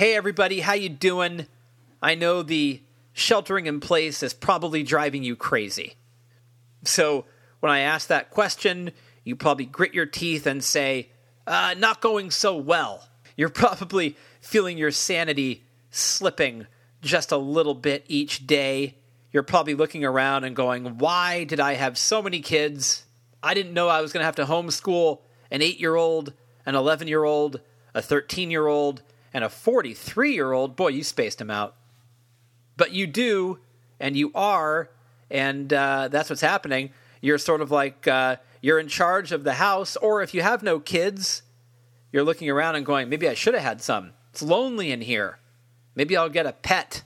Hey 0.00 0.14
everybody, 0.14 0.60
how 0.60 0.72
you 0.72 0.88
doing? 0.88 1.46
I 2.00 2.14
know 2.14 2.42
the 2.42 2.80
sheltering 3.12 3.66
in 3.66 3.80
place 3.80 4.22
is 4.22 4.32
probably 4.32 4.82
driving 4.82 5.22
you 5.22 5.36
crazy. 5.36 5.96
So, 6.84 7.26
when 7.60 7.70
I 7.70 7.80
ask 7.80 8.08
that 8.08 8.30
question, 8.30 8.92
you 9.24 9.36
probably 9.36 9.66
grit 9.66 9.92
your 9.92 10.06
teeth 10.06 10.46
and 10.46 10.64
say, 10.64 11.10
uh, 11.46 11.74
not 11.76 12.00
going 12.00 12.30
so 12.30 12.56
well. 12.56 13.06
You're 13.36 13.48
probably 13.50 14.16
feeling 14.40 14.78
your 14.78 14.90
sanity 14.90 15.64
slipping 15.90 16.66
just 17.02 17.30
a 17.30 17.36
little 17.36 17.74
bit 17.74 18.06
each 18.08 18.46
day. 18.46 18.94
You're 19.32 19.42
probably 19.42 19.74
looking 19.74 20.02
around 20.02 20.44
and 20.44 20.56
going, 20.56 20.96
why 20.96 21.44
did 21.44 21.60
I 21.60 21.74
have 21.74 21.98
so 21.98 22.22
many 22.22 22.40
kids? 22.40 23.04
I 23.42 23.52
didn't 23.52 23.74
know 23.74 23.88
I 23.88 24.00
was 24.00 24.14
going 24.14 24.22
to 24.22 24.24
have 24.24 24.36
to 24.36 24.46
homeschool 24.46 25.18
an 25.50 25.60
eight 25.60 25.78
year 25.78 25.94
old, 25.94 26.32
an 26.64 26.74
11 26.74 27.06
year 27.06 27.22
old, 27.22 27.60
a 27.92 28.00
13 28.00 28.50
year 28.50 28.66
old, 28.66 29.02
and 29.32 29.44
a 29.44 29.48
43 29.48 30.32
year 30.32 30.52
old. 30.52 30.76
Boy, 30.76 30.88
you 30.88 31.04
spaced 31.04 31.38
them 31.38 31.50
out. 31.50 31.76
But 32.76 32.92
you 32.92 33.06
do, 33.06 33.58
and 33.98 34.16
you 34.16 34.32
are, 34.34 34.90
and 35.30 35.72
uh, 35.72 36.08
that's 36.08 36.30
what's 36.30 36.40
happening. 36.40 36.90
You're 37.20 37.38
sort 37.38 37.60
of 37.60 37.70
like 37.70 38.08
uh, 38.08 38.36
you're 38.60 38.78
in 38.78 38.88
charge 38.88 39.32
of 39.32 39.44
the 39.44 39.54
house, 39.54 39.96
or 39.96 40.22
if 40.22 40.34
you 40.34 40.42
have 40.42 40.62
no 40.62 40.80
kids, 40.80 41.42
you're 42.12 42.24
looking 42.24 42.48
around 42.48 42.76
and 42.76 42.84
going, 42.84 43.08
maybe 43.08 43.28
I 43.28 43.34
should 43.34 43.54
have 43.54 43.62
had 43.62 43.82
some. 43.82 44.12
It's 44.30 44.42
lonely 44.42 44.90
in 44.90 45.02
here. 45.02 45.38
Maybe 45.94 46.16
I'll 46.16 46.28
get 46.28 46.46
a 46.46 46.52
pet, 46.52 47.02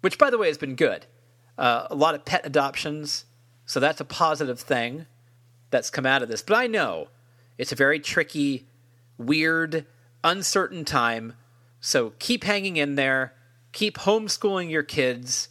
which, 0.00 0.18
by 0.18 0.30
the 0.30 0.38
way, 0.38 0.48
has 0.48 0.58
been 0.58 0.76
good. 0.76 1.06
Uh, 1.58 1.86
a 1.90 1.94
lot 1.94 2.14
of 2.14 2.24
pet 2.24 2.44
adoptions, 2.44 3.24
so 3.64 3.80
that's 3.80 4.00
a 4.00 4.04
positive 4.04 4.60
thing 4.60 5.06
that's 5.70 5.90
come 5.90 6.06
out 6.06 6.22
of 6.22 6.28
this. 6.28 6.42
But 6.42 6.56
I 6.56 6.66
know 6.66 7.08
it's 7.58 7.72
a 7.72 7.76
very 7.76 7.98
tricky, 7.98 8.66
weird, 9.18 9.86
uncertain 10.26 10.84
time. 10.84 11.34
So 11.80 12.12
keep 12.18 12.44
hanging 12.44 12.76
in 12.76 12.96
there. 12.96 13.32
Keep 13.72 13.98
homeschooling 13.98 14.70
your 14.70 14.82
kids. 14.82 15.48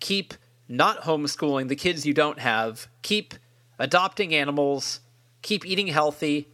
Keep 0.00 0.34
not 0.68 1.02
homeschooling 1.02 1.68
the 1.68 1.76
kids 1.76 2.04
you 2.04 2.12
don't 2.12 2.40
have. 2.40 2.88
Keep 3.02 3.34
adopting 3.78 4.34
animals. 4.34 5.00
Keep 5.42 5.64
eating 5.64 5.86
healthy. 5.86 6.48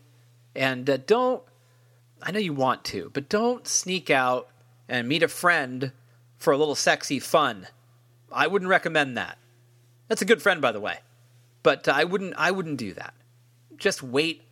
And 0.54 0.88
uh, 0.88 0.98
don't, 0.98 1.42
I 2.20 2.30
know 2.30 2.38
you 2.38 2.52
want 2.52 2.84
to, 2.86 3.10
but 3.14 3.30
don't 3.30 3.66
sneak 3.66 4.10
out 4.10 4.48
and 4.86 5.08
meet 5.08 5.22
a 5.22 5.28
friend 5.28 5.92
for 6.36 6.52
a 6.52 6.58
little 6.58 6.74
sexy 6.74 7.18
fun. 7.18 7.68
I 8.30 8.48
wouldn't 8.48 8.68
recommend 8.68 9.16
that. 9.16 9.38
That's 10.08 10.20
a 10.20 10.26
good 10.26 10.42
friend, 10.42 10.60
by 10.60 10.72
the 10.72 10.80
way. 10.80 10.98
But 11.62 11.88
I 11.88 12.04
wouldn't 12.04 12.34
I 12.36 12.50
wouldn't 12.50 12.76
do 12.76 12.92
that. 12.94 13.14
Just 13.76 14.02
wait. 14.02 14.42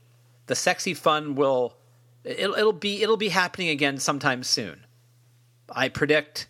The 0.46 0.54
sexy 0.54 0.94
fun 0.94 1.34
will 1.34 1.74
it'll, 2.24 2.54
it'll 2.54 2.72
be 2.72 3.02
it'll 3.02 3.16
be 3.16 3.28
happening 3.28 3.68
again 3.68 3.98
sometime 3.98 4.42
soon. 4.42 4.86
I 5.70 5.88
predict 5.88 6.48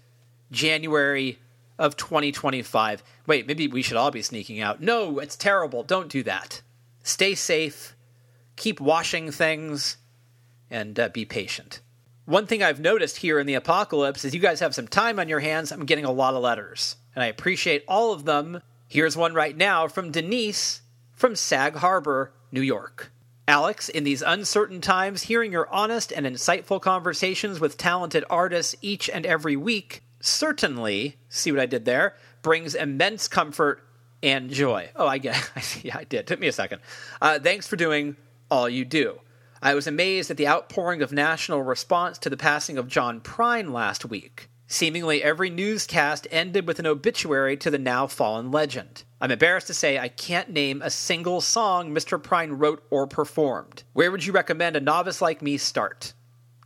January 0.50 1.38
of 1.78 1.96
2025. 1.96 3.02
Wait, 3.26 3.46
maybe 3.46 3.68
we 3.68 3.82
should 3.82 3.96
all 3.96 4.10
be 4.10 4.22
sneaking 4.22 4.60
out. 4.60 4.80
No, 4.80 5.18
it's 5.18 5.36
terrible. 5.36 5.82
Don't 5.82 6.08
do 6.08 6.22
that. 6.24 6.62
Stay 7.02 7.34
safe. 7.34 7.96
Keep 8.56 8.80
washing 8.80 9.30
things 9.30 9.96
and 10.70 10.98
uh, 10.98 11.08
be 11.08 11.24
patient. 11.24 11.80
One 12.26 12.46
thing 12.46 12.62
I've 12.62 12.80
noticed 12.80 13.18
here 13.18 13.38
in 13.38 13.46
the 13.46 13.54
apocalypse 13.54 14.24
is 14.24 14.34
you 14.34 14.40
guys 14.40 14.60
have 14.60 14.74
some 14.74 14.86
time 14.86 15.18
on 15.18 15.28
your 15.28 15.40
hands. 15.40 15.72
I'm 15.72 15.86
getting 15.86 16.04
a 16.04 16.12
lot 16.12 16.34
of 16.34 16.42
letters, 16.42 16.96
and 17.14 17.24
I 17.24 17.26
appreciate 17.26 17.84
all 17.88 18.12
of 18.12 18.24
them. 18.24 18.62
Here's 18.86 19.16
one 19.16 19.34
right 19.34 19.56
now 19.56 19.88
from 19.88 20.12
Denise 20.12 20.82
from 21.12 21.34
Sag 21.34 21.76
Harbor, 21.76 22.32
New 22.52 22.60
York. 22.60 23.10
Alex, 23.50 23.88
in 23.88 24.04
these 24.04 24.22
uncertain 24.22 24.80
times, 24.80 25.24
hearing 25.24 25.50
your 25.50 25.68
honest 25.74 26.12
and 26.12 26.24
insightful 26.24 26.80
conversations 26.80 27.58
with 27.58 27.76
talented 27.76 28.24
artists 28.30 28.76
each 28.80 29.10
and 29.10 29.26
every 29.26 29.56
week 29.56 30.04
certainly, 30.20 31.16
see 31.28 31.50
what 31.50 31.60
I 31.60 31.66
did 31.66 31.84
there, 31.84 32.14
brings 32.42 32.76
immense 32.76 33.26
comfort 33.26 33.82
and 34.22 34.50
joy. 34.50 34.90
Oh, 34.94 35.06
I 35.06 35.18
get, 35.18 35.50
I 35.56 35.60
see, 35.60 35.88
yeah, 35.88 35.98
I 35.98 36.04
did. 36.04 36.28
Took 36.28 36.38
me 36.38 36.46
a 36.46 36.52
second. 36.52 36.80
Uh, 37.20 37.40
thanks 37.40 37.66
for 37.66 37.74
doing 37.74 38.16
all 38.52 38.68
you 38.68 38.84
do. 38.84 39.18
I 39.60 39.74
was 39.74 39.88
amazed 39.88 40.30
at 40.30 40.36
the 40.36 40.46
outpouring 40.46 41.02
of 41.02 41.12
national 41.12 41.62
response 41.62 42.18
to 42.18 42.30
the 42.30 42.36
passing 42.36 42.78
of 42.78 42.86
John 42.86 43.20
Prine 43.20 43.72
last 43.72 44.04
week. 44.04 44.48
Seemingly 44.68 45.24
every 45.24 45.50
newscast 45.50 46.28
ended 46.30 46.68
with 46.68 46.78
an 46.78 46.86
obituary 46.86 47.56
to 47.56 47.70
the 47.70 47.78
now 47.78 48.06
fallen 48.06 48.52
legend. 48.52 49.02
I'm 49.22 49.30
embarrassed 49.30 49.66
to 49.66 49.74
say 49.74 49.98
I 49.98 50.08
can't 50.08 50.48
name 50.48 50.80
a 50.80 50.88
single 50.88 51.42
song 51.42 51.94
Mr. 51.94 52.18
Prine 52.18 52.58
wrote 52.58 52.82
or 52.88 53.06
performed. 53.06 53.82
Where 53.92 54.10
would 54.10 54.24
you 54.24 54.32
recommend 54.32 54.76
a 54.76 54.80
novice 54.80 55.20
like 55.20 55.42
me 55.42 55.58
start? 55.58 56.14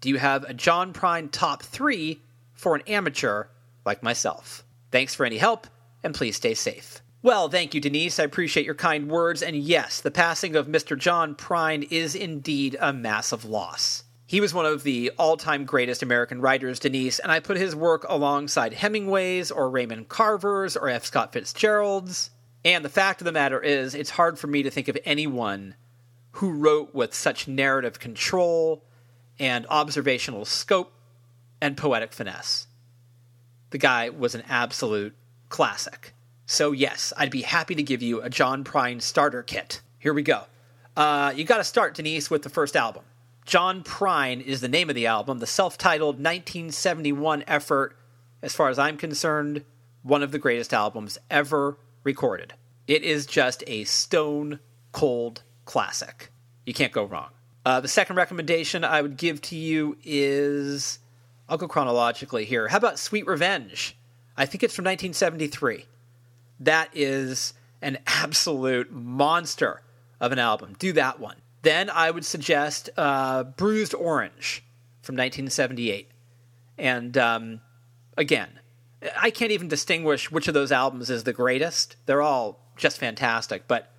Do 0.00 0.08
you 0.08 0.18
have 0.18 0.44
a 0.44 0.54
John 0.54 0.92
Prine 0.92 1.32
top 1.32 1.64
three 1.64 2.22
for 2.52 2.76
an 2.76 2.82
amateur 2.86 3.46
like 3.84 4.04
myself? 4.04 4.62
Thanks 4.92 5.16
for 5.16 5.26
any 5.26 5.38
help, 5.38 5.66
and 6.04 6.14
please 6.14 6.36
stay 6.36 6.54
safe. 6.54 7.02
Well, 7.22 7.48
thank 7.48 7.74
you, 7.74 7.80
Denise. 7.80 8.20
I 8.20 8.24
appreciate 8.24 8.66
your 8.66 8.76
kind 8.76 9.08
words. 9.08 9.42
And 9.42 9.56
yes, 9.56 10.00
the 10.00 10.12
passing 10.12 10.54
of 10.54 10.68
Mr. 10.68 10.96
John 10.96 11.34
Prine 11.34 11.90
is 11.90 12.14
indeed 12.14 12.76
a 12.80 12.92
massive 12.92 13.44
loss. 13.44 14.04
He 14.26 14.40
was 14.40 14.54
one 14.54 14.66
of 14.66 14.84
the 14.84 15.10
all 15.18 15.36
time 15.36 15.64
greatest 15.64 16.04
American 16.04 16.40
writers, 16.40 16.78
Denise, 16.78 17.18
and 17.18 17.32
I 17.32 17.40
put 17.40 17.56
his 17.56 17.74
work 17.74 18.06
alongside 18.08 18.74
Hemingway's 18.74 19.50
or 19.50 19.68
Raymond 19.68 20.08
Carver's 20.08 20.76
or 20.76 20.88
F. 20.88 21.04
Scott 21.04 21.32
Fitzgerald's. 21.32 22.30
And 22.64 22.84
the 22.84 22.90
fact 22.90 23.20
of 23.20 23.26
the 23.26 23.32
matter 23.32 23.60
is, 23.60 23.94
it's 23.94 24.10
hard 24.10 24.38
for 24.38 24.46
me 24.46 24.62
to 24.62 24.70
think 24.70 24.88
of 24.88 24.96
anyone 25.04 25.74
who 26.32 26.50
wrote 26.50 26.94
with 26.94 27.14
such 27.14 27.46
narrative 27.46 27.98
control 27.98 28.82
and 29.38 29.66
observational 29.68 30.44
scope 30.44 30.92
and 31.60 31.76
poetic 31.76 32.12
finesse. 32.12 32.66
The 33.70 33.78
guy 33.78 34.08
was 34.08 34.34
an 34.34 34.44
absolute 34.48 35.14
classic. 35.48 36.14
So, 36.46 36.72
yes, 36.72 37.12
I'd 37.16 37.30
be 37.30 37.42
happy 37.42 37.74
to 37.74 37.82
give 37.82 38.02
you 38.02 38.20
a 38.20 38.30
John 38.30 38.64
Prine 38.64 39.00
starter 39.00 39.42
kit. 39.42 39.80
Here 39.98 40.14
we 40.14 40.22
go. 40.22 40.44
Uh, 40.96 41.32
you 41.34 41.44
got 41.44 41.58
to 41.58 41.64
start, 41.64 41.94
Denise, 41.94 42.30
with 42.30 42.42
the 42.42 42.50
first 42.50 42.76
album. 42.76 43.02
John 43.44 43.82
Prine 43.82 44.42
is 44.42 44.60
the 44.60 44.68
name 44.68 44.88
of 44.88 44.94
the 44.94 45.06
album, 45.06 45.38
the 45.38 45.46
self 45.46 45.76
titled 45.76 46.16
1971 46.16 47.44
effort, 47.46 47.96
as 48.42 48.54
far 48.54 48.68
as 48.68 48.78
I'm 48.78 48.96
concerned, 48.96 49.64
one 50.02 50.22
of 50.22 50.32
the 50.32 50.38
greatest 50.38 50.72
albums 50.72 51.18
ever 51.30 51.78
recorded. 52.04 52.54
It 52.86 53.02
is 53.02 53.26
just 53.26 53.64
a 53.66 53.84
stone 53.84 54.60
cold 54.92 55.42
classic. 55.64 56.30
You 56.66 56.74
can't 56.74 56.92
go 56.92 57.04
wrong. 57.04 57.30
Uh, 57.66 57.80
the 57.80 57.88
second 57.88 58.16
recommendation 58.16 58.84
I 58.84 59.02
would 59.02 59.16
give 59.16 59.40
to 59.42 59.56
you 59.56 59.96
is 60.04 60.98
I'll 61.48 61.56
go 61.56 61.66
chronologically 61.66 62.44
here. 62.44 62.68
How 62.68 62.76
about 62.76 62.98
Sweet 62.98 63.26
Revenge? 63.26 63.96
I 64.36 64.46
think 64.46 64.62
it's 64.62 64.74
from 64.74 64.84
1973 64.84 65.86
that 66.60 66.90
is 66.92 67.54
an 67.82 67.98
absolute 68.06 68.92
monster 68.92 69.82
of 70.20 70.32
an 70.32 70.38
album. 70.38 70.74
Do 70.78 70.92
that 70.94 71.20
one. 71.20 71.36
Then 71.62 71.90
I 71.90 72.10
would 72.10 72.24
suggest 72.24 72.90
uh, 72.96 73.44
Bruised 73.44 73.94
Orange 73.94 74.62
from 75.02 75.14
1978. 75.14 76.10
And 76.78 77.16
um, 77.16 77.60
again, 78.16 78.60
I 79.16 79.30
can't 79.30 79.52
even 79.52 79.68
distinguish 79.68 80.30
which 80.30 80.48
of 80.48 80.54
those 80.54 80.72
albums 80.72 81.10
is 81.10 81.24
the 81.24 81.32
greatest. 81.32 81.96
They're 82.06 82.22
all 82.22 82.58
just 82.76 82.98
fantastic. 82.98 83.66
But 83.68 83.90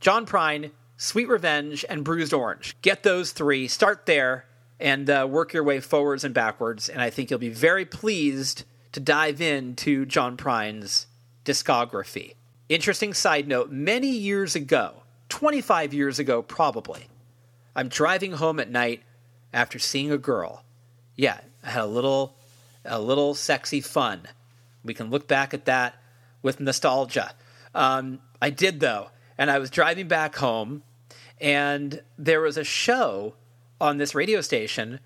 John 0.00 0.26
Prine, 0.26 0.70
Sweet 0.96 1.28
Revenge, 1.28 1.84
and 1.88 2.04
Bruised 2.04 2.32
Orange. 2.32 2.76
Get 2.82 3.02
those 3.02 3.32
three, 3.32 3.68
start 3.68 4.06
there, 4.06 4.46
and 4.78 5.08
uh, 5.08 5.26
work 5.28 5.52
your 5.52 5.64
way 5.64 5.80
forwards 5.80 6.24
and 6.24 6.34
backwards. 6.34 6.88
And 6.88 7.00
I 7.00 7.10
think 7.10 7.30
you'll 7.30 7.38
be 7.38 7.48
very 7.48 7.84
pleased 7.84 8.64
to 8.92 9.00
dive 9.00 9.40
into 9.40 10.04
John 10.06 10.36
Prine's 10.36 11.06
discography. 11.44 12.34
Interesting 12.68 13.14
side 13.14 13.48
note 13.48 13.70
many 13.70 14.08
years 14.08 14.54
ago, 14.54 15.02
25 15.28 15.94
years 15.94 16.18
ago 16.18 16.42
probably, 16.42 17.08
I'm 17.74 17.88
driving 17.88 18.32
home 18.32 18.60
at 18.60 18.70
night 18.70 19.02
after 19.52 19.78
seeing 19.78 20.10
a 20.12 20.18
girl. 20.18 20.64
Yeah, 21.16 21.38
I 21.62 21.70
had 21.70 21.84
a 21.84 21.86
little 21.86 22.36
a 22.84 23.00
little 23.00 23.34
sexy 23.34 23.80
fun. 23.80 24.22
We 24.84 24.94
can 24.94 25.10
look 25.10 25.28
back 25.28 25.54
at 25.54 25.64
that 25.66 25.94
with 26.42 26.60
nostalgia. 26.60 27.34
Um, 27.74 28.20
I 28.40 28.50
did 28.50 28.80
though, 28.80 29.10
and 29.38 29.50
I 29.50 29.58
was 29.58 29.70
driving 29.70 30.08
back 30.08 30.36
home, 30.36 30.82
and 31.40 32.02
there 32.18 32.40
was 32.40 32.56
a 32.56 32.64
show 32.64 33.34
on 33.80 33.98
this 33.98 34.14
radio 34.14 34.40
station 34.40 35.00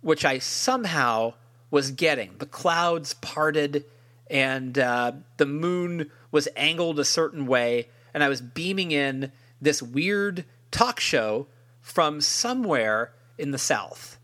which 0.00 0.24
I 0.24 0.38
somehow 0.38 1.34
was 1.70 1.90
getting. 1.90 2.36
The 2.38 2.46
clouds 2.46 3.14
parted 3.14 3.84
and 4.30 4.78
uh, 4.78 5.12
the 5.38 5.46
moon 5.46 6.10
was 6.30 6.48
angled 6.54 6.98
a 6.98 7.04
certain 7.04 7.46
way, 7.46 7.88
and 8.12 8.22
I 8.22 8.28
was 8.28 8.42
beaming 8.42 8.90
in 8.90 9.32
this 9.60 9.82
weird 9.82 10.44
talk 10.70 11.00
show 11.00 11.46
from 11.80 12.20
somewhere 12.20 13.12
in 13.38 13.50
the 13.50 13.58
South. 13.58 14.18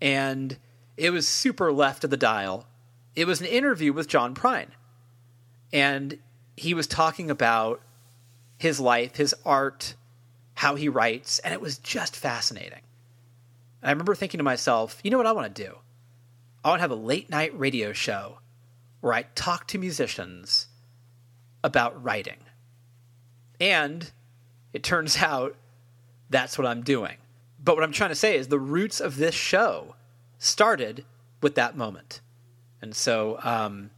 And 0.00 0.56
it 0.96 1.10
was 1.10 1.26
super 1.26 1.72
left 1.72 2.04
of 2.04 2.10
the 2.10 2.16
dial. 2.16 2.67
It 3.18 3.26
was 3.26 3.40
an 3.40 3.48
interview 3.48 3.92
with 3.92 4.06
John 4.06 4.32
Prine. 4.32 4.68
And 5.72 6.20
he 6.56 6.72
was 6.72 6.86
talking 6.86 7.32
about 7.32 7.82
his 8.58 8.78
life, 8.78 9.16
his 9.16 9.34
art, 9.44 9.96
how 10.54 10.76
he 10.76 10.88
writes, 10.88 11.40
and 11.40 11.52
it 11.52 11.60
was 11.60 11.78
just 11.78 12.14
fascinating. 12.14 12.82
And 13.82 13.88
I 13.88 13.90
remember 13.90 14.14
thinking 14.14 14.38
to 14.38 14.44
myself, 14.44 15.00
you 15.02 15.10
know 15.10 15.16
what 15.16 15.26
I 15.26 15.32
want 15.32 15.52
to 15.52 15.64
do? 15.64 15.78
I 16.62 16.68
want 16.68 16.78
to 16.78 16.82
have 16.82 16.92
a 16.92 16.94
late 16.94 17.28
night 17.28 17.58
radio 17.58 17.92
show 17.92 18.38
where 19.00 19.14
I 19.14 19.22
talk 19.34 19.66
to 19.68 19.78
musicians 19.78 20.68
about 21.64 22.00
writing. 22.00 22.38
And 23.58 24.12
it 24.72 24.84
turns 24.84 25.16
out 25.20 25.56
that's 26.30 26.56
what 26.56 26.68
I'm 26.68 26.82
doing. 26.82 27.16
But 27.58 27.74
what 27.74 27.82
I'm 27.82 27.90
trying 27.90 28.10
to 28.10 28.14
say 28.14 28.36
is 28.36 28.46
the 28.46 28.60
roots 28.60 29.00
of 29.00 29.16
this 29.16 29.34
show 29.34 29.96
started 30.38 31.04
with 31.42 31.56
that 31.56 31.76
moment. 31.76 32.20
And 32.80 32.94
so 32.94 33.38
um, 33.42 33.90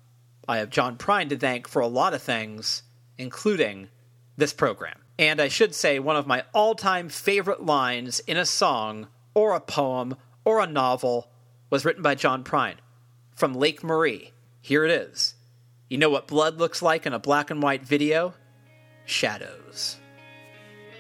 I 0.49 0.59
have 0.59 0.71
John 0.71 0.97
Prine 0.97 1.29
to 1.29 1.37
thank 1.37 1.69
for 1.69 1.81
a 1.81 1.87
lot 1.87 2.15
of 2.15 2.23
things, 2.23 2.83
including 3.19 3.89
this 4.37 4.53
program. 4.53 4.99
And 5.19 5.41
I 5.41 5.49
should 5.49 5.75
say, 5.75 5.99
one 5.99 6.17
of 6.17 6.27
my 6.27 6.45
all 6.55 6.75
time 6.75 7.09
favorite 7.09 7.65
lines 7.65 8.21
in 8.21 8.37
a 8.37 8.47
song 8.47 9.09
or 9.35 9.55
a 9.55 9.61
poem 9.61 10.17
or 10.45 10.61
a 10.61 10.67
novel 10.67 11.31
was 11.69 11.85
written 11.85 12.03
by 12.03 12.15
John 12.15 12.43
Prine 12.43 12.77
from 13.35 13.55
Lake 13.55 13.85
Marie. 13.85 14.33
Here 14.63 14.85
it 14.85 14.91
is. 14.91 15.35
You 15.89 15.99
know 15.99 16.11
what 16.11 16.27
blood 16.27 16.59
looks 16.59 16.83
like 16.83 17.07
in 17.07 17.13
a 17.13 17.19
black 17.19 17.51
and 17.51 17.63
white 17.63 17.85
video? 17.85 18.35
Shadows. 19.05 19.97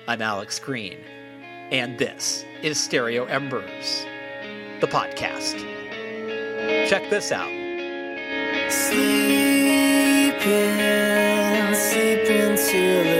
I'm 0.09 0.21
Alex 0.21 0.59
Green, 0.59 0.99
and 1.71 1.99
this 1.99 2.45
is 2.63 2.79
Stereo 2.81 3.25
Embers, 3.27 4.05
the 4.81 4.89
podcast. 4.89 5.59
Check 6.89 7.09
this 7.11 7.31
out. 7.31 7.60
Sleeping, 8.91 10.35
sleeping 11.75 12.57
till 12.57 13.20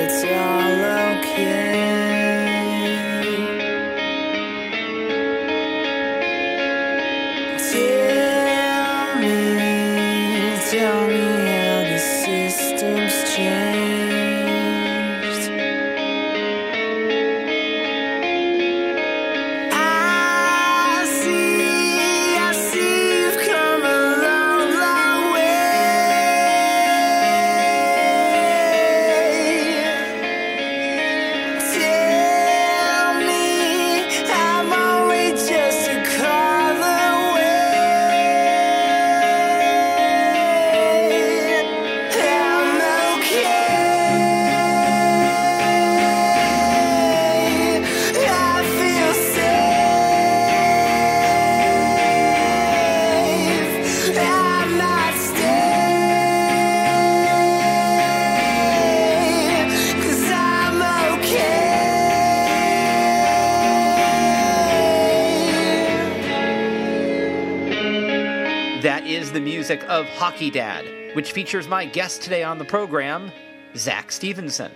the 69.33 69.41
music 69.41 69.85
of 69.89 70.07
Hockey 70.07 70.51
Dad, 70.51 71.15
which 71.15 71.31
features 71.31 71.69
my 71.69 71.85
guest 71.85 72.21
today 72.21 72.43
on 72.43 72.59
the 72.59 72.65
program, 72.65 73.31
Zach 73.77 74.11
Stephenson. 74.11 74.73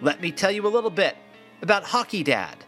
Let 0.00 0.20
me 0.20 0.30
tell 0.30 0.52
you 0.52 0.64
a 0.64 0.68
little 0.68 0.90
bit 0.90 1.16
about 1.60 1.82
Hockey 1.82 2.22
Dad 2.22 2.64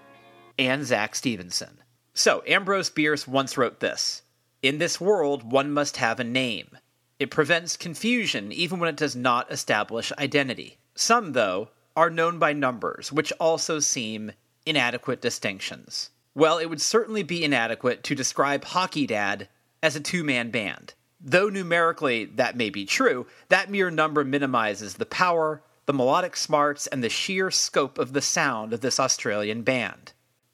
and 0.59 0.85
Zach 0.85 1.15
Stephenson. 1.15 1.79
So, 2.13 2.43
Ambrose 2.45 2.91
Bierce 2.91 3.29
once 3.29 3.57
wrote 3.57 3.79
this 3.79 4.23
In 4.63 4.79
this 4.79 5.01
world, 5.01 5.53
one 5.53 5.71
must 5.71 5.99
have 5.99 6.19
a 6.19 6.25
name. 6.25 6.77
It 7.21 7.31
prevents 7.31 7.77
confusion 7.77 8.51
even 8.51 8.81
when 8.81 8.89
it 8.89 8.97
does 8.97 9.15
not 9.15 9.53
establish 9.53 10.11
identity. 10.19 10.79
Some, 10.97 11.35
though, 11.35 11.69
are 11.95 12.11
known 12.11 12.41
by 12.41 12.53
numbers, 12.53 13.13
which 13.13 13.33
also 13.39 13.79
seem 13.79 14.33
inadequate 14.67 15.21
distinctions. 15.21 16.11
Well, 16.35 16.59
it 16.59 16.67
would 16.67 16.81
certainly 16.81 17.23
be 17.23 17.45
inadequate 17.45 18.03
to 18.05 18.17
describe 18.17 18.65
Hockey 18.65 19.07
Dad 19.07 19.49
as 19.83 19.95
a 19.95 20.01
two 20.01 20.25
man 20.25 20.51
band. 20.51 20.95
Though 21.23 21.49
numerically 21.49 22.25
that 22.25 22.57
may 22.57 22.69
be 22.69 22.85
true, 22.85 23.27
that 23.49 23.71
mere 23.71 23.91
number 23.91 24.25
minimizes 24.25 24.95
the 24.95 25.07
power, 25.07 25.63
the 25.87 25.93
melodic 25.93 26.37
smarts, 26.37 26.89
and 26.89 27.03
the 27.03 27.09
sheer 27.09 27.51
scope 27.51 27.99
of 27.99 28.13
the 28.13 28.21
sound 28.21 28.73
of 28.73 28.81
this 28.81 28.99
Australian 28.99 29.63
band. 29.63 30.13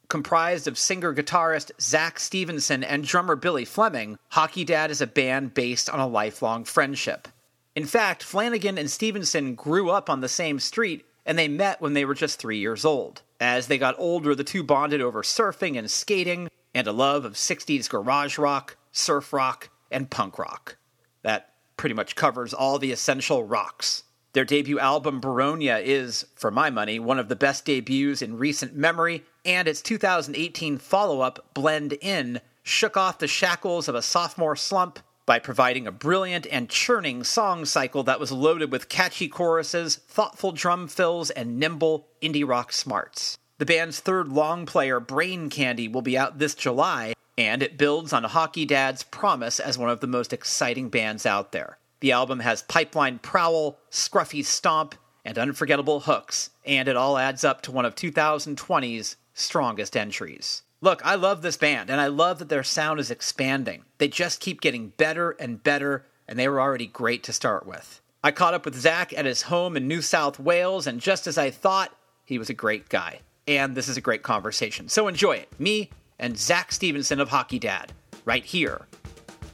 Comprised 0.09 0.69
of 0.69 0.79
singer 0.79 1.15
guitarist 1.15 1.71
Zach 1.81 2.19
Stephenson 2.19 2.85
and 2.85 3.05
drummer 3.05 3.37
Billy 3.37 3.65
Fleming, 3.65 4.19
Hockey 4.29 4.65
Dad 4.65 4.91
is 4.91 5.01
a 5.01 5.07
band 5.07 5.55
based 5.55 5.89
on 5.89 6.01
a 6.01 6.07
lifelong 6.07 6.65
friendship. 6.65 7.29
In 7.75 7.87
fact, 7.87 8.23
Flanagan 8.23 8.77
and 8.77 8.91
Stephenson 8.91 9.55
grew 9.55 9.91
up 9.91 10.11
on 10.11 10.21
the 10.21 10.29
same 10.29 10.59
street 10.61 11.05
and 11.25 11.39
they 11.39 11.49
met 11.49 11.81
when 11.81 11.93
they 11.93 12.07
were 12.07 12.15
just 12.15 12.39
three 12.39 12.59
years 12.59 12.85
old. 12.85 13.23
As 13.39 13.67
they 13.67 13.77
got 13.77 13.95
older, 13.99 14.35
the 14.35 14.45
two 14.45 14.63
bonded 14.63 15.03
over 15.03 15.23
surfing 15.23 15.79
and 15.79 15.91
skating 15.91 16.49
and 16.75 16.87
a 16.87 16.93
love 16.93 17.25
of 17.25 17.35
60s 17.35 17.89
garage 17.89 18.39
rock, 18.39 18.77
surf 18.93 19.33
rock, 19.33 19.69
and 19.91 20.11
punk 20.11 20.39
rock. 20.39 20.77
That 21.23 21.55
pretty 21.77 21.95
much 21.95 22.17
covers 22.17 22.53
all 22.53 22.79
the 22.79 22.93
essential 22.93 23.45
rocks. 23.45 24.05
Their 24.33 24.45
debut 24.45 24.79
album, 24.79 25.21
Boronia, 25.21 25.83
is, 25.83 26.27
for 26.35 26.51
my 26.51 26.71
money, 26.71 26.99
one 26.99 27.19
of 27.19 27.29
the 27.29 27.37
best 27.37 27.65
debuts 27.65 28.21
in 28.21 28.37
recent 28.37 28.77
memory, 28.77 29.25
and 29.45 29.67
its 29.67 29.81
2018 29.81 30.79
follow 30.79 31.23
up, 31.23 31.55
Blend 31.55 31.95
In, 31.95 32.41
shook 32.63 32.97
off 32.97 33.19
the 33.19 33.27
shackles 33.27 33.89
of 33.89 33.95
a 33.95 34.03
sophomore 34.03 34.57
slump 34.57 34.99
by 35.25 35.39
providing 35.39 35.87
a 35.87 35.93
brilliant 35.93 36.47
and 36.51 36.69
churning 36.69 37.25
song 37.25 37.65
cycle 37.65 38.03
that 38.03 38.21
was 38.21 38.33
loaded 38.33 38.71
with 38.71 38.89
catchy 38.89 39.29
choruses, 39.29 39.97
thoughtful 39.97 40.53
drum 40.53 40.89
fills, 40.89 41.31
and 41.31 41.59
nimble 41.59 42.07
indie 42.23 42.47
rock 42.47 42.73
smarts. 42.73 43.37
The 43.59 43.67
band's 43.67 44.01
third 44.01 44.29
long 44.29 44.67
player, 44.67 45.01
Brain 45.01 45.51
Candy, 45.51 45.89
will 45.89 46.03
be 46.03 46.17
out 46.17 46.39
this 46.39 46.55
July, 46.55 47.13
and 47.39 47.63
it 47.63 47.79
builds 47.79 48.13
on 48.13 48.25
Hockey 48.25 48.67
Dad's 48.67 49.05
promise 49.05 49.61
as 49.61 49.79
one 49.79 49.89
of 49.89 50.01
the 50.01 50.09
most 50.09 50.33
exciting 50.33 50.89
bands 50.89 51.25
out 51.25 51.53
there. 51.53 51.79
The 52.01 52.11
album 52.11 52.41
has 52.41 52.63
pipeline 52.63 53.21
prowl, 53.21 53.79
scruffy 53.93 54.45
stomp, 54.45 54.97
and 55.25 55.39
unforgettable 55.39 56.01
hooks, 56.01 56.51
and 56.67 56.89
it 56.89 56.97
all 56.97 57.17
adds 57.17 57.45
up 57.45 57.63
to 57.63 57.73
one 57.73 57.85
of 57.85 57.95
2020's 57.95 59.17
strongest 59.35 59.97
entries. 59.97 60.63
Look, 60.81 61.01
I 61.05 61.15
love 61.15 61.43
this 61.43 61.57
band, 61.57 61.91
and 61.91 62.01
I 62.01 62.09
love 62.09 62.41
that 62.41 62.49
their 62.49 62.65
sound 62.65 62.99
is 62.99 63.11
expanding. 63.11 63.85
They 63.99 64.09
just 64.09 64.41
keep 64.41 64.61
getting 64.61 64.93
better 64.97 65.37
and 65.39 65.63
better, 65.63 66.07
and 66.27 66.39
they 66.39 66.49
were 66.49 66.61
already 66.61 66.87
great 66.87 67.23
to 67.25 67.33
start 67.33 67.67
with. 67.67 68.01
I 68.23 68.33
caught 68.33 68.55
up 68.55 68.65
with 68.65 68.75
Zach 68.75 69.17
at 69.17 69.27
his 69.27 69.43
home 69.43 69.77
in 69.77 69.87
New 69.87 70.03
South 70.03 70.41
Wales, 70.41 70.89
and 70.89 71.01
just 71.01 71.29
as 71.29 71.39
I 71.39 71.51
thought, 71.51 71.97
he 72.25 72.39
was 72.39 72.51
a 72.51 72.55
great 72.55 72.89
guy. 72.89 73.21
And 73.47 73.77
this 73.77 73.89
is 73.89 73.97
a 73.97 74.03
great 74.03 74.23
conversation. 74.23 74.89
So 74.89 75.07
enjoy 75.09 75.37
it. 75.37 75.49
Me 75.59 75.91
and 76.19 76.39
Zach 76.39 76.73
Stephenson 76.73 77.21
of 77.21 77.29
Hockey 77.29 77.59
Dad, 77.59 77.93
right 78.25 78.45
here 78.45 78.87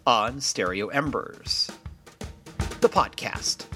on 0.06 0.40
Stereo 0.40 0.88
Embers, 0.88 1.70
the 2.80 2.88
podcast. 2.88 3.66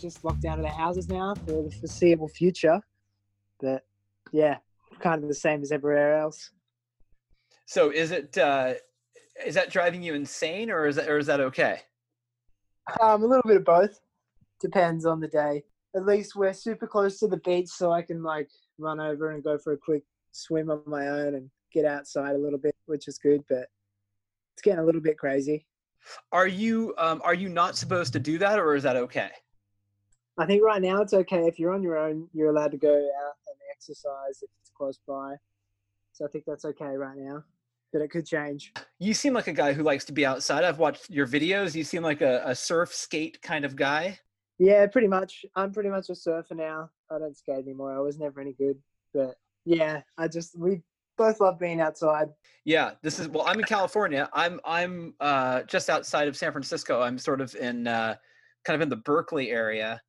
Just 0.00 0.24
locked 0.24 0.44
out 0.44 0.58
of 0.58 0.64
their 0.64 0.72
houses 0.72 1.08
now 1.08 1.34
for 1.34 1.62
the 1.62 1.70
foreseeable 1.70 2.28
future. 2.28 2.80
But 3.60 3.84
yeah, 4.32 4.58
kind 5.00 5.22
of 5.22 5.28
the 5.28 5.34
same 5.34 5.62
as 5.62 5.72
everywhere 5.72 6.18
else. 6.18 6.50
So 7.66 7.90
is 7.90 8.10
it 8.10 8.36
uh, 8.36 8.74
is 9.44 9.54
that 9.54 9.70
driving 9.70 10.02
you 10.02 10.14
insane, 10.14 10.70
or 10.70 10.86
is 10.86 10.96
that 10.96 11.08
or 11.08 11.18
is 11.18 11.26
that 11.26 11.40
okay? 11.40 11.80
Um, 13.00 13.22
a 13.22 13.26
little 13.26 13.44
bit 13.46 13.58
of 13.58 13.64
both. 13.64 14.00
Depends 14.60 15.06
on 15.06 15.20
the 15.20 15.28
day. 15.28 15.62
At 15.94 16.06
least 16.06 16.36
we're 16.36 16.52
super 16.52 16.86
close 16.86 17.18
to 17.20 17.28
the 17.28 17.38
beach, 17.38 17.68
so 17.68 17.92
I 17.92 18.02
can 18.02 18.22
like 18.22 18.50
run 18.78 19.00
over 19.00 19.30
and 19.30 19.42
go 19.42 19.58
for 19.58 19.72
a 19.72 19.78
quick 19.78 20.02
swim 20.32 20.70
on 20.70 20.82
my 20.86 21.08
own 21.08 21.34
and 21.34 21.50
get 21.72 21.84
outside 21.84 22.34
a 22.34 22.38
little 22.38 22.58
bit, 22.58 22.74
which 22.86 23.08
is 23.08 23.18
good. 23.18 23.44
But 23.48 23.66
it's 24.54 24.62
getting 24.62 24.80
a 24.80 24.84
little 24.84 25.00
bit 25.00 25.18
crazy. 25.18 25.66
Are 26.32 26.46
you 26.46 26.94
um, 26.98 27.20
are 27.24 27.34
you 27.34 27.48
not 27.48 27.76
supposed 27.76 28.12
to 28.14 28.18
do 28.18 28.38
that, 28.38 28.58
or 28.58 28.74
is 28.74 28.82
that 28.82 28.96
okay? 28.96 29.30
I 30.40 30.46
think 30.46 30.62
right 30.64 30.80
now 30.80 31.02
it's 31.02 31.12
okay 31.12 31.46
if 31.46 31.58
you're 31.58 31.74
on 31.74 31.82
your 31.82 31.98
own. 31.98 32.26
You're 32.32 32.48
allowed 32.48 32.70
to 32.70 32.78
go 32.78 32.88
out 32.88 33.34
and 33.46 33.56
exercise 33.70 34.42
if 34.42 34.48
it's 34.62 34.70
close 34.74 34.98
by. 35.06 35.36
So 36.12 36.24
I 36.24 36.28
think 36.28 36.44
that's 36.46 36.64
okay 36.64 36.96
right 36.96 37.16
now, 37.18 37.44
but 37.92 38.00
it 38.00 38.10
could 38.10 38.24
change. 38.24 38.72
You 38.98 39.12
seem 39.12 39.34
like 39.34 39.48
a 39.48 39.52
guy 39.52 39.74
who 39.74 39.82
likes 39.82 40.06
to 40.06 40.14
be 40.14 40.24
outside. 40.24 40.64
I've 40.64 40.78
watched 40.78 41.10
your 41.10 41.26
videos. 41.26 41.74
You 41.74 41.84
seem 41.84 42.02
like 42.02 42.22
a, 42.22 42.42
a 42.46 42.54
surf 42.54 42.94
skate 42.94 43.42
kind 43.42 43.66
of 43.66 43.76
guy. 43.76 44.18
Yeah, 44.58 44.86
pretty 44.86 45.08
much. 45.08 45.44
I'm 45.56 45.72
pretty 45.72 45.90
much 45.90 46.08
a 46.08 46.14
surfer 46.14 46.54
now. 46.54 46.88
I 47.10 47.18
don't 47.18 47.36
skate 47.36 47.58
anymore. 47.58 47.94
I 47.94 48.00
was 48.00 48.18
never 48.18 48.40
any 48.40 48.54
good, 48.54 48.78
but 49.12 49.34
yeah, 49.66 50.00
I 50.16 50.26
just 50.26 50.58
we 50.58 50.80
both 51.18 51.38
love 51.40 51.58
being 51.58 51.82
outside. 51.82 52.28
Yeah, 52.64 52.92
this 53.02 53.18
is 53.18 53.28
well. 53.28 53.44
I'm 53.46 53.58
in 53.58 53.66
California. 53.66 54.26
I'm 54.32 54.58
I'm 54.64 55.12
uh, 55.20 55.64
just 55.64 55.90
outside 55.90 56.28
of 56.28 56.36
San 56.36 56.52
Francisco. 56.52 57.02
I'm 57.02 57.18
sort 57.18 57.42
of 57.42 57.54
in 57.56 57.86
uh, 57.86 58.14
kind 58.64 58.74
of 58.74 58.80
in 58.80 58.88
the 58.88 58.96
Berkeley 58.96 59.50
area, 59.50 60.00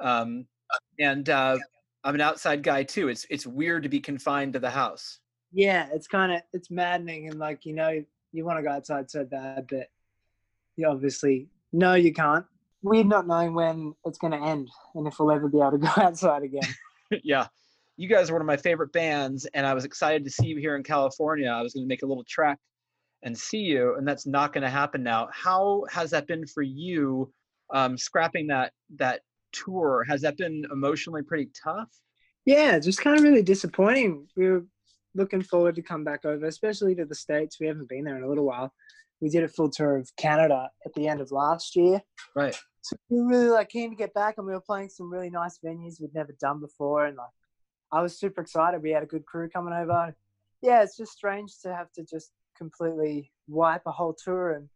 um, 0.00 0.46
and 0.98 1.28
uh, 1.28 1.58
I'm 2.04 2.14
an 2.14 2.20
outside 2.20 2.62
guy 2.62 2.82
too. 2.82 3.08
It's 3.08 3.26
it's 3.30 3.46
weird 3.46 3.82
to 3.82 3.88
be 3.88 4.00
confined 4.00 4.52
to 4.54 4.58
the 4.58 4.70
house. 4.70 5.20
Yeah, 5.52 5.88
it's 5.92 6.06
kind 6.06 6.32
of 6.32 6.42
it's 6.52 6.70
maddening, 6.70 7.28
and 7.28 7.38
like 7.38 7.64
you 7.64 7.74
know, 7.74 8.02
you 8.32 8.44
want 8.44 8.58
to 8.58 8.62
go 8.62 8.70
outside 8.70 9.10
so 9.10 9.24
bad, 9.24 9.66
but 9.68 9.88
you 10.76 10.86
obviously 10.86 11.48
no, 11.72 11.94
you 11.94 12.12
can't. 12.12 12.44
Weird 12.82 13.06
not 13.06 13.26
knowing 13.26 13.54
when 13.54 13.94
it's 14.04 14.18
going 14.18 14.32
to 14.32 14.38
end 14.38 14.68
and 14.94 15.06
if 15.06 15.18
we'll 15.18 15.32
ever 15.32 15.48
be 15.48 15.58
able 15.58 15.72
to 15.72 15.78
go 15.78 15.92
outside 15.96 16.42
again. 16.42 16.62
yeah. 17.22 17.48
You 17.96 18.08
guys 18.08 18.30
are 18.30 18.34
one 18.34 18.42
of 18.42 18.46
my 18.46 18.58
favorite 18.58 18.92
bands, 18.92 19.46
and 19.54 19.66
I 19.66 19.72
was 19.72 19.84
excited 19.84 20.24
to 20.24 20.30
see 20.30 20.46
you 20.46 20.58
here 20.58 20.76
in 20.76 20.82
California. 20.82 21.48
I 21.48 21.62
was 21.62 21.72
going 21.72 21.84
to 21.84 21.88
make 21.88 22.02
a 22.02 22.06
little 22.06 22.24
trek 22.28 22.58
and 23.22 23.36
see 23.36 23.60
you, 23.60 23.96
and 23.96 24.06
that's 24.06 24.26
not 24.26 24.52
going 24.52 24.62
to 24.62 24.70
happen 24.70 25.02
now. 25.02 25.28
How 25.32 25.84
has 25.90 26.10
that 26.10 26.26
been 26.26 26.46
for 26.46 26.62
you, 26.62 27.32
um, 27.72 27.96
scrapping 27.96 28.48
that 28.48 28.72
that 28.96 29.20
tour? 29.52 30.04
Has 30.08 30.22
that 30.22 30.36
been 30.36 30.66
emotionally 30.72 31.22
pretty 31.22 31.50
tough? 31.62 31.88
Yeah, 32.44 32.78
just 32.78 33.00
kind 33.00 33.16
of 33.16 33.24
really 33.24 33.42
disappointing. 33.42 34.28
We 34.36 34.48
were 34.48 34.64
looking 35.14 35.42
forward 35.42 35.74
to 35.76 35.82
come 35.82 36.04
back 36.04 36.24
over, 36.24 36.46
especially 36.46 36.94
to 36.94 37.04
the 37.04 37.14
States. 37.14 37.58
We 37.58 37.66
haven't 37.66 37.88
been 37.88 38.04
there 38.04 38.16
in 38.16 38.22
a 38.22 38.28
little 38.28 38.44
while. 38.44 38.72
We 39.20 39.30
did 39.30 39.44
a 39.44 39.48
full 39.48 39.70
tour 39.70 39.96
of 39.96 40.14
Canada 40.16 40.70
at 40.84 40.92
the 40.94 41.08
end 41.08 41.20
of 41.20 41.32
last 41.32 41.74
year. 41.74 42.02
Right. 42.34 42.54
So 42.82 42.96
we 43.08 43.20
were 43.20 43.28
really 43.28 43.48
like 43.48 43.70
keen 43.70 43.90
to 43.90 43.96
get 43.96 44.14
back 44.14 44.34
and 44.38 44.46
we 44.46 44.52
were 44.52 44.60
playing 44.60 44.90
some 44.90 45.10
really 45.10 45.30
nice 45.30 45.58
venues 45.64 46.00
we'd 46.00 46.14
never 46.14 46.36
done 46.40 46.60
before 46.60 47.06
and 47.06 47.16
like 47.16 47.30
I 47.90 48.02
was 48.02 48.18
super 48.18 48.42
excited. 48.42 48.82
We 48.82 48.90
had 48.90 49.02
a 49.02 49.06
good 49.06 49.26
crew 49.26 49.48
coming 49.48 49.72
over. 49.72 50.14
Yeah, 50.62 50.82
it's 50.82 50.96
just 50.96 51.12
strange 51.12 51.52
to 51.62 51.74
have 51.74 51.90
to 51.94 52.04
just 52.04 52.30
completely 52.56 53.32
wipe 53.48 53.82
a 53.86 53.92
whole 53.92 54.14
tour 54.22 54.52
and 54.52 54.68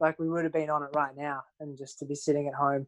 like 0.00 0.18
we 0.18 0.28
would 0.28 0.44
have 0.44 0.52
been 0.52 0.70
on 0.70 0.82
it 0.82 0.90
right 0.94 1.16
now 1.16 1.42
and 1.60 1.78
just 1.78 1.98
to 2.00 2.04
be 2.04 2.14
sitting 2.14 2.48
at 2.48 2.54
home. 2.54 2.86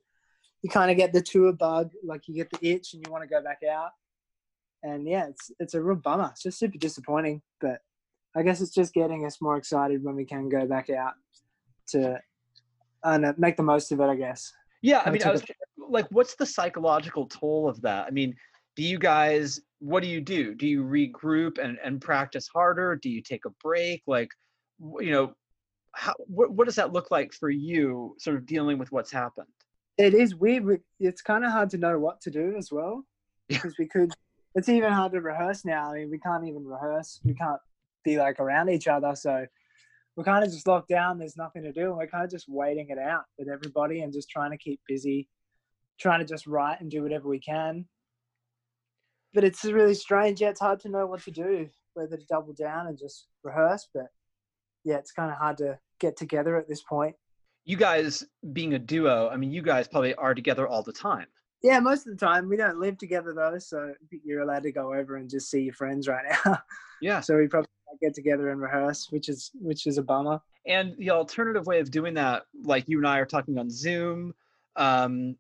You 0.66 0.70
kind 0.70 0.90
of 0.90 0.96
get 0.96 1.12
the 1.12 1.23
tour 1.23 1.52
bug, 1.52 1.92
like 2.02 2.26
you 2.26 2.35
get 2.35 2.50
the 2.50 2.58
itch 2.68 2.92
and 2.92 3.00
you 3.06 3.12
want 3.12 3.23
to 3.23 3.28
go 3.28 3.40
back 3.40 3.61
out. 3.62 3.90
And 4.82 5.06
yeah, 5.06 5.28
it's 5.28 5.52
it's 5.61 5.75
a 5.75 5.80
real 5.80 5.94
bummer. 5.94 6.30
It's 6.32 6.42
just 6.42 6.58
super 6.58 6.76
disappointing, 6.76 7.40
but 7.61 7.78
I 8.37 8.42
guess 8.42 8.61
it's 8.61 8.75
just 8.75 8.92
getting 8.92 9.25
us 9.26 9.40
more 9.40 9.56
excited 9.56 10.02
when 10.02 10.16
we 10.16 10.25
can 10.25 10.49
go 10.49 10.66
back 10.66 10.90
out 10.90 11.12
to 11.90 12.18
and 13.04 13.32
make 13.38 13.56
the 13.56 13.62
most 13.62 13.92
of 13.92 14.00
it. 14.00 14.06
I 14.06 14.16
guess. 14.16 14.52
Yeah, 14.82 15.02
I 15.06 15.11
mean, 15.12 15.23
I 15.23 15.30
was 15.30 15.44
like, 15.88 16.08
what's 16.11 16.35
the 16.35 16.46
psychological 16.46 17.28
toll 17.28 17.68
of 17.68 17.80
that? 17.82 18.08
I 18.08 18.11
mean, 18.11 18.35
do 18.75 18.82
you 18.82 18.99
guys, 18.99 19.61
what 19.78 20.02
do 20.02 20.08
you 20.08 20.20
do? 20.20 20.52
Do 20.56 20.66
you 20.66 20.82
regroup 20.82 21.58
and, 21.62 21.78
and 21.85 22.00
practice 22.00 22.49
harder? 22.52 22.96
Do 22.96 23.08
you 23.08 23.23
take 23.23 23.44
a 23.44 23.50
break? 23.62 24.02
Like, 24.08 24.30
you 24.80 25.12
know, 25.12 25.32
how, 25.92 26.14
what, 26.18 26.50
what 26.50 26.66
does 26.66 26.75
that 26.75 26.92
look 26.92 27.12
like 27.12 27.32
for 27.32 27.50
you, 27.50 28.16
sort 28.18 28.37
of 28.37 28.46
dealing 28.46 28.78
with 28.78 28.90
what's 28.90 29.12
happened? 29.12 29.46
It 29.99 30.15
is 30.15 30.35
weird. 30.35 30.81
It's 31.00 31.23
kind 31.23 31.45
of 31.45 31.53
hard 31.53 31.71
to 31.71 31.79
know 31.79 31.99
what 31.99 32.21
to 32.23 32.31
do 32.31 32.55
as 32.57 32.71
well 32.71 33.05
Yeah. 33.49 33.59
because 33.59 33.79
we 33.79 33.87
could. 33.87 34.12
It's 34.55 34.69
even 34.69 34.93
hard 34.93 35.12
to 35.12 35.21
rehearse 35.21 35.65
now. 35.65 35.91
I 35.93 35.99
mean, 35.99 36.11
we 36.11 36.19
can't 36.19 36.45
even 36.47 36.65
rehearse. 36.65 37.21
We 37.25 37.35
can't 37.35 37.61
be 38.05 38.17
like 38.19 38.41
around 38.41 38.71
each 38.71 38.88
other. 38.88 39.15
So 39.15 39.47
we're 40.17 40.25
kind 40.25 40.45
of 40.45 40.50
just 40.50 40.67
locked 40.67 40.88
down. 40.88 41.19
There's 41.19 41.37
nothing 41.37 41.62
to 41.62 41.73
do. 41.73 41.88
And 41.88 41.97
we're 41.97 42.07
kind 42.07 42.25
of 42.25 42.31
just 42.31 42.47
waiting 42.49 42.88
it 42.88 42.99
out 42.99 43.25
with 43.38 43.49
everybody 43.49 44.00
and 44.00 44.12
just 44.12 44.31
trying 44.31 44.50
to 44.53 44.57
keep 44.57 44.81
busy, 44.88 45.29
trying 46.00 46.21
to 46.21 46.25
just 46.26 46.47
write 46.47 46.81
and 46.81 46.91
do 46.91 47.03
whatever 47.03 47.29
we 47.29 47.38
can. 47.38 47.87
But 49.35 49.45
it's 49.45 49.65
really 49.65 49.95
strange. 49.95 50.41
Yeah, 50.41 50.49
it's 50.49 50.61
hard 50.61 50.81
to 50.81 50.88
know 50.88 51.07
what 51.07 51.23
to 51.25 51.31
do, 51.31 51.69
whether 51.93 52.17
to 52.17 52.25
double 52.26 52.55
down 52.55 52.87
and 52.87 52.99
just 52.99 53.26
rehearse. 53.43 53.88
But 53.93 54.07
yeah, 54.85 54.97
it's 54.97 55.12
kind 55.12 55.31
of 55.31 55.37
hard 55.37 55.59
to 55.59 55.79
get 56.00 56.17
together 56.17 56.57
at 56.57 56.69
this 56.69 56.83
point. 56.83 57.17
You 57.66 57.76
guys 57.76 58.25
being 58.52 58.75
a 58.75 58.78
duo, 58.78 59.28
I 59.28 59.37
mean, 59.37 59.50
you 59.50 59.61
guys 59.61 59.88
probably 59.88 60.14
are 60.14 60.35
together 60.35 60.66
all 60.66 60.82
the 60.82 60.92
time. 60.92 61.26
Yeah, 61.62 61.80
most 61.80 62.06
of 62.06 62.16
the 62.16 62.25
time 62.25 62.49
we 62.49 62.56
don't 62.56 62.78
live 62.78 62.96
together 62.96 63.35
though, 63.35 63.58
so 63.58 63.92
you're 64.25 64.42
allowed 64.42 64.62
to 64.62 64.73
go 64.73 64.94
over 64.94 65.16
and 65.16 65.28
just 65.28 65.50
see 65.50 65.62
your 65.62 65.75
friends 65.75 66.06
right 66.06 66.25
now. 66.44 66.58
Yeah. 67.00 67.20
so 67.23 67.37
we 67.37 67.49
probably 67.49 67.68
get 68.00 68.14
together 68.14 68.50
and 68.50 68.61
rehearse, 68.61 69.11
which 69.11 69.28
is 69.28 69.50
which 69.54 69.87
is 69.87 69.99
a 69.99 70.02
bummer. 70.02 70.40
And 70.66 70.94
the 70.96 71.11
alternative 71.11 71.66
way 71.66 71.80
of 71.80 71.90
doing 71.90 72.14
that, 72.14 72.44
like 72.62 72.88
you 72.88 72.99
and 72.99 73.06
I 73.06 73.18
are 73.18 73.26
talking 73.26 73.58
on 73.58 73.68
Zoom, 73.68 74.32
um, 74.76 75.35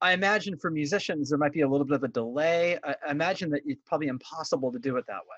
I 0.00 0.12
imagine 0.12 0.56
for 0.56 0.70
musicians 0.70 1.28
there 1.28 1.38
might 1.38 1.52
be 1.52 1.62
a 1.62 1.68
little 1.68 1.86
bit 1.86 1.96
of 1.96 2.04
a 2.04 2.08
delay. 2.08 2.78
I, 2.82 2.94
I 3.06 3.10
imagine 3.10 3.50
that 3.50 3.62
it's 3.66 3.82
probably 3.84 4.08
impossible 4.08 4.72
to 4.72 4.78
do 4.78 4.96
it 4.96 5.04
that 5.08 5.14
way. 5.14 5.36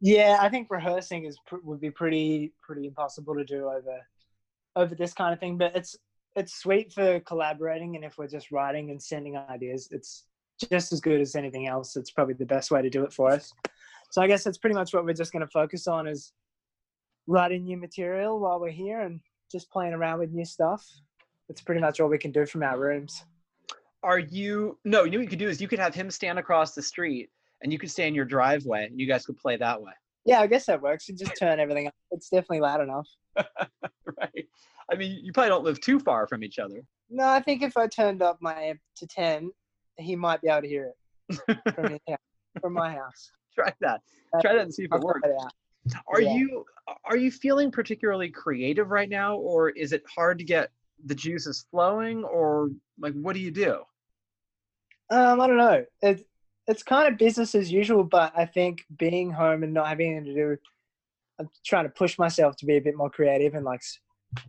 Yeah, 0.00 0.38
I 0.40 0.48
think 0.48 0.68
rehearsing 0.70 1.24
is 1.24 1.38
pr- 1.46 1.56
would 1.62 1.80
be 1.80 1.90
pretty 1.90 2.52
pretty 2.62 2.86
impossible 2.86 3.34
to 3.36 3.44
do 3.44 3.66
over 3.66 4.00
over 4.78 4.94
this 4.94 5.12
kind 5.12 5.34
of 5.34 5.40
thing. 5.40 5.58
But 5.58 5.76
it's 5.76 5.96
it's 6.36 6.54
sweet 6.54 6.92
for 6.92 7.20
collaborating, 7.20 7.96
and 7.96 8.04
if 8.04 8.16
we're 8.16 8.28
just 8.28 8.50
writing 8.50 8.90
and 8.90 9.02
sending 9.02 9.36
ideas, 9.36 9.88
it's 9.90 10.24
just 10.70 10.92
as 10.92 11.00
good 11.00 11.20
as 11.20 11.34
anything 11.34 11.66
else. 11.66 11.96
It's 11.96 12.10
probably 12.10 12.34
the 12.34 12.46
best 12.46 12.70
way 12.70 12.82
to 12.82 12.90
do 12.90 13.04
it 13.04 13.12
for 13.12 13.30
us. 13.30 13.52
So 14.10 14.22
I 14.22 14.26
guess 14.26 14.44
that's 14.44 14.58
pretty 14.58 14.74
much 14.74 14.94
what 14.94 15.04
we're 15.04 15.12
just 15.12 15.32
going 15.32 15.44
to 15.44 15.50
focus 15.50 15.86
on 15.86 16.06
is 16.06 16.32
writing 17.26 17.64
new 17.64 17.76
material 17.76 18.40
while 18.40 18.58
we're 18.58 18.70
here 18.70 19.00
and 19.00 19.20
just 19.50 19.70
playing 19.70 19.92
around 19.92 20.18
with 20.20 20.32
new 20.32 20.44
stuff. 20.44 20.86
That's 21.48 21.60
pretty 21.60 21.80
much 21.80 22.00
all 22.00 22.08
we 22.08 22.18
can 22.18 22.32
do 22.32 22.46
from 22.46 22.62
our 22.62 22.78
rooms. 22.78 23.24
Are 24.02 24.18
you 24.18 24.78
no, 24.84 25.04
you 25.04 25.10
know 25.10 25.18
what 25.18 25.24
you 25.24 25.28
could 25.28 25.38
do 25.38 25.48
is 25.48 25.60
you 25.60 25.68
could 25.68 25.78
have 25.78 25.94
him 25.94 26.10
stand 26.10 26.38
across 26.38 26.74
the 26.74 26.82
street 26.82 27.30
and 27.62 27.72
you 27.72 27.78
could 27.78 27.90
stay 27.90 28.06
in 28.06 28.14
your 28.14 28.24
driveway 28.24 28.86
and 28.86 28.98
you 28.98 29.06
guys 29.06 29.26
could 29.26 29.36
play 29.36 29.56
that 29.56 29.82
way. 29.82 29.92
Yeah, 30.28 30.40
I 30.40 30.46
guess 30.46 30.66
that 30.66 30.82
works. 30.82 31.08
You 31.08 31.14
just 31.16 31.32
turn 31.38 31.58
everything 31.58 31.86
up. 31.86 31.94
It's 32.10 32.28
definitely 32.28 32.60
loud 32.60 32.82
enough. 32.82 33.08
right. 34.20 34.46
I 34.92 34.94
mean, 34.94 35.24
you 35.24 35.32
probably 35.32 35.48
don't 35.48 35.64
live 35.64 35.80
too 35.80 35.98
far 35.98 36.26
from 36.26 36.44
each 36.44 36.58
other. 36.58 36.82
No, 37.08 37.26
I 37.26 37.40
think 37.40 37.62
if 37.62 37.78
I 37.78 37.86
turned 37.86 38.20
up 38.20 38.36
my 38.42 38.52
amp 38.60 38.80
to 38.96 39.06
10, 39.06 39.50
he 39.96 40.16
might 40.16 40.42
be 40.42 40.48
able 40.48 40.60
to 40.62 40.68
hear 40.68 40.92
it 41.30 41.58
from, 41.74 41.90
his 41.92 42.00
house, 42.06 42.18
from 42.60 42.74
my 42.74 42.90
house. 42.92 43.30
Try 43.54 43.72
that. 43.80 44.02
Uh, 44.36 44.40
Try 44.42 44.52
that 44.52 44.62
and 44.64 44.74
see 44.74 44.84
if 44.84 44.92
I'll 44.92 44.98
it 44.98 45.04
works. 45.04 45.20
it. 45.24 45.94
Are 46.06 46.20
Yeah. 46.20 46.34
you 46.34 46.64
are 47.06 47.16
you 47.16 47.30
feeling 47.30 47.70
particularly 47.70 48.28
creative 48.28 48.90
right 48.90 49.08
now 49.08 49.36
or 49.36 49.70
is 49.70 49.92
it 49.94 50.02
hard 50.14 50.38
to 50.38 50.44
get 50.44 50.70
the 51.06 51.14
juices 51.14 51.64
flowing 51.70 52.24
or 52.24 52.68
like 52.98 53.14
what 53.14 53.32
do 53.32 53.40
you 53.40 53.50
do? 53.50 53.80
Um, 55.10 55.40
I 55.40 55.46
don't 55.46 55.56
know. 55.56 55.84
It, 56.02 56.26
it's 56.68 56.82
kind 56.82 57.08
of 57.08 57.18
business 57.18 57.54
as 57.54 57.72
usual, 57.72 58.04
but 58.04 58.32
I 58.36 58.44
think 58.44 58.84
being 58.98 59.30
home 59.30 59.62
and 59.62 59.72
not 59.72 59.88
having 59.88 60.12
anything 60.12 60.34
to 60.34 60.34
do, 60.34 60.56
I'm 61.40 61.48
trying 61.64 61.84
to 61.84 61.90
push 61.90 62.18
myself 62.18 62.56
to 62.56 62.66
be 62.66 62.76
a 62.76 62.80
bit 62.80 62.94
more 62.94 63.08
creative 63.08 63.54
and 63.54 63.64
like 63.64 63.80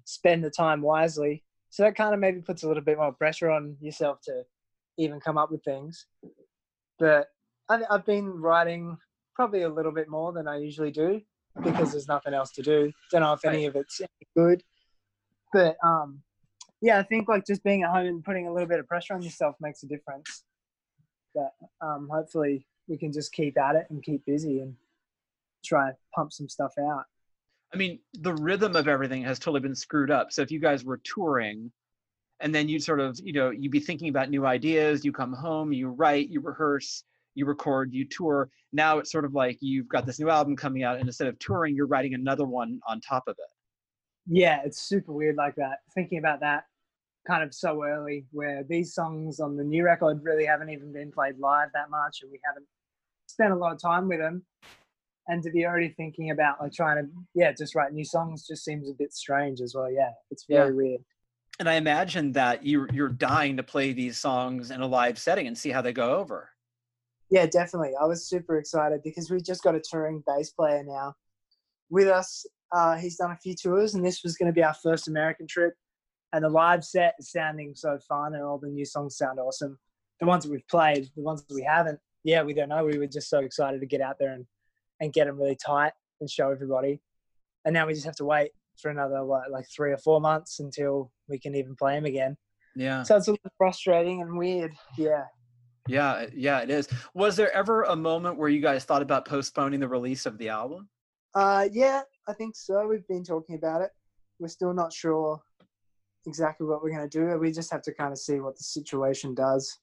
spend 0.03 0.43
the 0.43 0.49
time 0.49 0.81
wisely. 0.81 1.43
So 1.69 1.83
that 1.83 1.95
kind 1.95 2.13
of 2.13 2.19
maybe 2.19 2.41
puts 2.41 2.63
a 2.63 2.67
little 2.67 2.83
bit 2.83 2.97
more 2.97 3.13
pressure 3.13 3.49
on 3.49 3.77
yourself 3.79 4.19
to 4.23 4.43
even 4.97 5.21
come 5.21 5.37
up 5.37 5.49
with 5.49 5.63
things. 5.63 6.07
But 6.97 7.27
I've 7.69 8.05
been 8.05 8.41
writing 8.41 8.97
probably 9.33 9.61
a 9.61 9.69
little 9.69 9.93
bit 9.93 10.09
more 10.09 10.33
than 10.33 10.47
I 10.47 10.57
usually 10.57 10.91
do 10.91 11.21
because 11.63 11.91
there's 11.91 12.07
nothing 12.07 12.33
else 12.33 12.51
to 12.51 12.61
do. 12.61 12.91
Don't 13.11 13.21
know 13.21 13.33
if 13.33 13.45
any 13.45 13.65
of 13.65 13.77
it's 13.77 14.01
any 14.01 14.09
good, 14.35 14.63
but 15.53 15.77
um, 15.85 16.21
yeah, 16.81 16.99
I 16.99 17.03
think 17.03 17.29
like 17.29 17.45
just 17.45 17.63
being 17.63 17.83
at 17.83 17.91
home 17.91 18.07
and 18.07 18.23
putting 18.23 18.47
a 18.47 18.53
little 18.53 18.67
bit 18.67 18.79
of 18.79 18.87
pressure 18.87 19.13
on 19.13 19.21
yourself 19.21 19.55
makes 19.61 19.83
a 19.83 19.87
difference. 19.87 20.43
But 21.33 21.53
um, 21.81 22.09
hopefully 22.11 22.65
we 22.87 22.97
can 22.97 23.11
just 23.11 23.31
keep 23.31 23.57
at 23.57 23.75
it 23.75 23.87
and 23.89 24.03
keep 24.03 24.25
busy 24.25 24.59
and 24.59 24.75
try 25.63 25.87
and 25.87 25.95
pump 26.13 26.33
some 26.33 26.49
stuff 26.49 26.73
out. 26.79 27.05
I 27.73 27.77
mean, 27.77 27.99
the 28.13 28.33
rhythm 28.33 28.75
of 28.75 28.87
everything 28.87 29.23
has 29.23 29.37
totally 29.37 29.59
been 29.59 29.75
screwed 29.75 30.09
up. 30.09 30.31
So 30.31 30.41
if 30.41 30.51
you 30.51 30.59
guys 30.59 30.83
were 30.83 30.99
touring 31.03 31.71
and 32.39 32.53
then 32.53 32.67
you 32.67 32.79
sort 32.79 32.99
of, 32.99 33.19
you 33.23 33.33
know, 33.33 33.51
you'd 33.51 33.71
be 33.71 33.79
thinking 33.79 34.09
about 34.09 34.29
new 34.29 34.45
ideas, 34.45 35.05
you 35.05 35.11
come 35.11 35.33
home, 35.33 35.71
you 35.71 35.89
write, 35.89 36.29
you 36.29 36.41
rehearse, 36.41 37.03
you 37.35 37.45
record, 37.45 37.93
you 37.93 38.05
tour. 38.05 38.49
Now 38.73 38.97
it's 38.97 39.11
sort 39.11 39.25
of 39.25 39.33
like 39.33 39.57
you've 39.61 39.87
got 39.87 40.05
this 40.05 40.19
new 40.19 40.29
album 40.29 40.55
coming 40.55 40.83
out 40.83 40.97
and 40.97 41.07
instead 41.07 41.27
of 41.27 41.37
touring, 41.37 41.75
you're 41.75 41.87
writing 41.87 42.15
another 42.15 42.45
one 42.45 42.79
on 42.87 43.01
top 43.01 43.23
of 43.27 43.35
it. 43.37 43.51
Yeah, 44.25 44.61
it's 44.65 44.81
super 44.81 45.11
weird 45.11 45.35
like 45.35 45.55
that. 45.55 45.79
Thinking 45.93 46.17
about 46.17 46.39
that 46.39 46.65
kind 47.29 47.43
of 47.43 47.53
so 47.53 47.83
early, 47.83 48.25
where 48.31 48.63
these 48.67 48.93
songs 48.93 49.39
on 49.39 49.55
the 49.55 49.63
new 49.63 49.83
record 49.83 50.21
really 50.23 50.45
haven't 50.45 50.69
even 50.69 50.91
been 50.91 51.11
played 51.11 51.37
live 51.37 51.69
that 51.73 51.89
much, 51.89 52.19
and 52.21 52.31
we 52.31 52.39
haven't 52.45 52.65
spent 53.27 53.53
a 53.53 53.55
lot 53.55 53.73
of 53.73 53.81
time 53.81 54.07
with 54.07 54.19
them. 54.19 54.43
And 55.27 55.43
to 55.43 55.51
be 55.51 55.65
already 55.65 55.89
thinking 55.89 56.31
about 56.31 56.59
like 56.59 56.73
trying 56.73 56.97
to, 56.97 57.09
yeah, 57.35 57.51
just 57.51 57.75
write 57.75 57.93
new 57.93 58.03
songs 58.03 58.47
just 58.47 58.65
seems 58.65 58.89
a 58.89 58.93
bit 58.93 59.13
strange 59.13 59.61
as 59.61 59.75
well. 59.75 59.91
Yeah, 59.91 60.09
it's 60.31 60.45
very 60.49 60.73
weird. 60.73 61.01
And 61.59 61.69
I 61.69 61.75
imagine 61.75 62.31
that 62.31 62.65
you're 62.65 62.89
you're 62.91 63.09
dying 63.09 63.57
to 63.57 63.63
play 63.63 63.93
these 63.93 64.17
songs 64.17 64.71
in 64.71 64.81
a 64.81 64.87
live 64.87 65.19
setting 65.19 65.45
and 65.45 65.55
see 65.55 65.69
how 65.69 65.81
they 65.81 65.93
go 65.93 66.15
over. 66.15 66.49
Yeah, 67.29 67.45
definitely. 67.45 67.91
I 68.01 68.05
was 68.05 68.27
super 68.27 68.57
excited 68.57 69.01
because 69.03 69.29
we 69.29 69.39
just 69.39 69.61
got 69.61 69.75
a 69.75 69.81
touring 69.81 70.23
bass 70.25 70.49
player 70.49 70.83
now 70.83 71.13
with 71.91 72.07
us. 72.07 72.45
Uh, 72.71 72.95
he's 72.95 73.17
done 73.17 73.31
a 73.31 73.37
few 73.37 73.55
tours, 73.55 73.93
and 73.93 74.03
this 74.03 74.23
was 74.23 74.35
going 74.35 74.47
to 74.47 74.53
be 74.53 74.63
our 74.63 74.73
first 74.73 75.07
American 75.07 75.45
trip. 75.45 75.73
And 76.31 76.43
the 76.43 76.49
live 76.49 76.83
set 76.83 77.15
is 77.19 77.31
sounding 77.31 77.73
so 77.75 77.97
fun, 78.07 78.35
and 78.35 78.43
all 78.43 78.57
the 78.59 78.69
new 78.69 78.85
songs 78.85 79.17
sound 79.17 79.39
awesome. 79.39 79.79
The 80.19 80.27
ones 80.27 80.43
that 80.43 80.51
we've 80.51 80.67
played, 80.67 81.09
the 81.15 81.23
ones 81.23 81.43
that 81.43 81.53
we 81.53 81.63
haven't, 81.63 81.99
yeah, 82.23 82.43
we 82.43 82.53
don't 82.53 82.69
know. 82.69 82.85
We 82.85 82.97
were 82.97 83.07
just 83.07 83.29
so 83.29 83.39
excited 83.39 83.79
to 83.79 83.87
get 83.87 84.01
out 84.01 84.17
there 84.19 84.33
and, 84.33 84.45
and 84.99 85.13
get 85.13 85.27
them 85.27 85.37
really 85.37 85.55
tight 85.55 85.93
and 86.19 86.29
show 86.29 86.51
everybody. 86.51 87.01
And 87.65 87.73
now 87.73 87.87
we 87.87 87.93
just 87.93 88.05
have 88.05 88.17
to 88.17 88.25
wait 88.25 88.51
for 88.81 88.91
another 88.91 89.25
what, 89.25 89.49
like 89.49 89.65
three 89.73 89.91
or 89.91 89.97
four 89.97 90.21
months 90.21 90.59
until 90.59 91.11
we 91.27 91.39
can 91.39 91.55
even 91.55 91.75
play 91.75 91.95
them 91.95 92.05
again. 92.05 92.37
Yeah. 92.75 93.03
So 93.03 93.15
it's 93.17 93.27
a 93.27 93.31
little 93.31 93.51
frustrating 93.57 94.21
and 94.21 94.37
weird. 94.37 94.73
Yeah. 94.97 95.23
Yeah, 95.87 96.27
yeah, 96.35 96.59
it 96.59 96.69
is. 96.69 96.87
Was 97.15 97.35
there 97.35 97.51
ever 97.55 97.83
a 97.83 97.95
moment 97.95 98.37
where 98.37 98.49
you 98.49 98.61
guys 98.61 98.85
thought 98.85 99.01
about 99.01 99.25
postponing 99.25 99.79
the 99.79 99.87
release 99.87 100.25
of 100.25 100.37
the 100.37 100.49
album? 100.49 100.87
Uh, 101.33 101.67
yeah, 101.71 102.01
I 102.27 102.33
think 102.33 102.55
so. 102.55 102.87
We've 102.87 103.07
been 103.07 103.23
talking 103.23 103.55
about 103.55 103.81
it. 103.81 103.89
We're 104.39 104.49
still 104.49 104.73
not 104.73 104.93
sure 104.93 105.41
exactly 106.25 106.67
what 106.67 106.83
we're 106.83 106.95
going 106.95 107.09
to 107.09 107.19
do. 107.19 107.37
We 107.37 107.51
just 107.51 107.71
have 107.71 107.81
to 107.83 107.93
kind 107.93 108.11
of 108.11 108.17
see 108.17 108.39
what 108.39 108.57
the 108.57 108.63
situation 108.63 109.33
does 109.33 109.79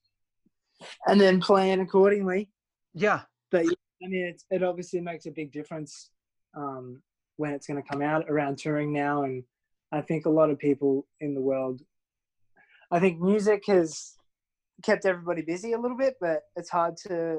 and 1.06 1.20
then 1.20 1.40
plan 1.40 1.80
accordingly. 1.80 2.50
Yeah. 2.94 3.22
But 3.50 3.66
I 3.66 4.08
mean, 4.08 4.34
it 4.50 4.62
obviously 4.62 5.00
makes 5.00 5.26
a 5.26 5.30
big 5.30 5.52
difference 5.52 6.10
um, 6.56 7.02
when 7.36 7.52
it's 7.52 7.66
going 7.66 7.82
to 7.82 7.88
come 7.88 8.02
out 8.02 8.28
around 8.28 8.58
touring 8.58 8.92
now. 8.92 9.22
And 9.22 9.44
I 9.92 10.00
think 10.00 10.26
a 10.26 10.30
lot 10.30 10.50
of 10.50 10.58
people 10.58 11.06
in 11.20 11.34
the 11.34 11.40
world, 11.40 11.80
I 12.90 13.00
think 13.00 13.20
music 13.20 13.64
has 13.66 14.12
kept 14.82 15.06
everybody 15.06 15.42
busy 15.42 15.72
a 15.72 15.78
little 15.78 15.96
bit, 15.96 16.14
but 16.20 16.42
it's 16.56 16.70
hard 16.70 16.96
to. 17.08 17.38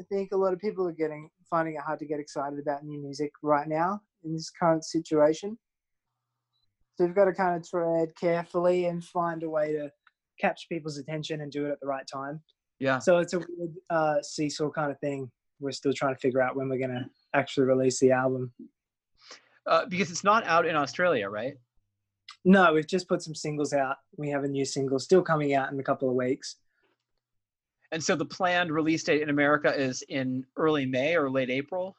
I 0.00 0.04
think 0.04 0.32
a 0.32 0.36
lot 0.36 0.52
of 0.52 0.58
people 0.58 0.88
are 0.88 0.92
getting 0.92 1.30
finding 1.48 1.74
it 1.74 1.82
hard 1.82 1.98
to 1.98 2.06
get 2.06 2.18
excited 2.18 2.58
about 2.58 2.82
new 2.82 3.00
music 3.00 3.30
right 3.42 3.68
now 3.68 4.00
in 4.24 4.32
this 4.32 4.50
current 4.50 4.84
situation. 4.84 5.58
So 6.96 7.04
you've 7.04 7.14
got 7.14 7.24
to 7.24 7.32
kind 7.32 7.56
of 7.56 7.68
tread 7.68 8.14
carefully 8.16 8.86
and 8.86 9.02
find 9.02 9.42
a 9.42 9.50
way 9.50 9.72
to 9.72 9.90
capture 10.40 10.66
people's 10.68 10.98
attention 10.98 11.40
and 11.40 11.50
do 11.50 11.66
it 11.66 11.70
at 11.70 11.80
the 11.80 11.86
right 11.86 12.06
time. 12.06 12.40
Yeah. 12.78 12.98
So 12.98 13.18
it's 13.18 13.32
a 13.32 13.38
weird 13.38 13.74
uh, 13.90 14.22
seesaw 14.22 14.70
kind 14.70 14.90
of 14.90 14.98
thing. 14.98 15.30
We're 15.60 15.72
still 15.72 15.92
trying 15.92 16.14
to 16.14 16.20
figure 16.20 16.42
out 16.42 16.56
when 16.56 16.68
we're 16.68 16.78
going 16.78 16.90
to 16.90 17.06
actually 17.32 17.66
release 17.66 18.00
the 18.00 18.10
album. 18.10 18.52
Uh, 19.66 19.86
because 19.86 20.10
it's 20.10 20.24
not 20.24 20.44
out 20.44 20.66
in 20.66 20.74
Australia, 20.74 21.28
right? 21.28 21.54
No, 22.44 22.72
we've 22.72 22.86
just 22.86 23.08
put 23.08 23.22
some 23.22 23.34
singles 23.34 23.72
out. 23.72 23.96
We 24.16 24.30
have 24.30 24.42
a 24.42 24.48
new 24.48 24.64
single 24.64 24.98
still 24.98 25.22
coming 25.22 25.54
out 25.54 25.72
in 25.72 25.78
a 25.78 25.82
couple 25.84 26.08
of 26.08 26.16
weeks. 26.16 26.56
And 27.92 28.02
so 28.02 28.16
the 28.16 28.24
planned 28.24 28.72
release 28.72 29.04
date 29.04 29.22
in 29.22 29.28
America 29.28 29.72
is 29.72 30.02
in 30.08 30.44
early 30.56 30.86
May 30.86 31.14
or 31.14 31.30
late 31.30 31.50
April. 31.50 31.94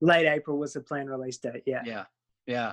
Late 0.00 0.26
April 0.26 0.58
was 0.58 0.72
the 0.72 0.80
planned 0.80 1.10
release 1.10 1.36
date. 1.36 1.64
Yeah. 1.66 1.82
Yeah. 1.84 2.04
Yeah. 2.46 2.72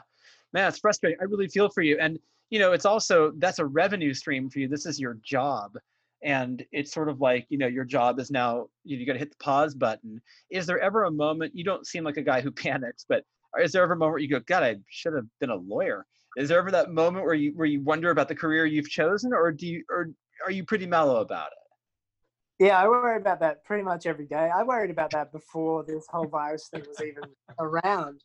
Man, 0.54 0.68
it's 0.68 0.80
frustrating. 0.80 1.18
I 1.22 1.26
really 1.26 1.48
feel 1.48 1.70
for 1.70 1.82
you. 1.82 1.98
And 2.00 2.20
you 2.50 2.60
know, 2.60 2.74
it's 2.74 2.86
also 2.86 3.32
that's 3.38 3.60
a 3.60 3.66
revenue 3.66 4.14
stream 4.14 4.50
for 4.50 4.60
you. 4.60 4.68
This 4.68 4.86
is 4.86 5.00
your 5.00 5.18
job. 5.24 5.78
And 6.24 6.64
it's 6.72 6.94
sort 6.94 7.10
of 7.10 7.20
like, 7.20 7.48
you 7.50 7.58
know, 7.58 7.68
your 7.68 7.86
job 7.86 8.20
is 8.20 8.30
now 8.30 8.68
you, 8.84 8.98
you 8.98 9.06
got 9.08 9.14
to 9.14 9.20
hit 9.20 9.32
the 9.32 9.44
pause 9.44 9.74
button. 9.74 10.22
Is 10.52 10.68
there 10.68 10.80
ever 10.80 11.06
a 11.06 11.12
moment 11.12 11.56
you 11.56 11.64
don't 11.64 11.88
seem 11.88 12.04
like 12.04 12.18
a 12.18 12.22
guy 12.22 12.42
who 12.42 12.52
panics, 12.52 13.06
but 13.08 13.24
is 13.60 13.72
there 13.72 13.84
ever 13.84 13.94
a 13.94 13.98
moment 13.98 14.14
where 14.14 14.22
you 14.22 14.30
go, 14.30 14.40
God, 14.42 14.64
I 14.64 14.76
should 14.90 15.14
have 15.14 15.26
been 15.40 15.50
a 15.50 15.56
lawyer? 15.56 16.06
Is 16.38 16.50
there 16.50 16.60
ever 16.60 16.72
that 16.72 16.92
moment 16.92 17.26
where 17.26 17.34
you 17.34 17.52
where 17.56 17.66
you 17.66 17.82
wonder 17.82 18.12
about 18.12 18.28
the 18.30 18.36
career 18.36 18.66
you've 18.66 18.90
chosen, 18.90 19.34
or 19.34 19.52
do 19.52 19.68
you 19.68 19.84
or 19.90 20.10
are 20.46 20.52
you 20.52 20.64
pretty 20.64 20.86
mellow 20.86 21.20
about 21.22 21.48
it? 21.48 22.66
Yeah, 22.66 22.80
I 22.80 22.88
worry 22.88 23.18
about 23.18 23.40
that 23.40 23.66
pretty 23.66 23.84
much 23.84 24.06
every 24.06 24.28
day. 24.28 24.50
I 24.54 24.64
worried 24.64 24.92
about 24.92 25.12
that 25.12 25.32
before 25.32 25.84
this 25.84 26.06
whole 26.10 26.28
virus 26.28 26.70
thing 26.70 26.84
was 26.88 27.02
even 27.02 27.24
around. 27.60 28.22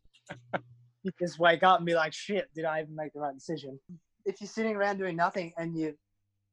You 1.07 1.12
just 1.21 1.38
wake 1.38 1.62
up 1.62 1.79
and 1.79 1.87
be 1.87 1.95
like, 1.95 2.12
shit, 2.12 2.53
did 2.53 2.64
I 2.64 2.81
even 2.81 2.97
make 2.97 3.12
the 3.12 3.21
right 3.21 3.33
decision? 3.33 3.79
If 4.25 4.40
you're 4.40 4.49
sitting 4.49 4.75
around 4.75 4.99
doing 4.99 5.14
nothing 5.14 5.53
and 5.57 5.79
you, 5.79 5.95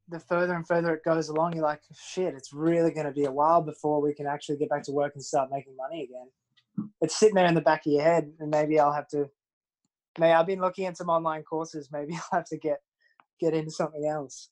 the 0.10 0.20
further 0.20 0.54
and 0.54 0.68
further 0.68 0.94
it 0.94 1.04
goes 1.04 1.30
along, 1.30 1.56
you're 1.56 1.64
like, 1.64 1.82
shit, 2.00 2.36
it's 2.36 2.54
really 2.54 2.92
going 2.92 3.08
to 3.08 3.12
be 3.12 3.26
a 3.26 3.32
while 3.32 3.64
before 3.64 4.00
we 4.00 4.14
can 4.14 4.28
actually 4.28 4.58
get 4.58 4.70
back 4.70 4.84
to 4.84 4.92
work 4.92 5.14
and 5.16 5.26
start 5.26 5.50
making 5.52 5.76
money 5.76 6.04
again. 6.04 6.88
It's 7.02 7.18
sitting 7.18 7.34
there 7.34 7.48
in 7.48 7.56
the 7.56 7.62
back 7.62 7.88
of 7.88 7.94
your 7.94 8.04
head, 8.04 8.32
and 8.40 8.52
maybe 8.52 8.80
I'll 8.80 8.94
have 8.94 9.08
to. 9.08 9.28
Maybe 10.20 10.34
I've 10.34 10.46
been 10.46 10.62
looking 10.62 10.86
at 10.86 10.98
some 10.98 11.10
online 11.10 11.42
courses. 11.42 11.90
Maybe 11.92 12.14
I'll 12.14 12.40
have 12.40 12.46
to 12.50 12.58
get 12.58 12.78
get 13.40 13.56
into 13.56 13.72
something 13.72 14.06
else. 14.06 14.50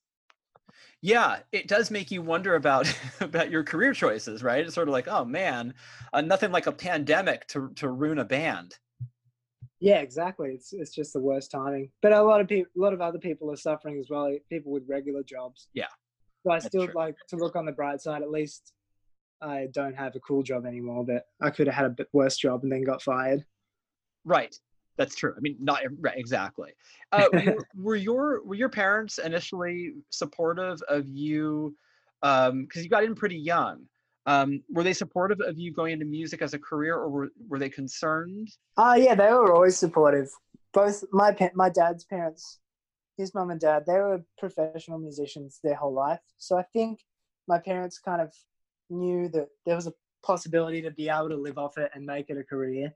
Yeah, 1.01 1.39
it 1.51 1.67
does 1.67 1.91
make 1.91 2.09
you 2.09 2.23
wonder 2.23 2.55
about 2.55 2.91
about 3.19 3.51
your 3.51 3.63
career 3.63 3.93
choices, 3.93 4.41
right? 4.41 4.65
It's 4.65 4.73
sort 4.73 4.87
of 4.87 4.93
like, 4.93 5.07
oh 5.07 5.25
man, 5.25 5.75
uh, 6.11 6.21
nothing 6.21 6.51
like 6.51 6.65
a 6.65 6.71
pandemic 6.71 7.45
to 7.49 7.69
to 7.75 7.89
ruin 7.89 8.17
a 8.17 8.25
band. 8.25 8.77
Yeah, 9.81 9.97
exactly. 9.97 10.51
It's 10.51 10.73
it's 10.73 10.91
just 10.91 11.11
the 11.11 11.19
worst 11.19 11.49
timing. 11.51 11.89
But 12.03 12.13
a 12.13 12.21
lot 12.21 12.39
of 12.39 12.47
people, 12.47 12.71
a 12.77 12.79
lot 12.79 12.93
of 12.93 13.01
other 13.01 13.17
people 13.17 13.51
are 13.51 13.57
suffering 13.57 13.99
as 13.99 14.07
well. 14.09 14.31
People 14.47 14.71
with 14.71 14.83
regular 14.87 15.23
jobs. 15.23 15.67
Yeah, 15.73 15.87
So 16.45 16.51
I 16.51 16.59
still 16.59 16.85
true. 16.85 16.93
like 16.95 17.15
to 17.29 17.35
look 17.35 17.55
on 17.55 17.65
the 17.65 17.71
bright 17.71 17.99
side. 17.99 18.21
At 18.21 18.29
least 18.29 18.73
I 19.41 19.67
don't 19.73 19.95
have 19.95 20.15
a 20.15 20.19
cool 20.19 20.43
job 20.43 20.67
anymore. 20.67 21.03
But 21.03 21.25
I 21.41 21.49
could 21.49 21.65
have 21.65 21.75
had 21.75 21.85
a 21.85 21.89
bit 21.89 22.07
worse 22.13 22.37
job 22.37 22.61
and 22.61 22.71
then 22.71 22.83
got 22.83 23.01
fired. 23.01 23.43
Right. 24.23 24.55
That's 24.97 25.15
true. 25.15 25.33
I 25.35 25.39
mean, 25.39 25.57
not 25.59 25.81
right, 25.99 26.17
exactly. 26.17 26.73
Uh, 27.11 27.27
were, 27.33 27.55
were 27.75 27.95
your 27.95 28.43
were 28.45 28.55
your 28.55 28.69
parents 28.69 29.17
initially 29.17 29.93
supportive 30.11 30.79
of 30.89 31.07
you? 31.09 31.75
Because 32.21 32.83
you 32.83 32.89
got 32.89 33.03
in 33.03 33.15
pretty 33.15 33.37
young. 33.37 33.85
Um, 34.25 34.61
were 34.69 34.83
they 34.83 34.93
supportive 34.93 35.39
of 35.41 35.57
you 35.57 35.73
going 35.73 35.93
into 35.93 36.05
music 36.05 36.41
as 36.41 36.53
a 36.53 36.59
career, 36.59 36.95
or 36.95 37.09
were 37.09 37.29
were 37.47 37.59
they 37.59 37.69
concerned? 37.69 38.49
Oh 38.77 38.93
yeah, 38.93 39.15
they 39.15 39.31
were 39.31 39.53
always 39.53 39.77
supportive. 39.77 40.29
Both 40.73 41.03
my 41.11 41.35
my 41.55 41.69
dad's 41.69 42.03
parents, 42.05 42.59
his 43.17 43.33
mum 43.33 43.49
and 43.49 43.59
dad, 43.59 43.83
they 43.87 43.93
were 43.93 44.23
professional 44.37 44.99
musicians 44.99 45.59
their 45.63 45.75
whole 45.75 45.93
life. 45.93 46.19
So 46.37 46.57
I 46.57 46.63
think 46.73 46.99
my 47.47 47.57
parents 47.57 47.97
kind 47.99 48.21
of 48.21 48.33
knew 48.89 49.29
that 49.29 49.47
there 49.65 49.75
was 49.75 49.87
a 49.87 49.93
possibility 50.23 50.81
to 50.83 50.91
be 50.91 51.09
able 51.09 51.29
to 51.29 51.35
live 51.35 51.57
off 51.57 51.77
it 51.77 51.91
and 51.93 52.05
make 52.05 52.29
it 52.29 52.37
a 52.37 52.43
career. 52.43 52.93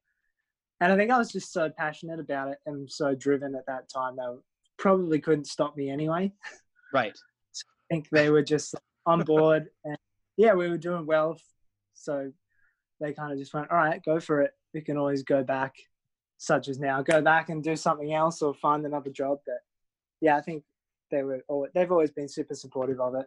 And 0.81 0.91
I 0.91 0.97
think 0.97 1.09
I 1.09 1.17
was 1.17 1.31
just 1.31 1.51
so 1.51 1.69
passionate 1.69 2.19
about 2.19 2.49
it 2.49 2.57
and 2.65 2.89
so 2.89 3.15
driven 3.15 3.55
at 3.55 3.65
that 3.65 3.89
time 3.89 4.17
they 4.17 4.23
probably 4.77 5.19
couldn't 5.19 5.47
stop 5.47 5.75
me 5.75 5.89
anyway. 5.89 6.31
Right. 6.93 7.17
I 7.91 7.93
think 7.93 8.09
they 8.09 8.29
were 8.29 8.41
just 8.41 8.75
on 9.05 9.21
board 9.21 9.67
and 9.85 9.97
yeah, 10.37 10.53
we 10.53 10.69
were 10.69 10.77
doing 10.77 11.05
well. 11.05 11.39
So 11.93 12.31
they 12.99 13.13
kind 13.13 13.31
of 13.31 13.39
just 13.39 13.53
went, 13.53 13.71
all 13.71 13.77
right, 13.77 14.03
go 14.03 14.19
for 14.19 14.41
it. 14.41 14.51
We 14.73 14.81
can 14.81 14.97
always 14.97 15.23
go 15.23 15.43
back, 15.43 15.75
such 16.37 16.67
as 16.67 16.79
now, 16.79 17.01
go 17.01 17.21
back 17.21 17.49
and 17.49 17.63
do 17.63 17.75
something 17.75 18.13
else 18.13 18.41
or 18.41 18.53
find 18.53 18.85
another 18.85 19.09
job. 19.09 19.39
But 19.45 19.59
yeah, 20.21 20.37
I 20.37 20.41
think 20.41 20.63
they 21.11 21.23
were, 21.23 21.43
always, 21.47 21.71
they've 21.73 21.91
always 21.91 22.11
been 22.11 22.27
super 22.27 22.55
supportive 22.55 22.99
of 22.99 23.15
it. 23.15 23.25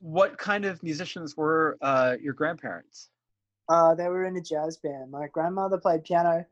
What 0.00 0.38
kind 0.38 0.64
of 0.64 0.82
musicians 0.82 1.36
were 1.36 1.76
uh, 1.82 2.16
your 2.20 2.32
grandparents? 2.32 3.10
Uh, 3.68 3.94
they 3.94 4.08
were 4.08 4.24
in 4.24 4.36
a 4.36 4.40
jazz 4.40 4.78
band. 4.78 5.10
My 5.10 5.26
grandmother 5.32 5.76
played 5.76 6.04
piano 6.04 6.46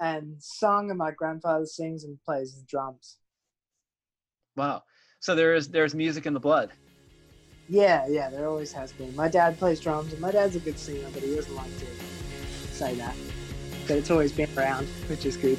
and 0.00 0.34
sung, 0.38 0.90
and 0.90 0.98
my 0.98 1.12
grandfather 1.12 1.64
sings 1.64 2.04
and 2.04 2.18
plays 2.24 2.56
the 2.56 2.64
drums. 2.66 3.18
Wow. 4.56 4.82
So 5.20 5.34
there's 5.34 5.68
there's 5.68 5.94
music 5.94 6.26
in 6.26 6.34
the 6.34 6.40
blood. 6.40 6.72
Yeah, 7.72 8.06
yeah, 8.06 8.28
there 8.28 8.46
always 8.46 8.70
has 8.74 8.92
been. 8.92 9.16
My 9.16 9.28
dad 9.28 9.58
plays 9.58 9.80
drums, 9.80 10.12
and 10.12 10.20
my 10.20 10.30
dad's 10.30 10.54
a 10.56 10.60
good 10.60 10.78
singer, 10.78 11.08
but 11.10 11.22
he 11.22 11.34
doesn't 11.34 11.54
like 11.56 11.74
to 11.78 11.86
say 12.70 12.94
that. 12.96 13.16
But 13.88 13.96
it's 13.96 14.10
always 14.10 14.30
been 14.30 14.50
around, 14.58 14.86
which 15.08 15.24
is 15.24 15.38
good. 15.38 15.58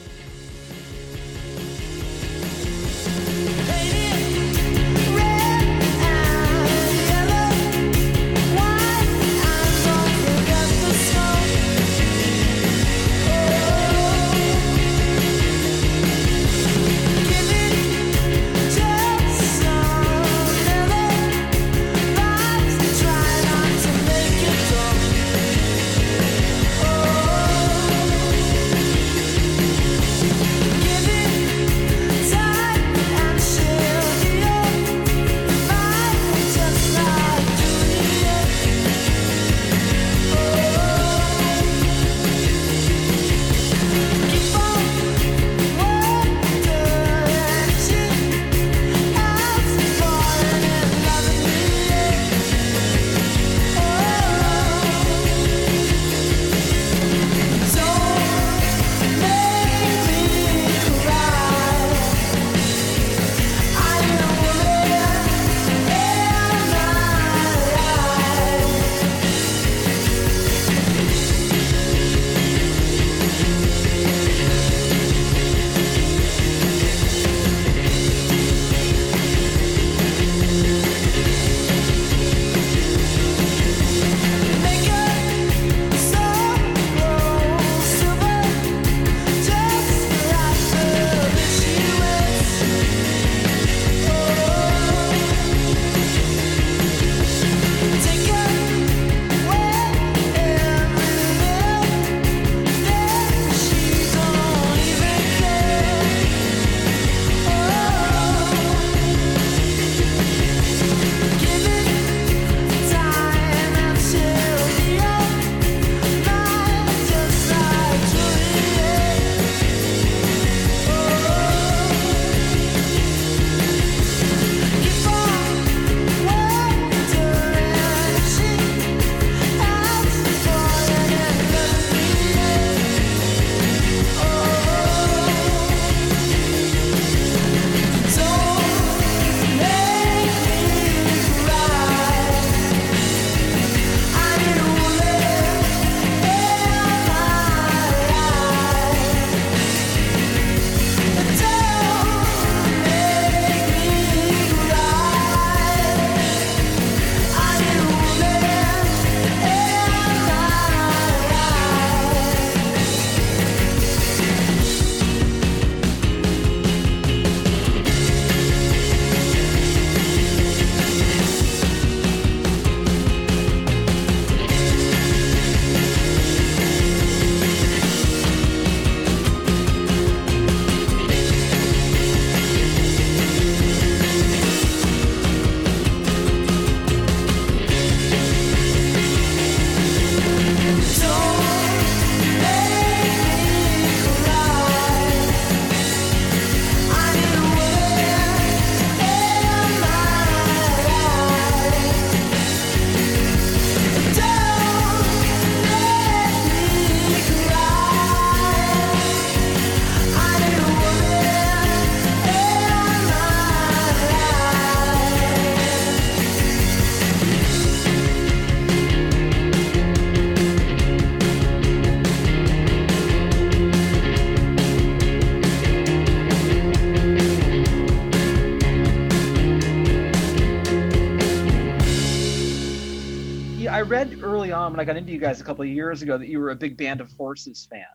I 234.84 234.86
got 234.86 234.98
into 234.98 235.14
you 235.14 235.18
guys 235.18 235.40
a 235.40 235.46
couple 235.46 235.64
of 235.64 235.70
years 235.70 236.02
ago 236.02 236.18
that 236.18 236.28
you 236.28 236.40
were 236.40 236.50
a 236.50 236.56
big 236.58 236.76
Band 236.76 237.00
of 237.00 237.10
Horses 237.14 237.70
fan. 237.72 237.86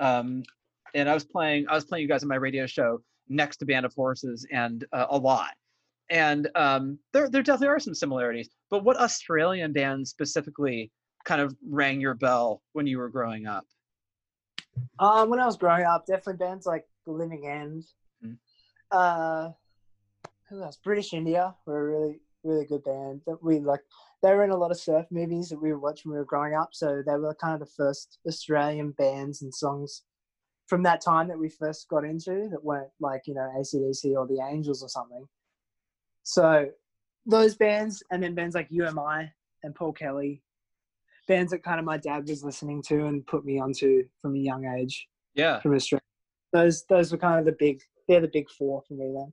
Um, 0.00 0.42
and 0.94 1.06
I 1.06 1.12
was 1.12 1.22
playing 1.22 1.66
I 1.68 1.74
was 1.74 1.84
playing 1.84 2.00
you 2.00 2.08
guys 2.08 2.22
on 2.22 2.30
my 2.30 2.36
radio 2.36 2.64
show 2.66 3.02
next 3.28 3.58
to 3.58 3.66
Band 3.66 3.84
of 3.84 3.92
Horses 3.92 4.46
and 4.50 4.86
uh, 4.94 5.04
a 5.10 5.18
lot. 5.18 5.50
And 6.08 6.48
um, 6.54 6.98
there 7.12 7.28
there 7.28 7.42
definitely 7.42 7.68
are 7.68 7.78
some 7.78 7.94
similarities. 7.94 8.48
But 8.70 8.84
what 8.84 8.96
Australian 8.96 9.74
bands 9.74 10.08
specifically 10.08 10.90
kind 11.26 11.42
of 11.42 11.54
rang 11.68 12.00
your 12.00 12.14
bell 12.14 12.62
when 12.72 12.86
you 12.86 12.96
were 12.96 13.10
growing 13.10 13.46
up? 13.46 13.66
Um, 14.98 15.28
when 15.28 15.40
I 15.40 15.44
was 15.44 15.58
growing 15.58 15.84
up, 15.84 16.06
definitely 16.06 16.38
bands 16.38 16.64
like 16.64 16.86
The 17.04 17.12
Living 17.12 17.46
End. 17.46 17.84
Mm. 18.24 18.38
Uh, 18.90 19.50
who 20.48 20.62
else? 20.62 20.78
British 20.82 21.12
India 21.12 21.54
were 21.66 21.90
really, 21.90 22.20
really 22.44 22.66
good 22.66 22.84
band 22.84 23.22
that 23.26 23.42
we 23.42 23.58
like. 23.58 23.80
They 24.22 24.32
were 24.34 24.44
in 24.44 24.50
a 24.50 24.56
lot 24.56 24.70
of 24.70 24.78
surf 24.78 25.06
movies 25.10 25.48
that 25.48 25.60
we 25.60 25.72
were 25.72 25.78
watching 25.78 26.10
when 26.10 26.16
we 26.16 26.20
were 26.20 26.24
growing 26.24 26.54
up. 26.54 26.70
So 26.72 27.02
they 27.06 27.16
were 27.16 27.34
kind 27.34 27.54
of 27.54 27.60
the 27.60 27.72
first 27.76 28.18
Australian 28.26 28.92
bands 28.92 29.42
and 29.42 29.54
songs 29.54 30.02
from 30.66 30.82
that 30.84 31.00
time 31.00 31.28
that 31.28 31.38
we 31.38 31.48
first 31.48 31.88
got 31.88 32.04
into 32.04 32.48
that 32.50 32.64
weren't 32.64 32.90
like, 33.00 33.22
you 33.26 33.34
know, 33.34 33.52
ACDC 33.58 34.16
or 34.16 34.26
The 34.26 34.42
Angels 34.50 34.82
or 34.82 34.88
something. 34.88 35.26
So 36.22 36.70
those 37.26 37.54
bands, 37.54 38.02
and 38.10 38.22
then 38.22 38.34
bands 38.34 38.54
like 38.54 38.68
You 38.70 38.86
Am 38.86 38.98
I 38.98 39.30
and 39.62 39.74
Paul 39.74 39.92
Kelly, 39.92 40.42
bands 41.28 41.52
that 41.52 41.62
kind 41.62 41.78
of 41.78 41.84
my 41.84 41.96
dad 41.98 42.28
was 42.28 42.44
listening 42.44 42.82
to 42.82 43.06
and 43.06 43.26
put 43.26 43.44
me 43.44 43.58
onto 43.58 44.04
from 44.20 44.34
a 44.34 44.38
young 44.38 44.64
age 44.66 45.06
Yeah. 45.34 45.60
from 45.60 45.74
Australia. 45.74 46.00
Those 46.52 46.84
those 46.86 47.10
were 47.12 47.18
kind 47.18 47.40
of 47.40 47.46
the 47.46 47.56
big 47.58 47.80
they're 48.08 48.20
the 48.20 48.28
big 48.28 48.50
four 48.50 48.82
for 48.86 48.94
me 48.94 49.12
then. 49.14 49.32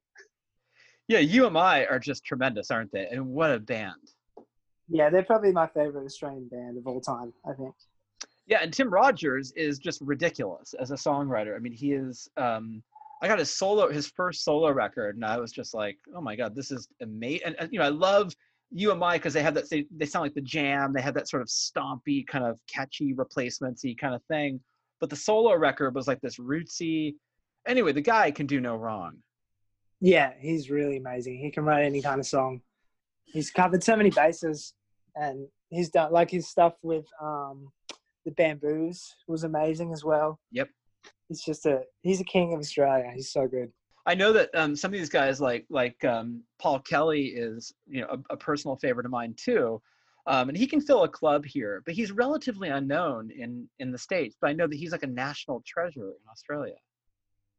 Yeah, 1.07 1.19
You 1.19 1.45
Am 1.45 1.57
I 1.57 1.85
are 1.85 1.99
just 1.99 2.23
tremendous, 2.23 2.71
aren't 2.71 2.91
they? 2.91 3.07
And 3.07 3.27
what 3.27 3.51
a 3.51 3.59
band. 3.59 4.13
Yeah, 4.89 5.09
they're 5.09 5.23
probably 5.23 5.51
my 5.51 5.67
favorite 5.67 6.05
Australian 6.05 6.47
band 6.49 6.77
of 6.77 6.87
all 6.87 7.01
time, 7.01 7.33
I 7.45 7.53
think. 7.53 7.73
Yeah, 8.47 8.59
and 8.61 8.73
Tim 8.73 8.89
Rogers 8.89 9.51
is 9.53 9.79
just 9.79 10.01
ridiculous 10.01 10.73
as 10.73 10.91
a 10.91 10.95
songwriter. 10.95 11.55
I 11.55 11.59
mean, 11.59 11.73
he 11.73 11.93
is. 11.93 12.29
Um, 12.37 12.83
I 13.21 13.27
got 13.27 13.39
his 13.39 13.53
solo, 13.53 13.89
his 13.89 14.07
first 14.07 14.43
solo 14.43 14.71
record, 14.71 15.15
and 15.15 15.23
I 15.23 15.37
was 15.37 15.51
just 15.51 15.73
like, 15.73 15.97
"Oh 16.15 16.21
my 16.21 16.35
god, 16.35 16.55
this 16.55 16.71
is 16.71 16.87
amazing!" 17.01 17.41
And, 17.45 17.55
and 17.59 17.71
you 17.71 17.79
know, 17.79 17.85
I 17.85 17.89
love 17.89 18.33
You 18.71 18.91
Am 18.91 19.03
I 19.03 19.17
because 19.17 19.33
they 19.33 19.43
have 19.43 19.53
that. 19.53 19.69
They, 19.69 19.85
they 19.95 20.05
sound 20.05 20.23
like 20.23 20.33
the 20.33 20.41
Jam. 20.41 20.91
They 20.91 21.01
have 21.01 21.13
that 21.13 21.29
sort 21.29 21.41
of 21.41 21.47
stompy, 21.47 22.25
kind 22.25 22.43
of 22.43 22.59
catchy, 22.67 23.13
replacementsy 23.13 23.97
kind 23.97 24.15
of 24.15 24.23
thing. 24.23 24.59
But 24.99 25.09
the 25.09 25.15
solo 25.15 25.55
record 25.55 25.95
was 25.95 26.07
like 26.07 26.19
this 26.19 26.37
rootsy. 26.37 27.15
Anyway, 27.67 27.93
the 27.93 28.01
guy 28.01 28.31
can 28.31 28.47
do 28.47 28.59
no 28.59 28.75
wrong. 28.75 29.17
Yeah, 30.01 30.33
he's 30.39 30.69
really 30.69 30.97
amazing. 30.97 31.37
He 31.37 31.51
can 31.51 31.63
write 31.63 31.85
any 31.85 32.01
kind 32.01 32.19
of 32.19 32.25
song. 32.25 32.61
He's 33.25 33.51
covered 33.51 33.83
so 33.83 33.95
many 33.95 34.09
bases 34.09 34.73
and 35.15 35.47
he's 35.69 35.89
done 35.89 36.11
like 36.11 36.29
his 36.29 36.49
stuff 36.49 36.73
with 36.81 37.05
um 37.21 37.71
the 38.25 38.31
bamboos 38.31 39.15
was 39.27 39.43
amazing 39.43 39.93
as 39.93 40.03
well. 40.03 40.39
Yep. 40.51 40.69
He's 41.27 41.43
just 41.43 41.65
a 41.65 41.81
he's 42.01 42.19
a 42.19 42.25
king 42.25 42.53
of 42.53 42.59
Australia. 42.59 43.09
He's 43.13 43.31
so 43.31 43.47
good. 43.47 43.71
I 44.05 44.15
know 44.15 44.33
that 44.33 44.49
um, 44.55 44.75
some 44.75 44.91
of 44.91 44.99
these 44.99 45.09
guys, 45.09 45.39
like 45.39 45.65
like 45.69 46.03
um, 46.03 46.43
Paul 46.59 46.79
Kelly, 46.79 47.27
is 47.27 47.73
you 47.87 48.01
know 48.01 48.07
a, 48.09 48.33
a 48.33 48.37
personal 48.37 48.75
favorite 48.75 49.05
of 49.05 49.11
mine 49.11 49.35
too, 49.37 49.81
um, 50.27 50.49
and 50.49 50.57
he 50.57 50.67
can 50.67 50.81
fill 50.81 51.03
a 51.03 51.09
club 51.09 51.45
here, 51.45 51.83
but 51.85 51.93
he's 51.93 52.11
relatively 52.11 52.69
unknown 52.69 53.31
in 53.31 53.67
in 53.79 53.91
the 53.91 53.97
states. 53.97 54.35
But 54.41 54.49
I 54.49 54.53
know 54.53 54.67
that 54.67 54.75
he's 54.75 54.91
like 54.91 55.03
a 55.03 55.07
national 55.07 55.63
treasure 55.65 56.09
in 56.09 56.29
Australia. 56.31 56.75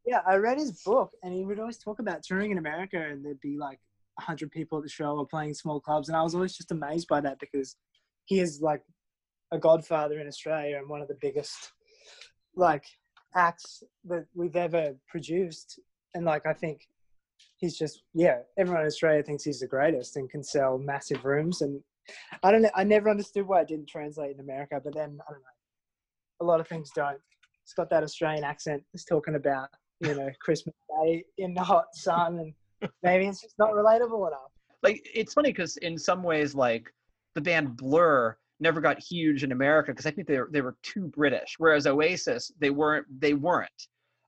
Yeah, 0.05 0.21
I 0.27 0.37
read 0.37 0.59
his 0.59 0.83
book, 0.85 1.13
and 1.23 1.33
he 1.33 1.45
would 1.45 1.61
always 1.61 1.79
talk 1.79 2.01
about 2.01 2.23
touring 2.23 2.51
in 2.51 2.59
America, 2.59 2.99
and 2.99 3.25
there'd 3.25 3.41
be 3.41 3.57
like 3.59 3.79
hundred 4.19 4.51
people 4.51 4.79
at 4.79 4.85
the 4.85 4.91
show 4.91 5.17
or 5.17 5.27
playing 5.27 5.55
small 5.55 5.81
clubs, 5.81 6.09
and 6.09 6.17
I 6.17 6.23
was 6.23 6.35
always 6.35 6.57
just 6.57 6.71
amazed 6.71 7.09
by 7.09 7.21
that 7.21 7.39
because 7.41 7.77
he 8.27 8.41
is 8.41 8.61
like 8.61 8.83
a 9.53 9.59
godfather 9.59 10.19
in 10.21 10.27
Australia 10.27 10.79
and 10.79 10.89
one 10.89 11.01
of 11.01 11.09
the 11.09 11.19
biggest 11.21 11.73
like 12.57 12.85
acts 13.35 13.83
that 14.05 14.27
we've 14.35 14.57
ever 14.57 14.95
produced, 15.09 15.81
and 16.15 16.25
like 16.25 16.47
I 16.47 16.53
think 16.53 16.87
he's 17.57 17.79
just 17.79 18.03
yeah, 18.15 18.39
everyone 18.59 18.83
in 18.83 18.87
Australia 18.87 19.23
thinks 19.23 19.45
he's 19.45 19.61
the 19.61 19.67
greatest 19.67 20.17
and 20.17 20.29
can 20.31 20.43
sell 20.43 20.79
massive 20.79 21.25
rooms, 21.25 21.63
and 21.63 21.81
I 22.43 22.51
don't 22.51 22.63
know, 22.63 22.71
I 22.75 22.85
never 22.85 23.09
understood 23.09 23.47
why 23.47 23.61
it 23.61 23.69
didn't 23.69 23.89
translate 23.89 24.35
in 24.35 24.41
America, 24.41 24.81
but 24.83 24.95
then 24.95 25.19
I 25.29 25.33
don't 25.33 25.43
know, 25.43 25.57
a 26.41 26.45
lot 26.45 26.61
of 26.61 26.69
things 26.69 26.91
don't. 26.95 27.21
It's 27.65 27.75
got 27.75 27.89
that 27.91 28.03
Australian 28.03 28.45
accent. 28.45 28.83
It's 28.93 29.05
talking 29.05 29.37
about 29.37 29.69
you 30.03 30.15
know 30.15 30.31
Christmas 30.41 30.75
Day 31.05 31.25
in 31.39 31.55
the 31.55 31.63
hot 31.63 31.95
sun, 31.95 32.39
and 32.39 32.93
maybe 33.03 33.27
it's 33.27 33.41
just 33.41 33.59
not 33.59 33.71
relatable 33.71 34.29
enough. 34.29 34.51
Like 34.83 35.07
it's 35.15 35.33
funny 35.33 35.51
because 35.51 35.77
in 35.79 35.97
some 35.97 36.23
ways, 36.23 36.55
like 36.55 36.93
the 37.35 37.41
band 37.41 37.77
Blur 37.77 38.37
never 38.61 38.81
got 38.81 38.99
huge 38.99 39.45
in 39.45 39.53
America 39.53 39.93
because 39.93 40.07
I 40.07 40.11
think 40.11 40.29
they 40.29 40.39
were, 40.39 40.49
they 40.53 40.61
were 40.61 40.77
too 40.83 41.09
British, 41.09 41.55
whereas 41.59 41.87
Oasis 41.87 42.53
they 42.59 42.71
weren't 42.71 43.07
they 43.21 43.35
weren't. 43.35 43.71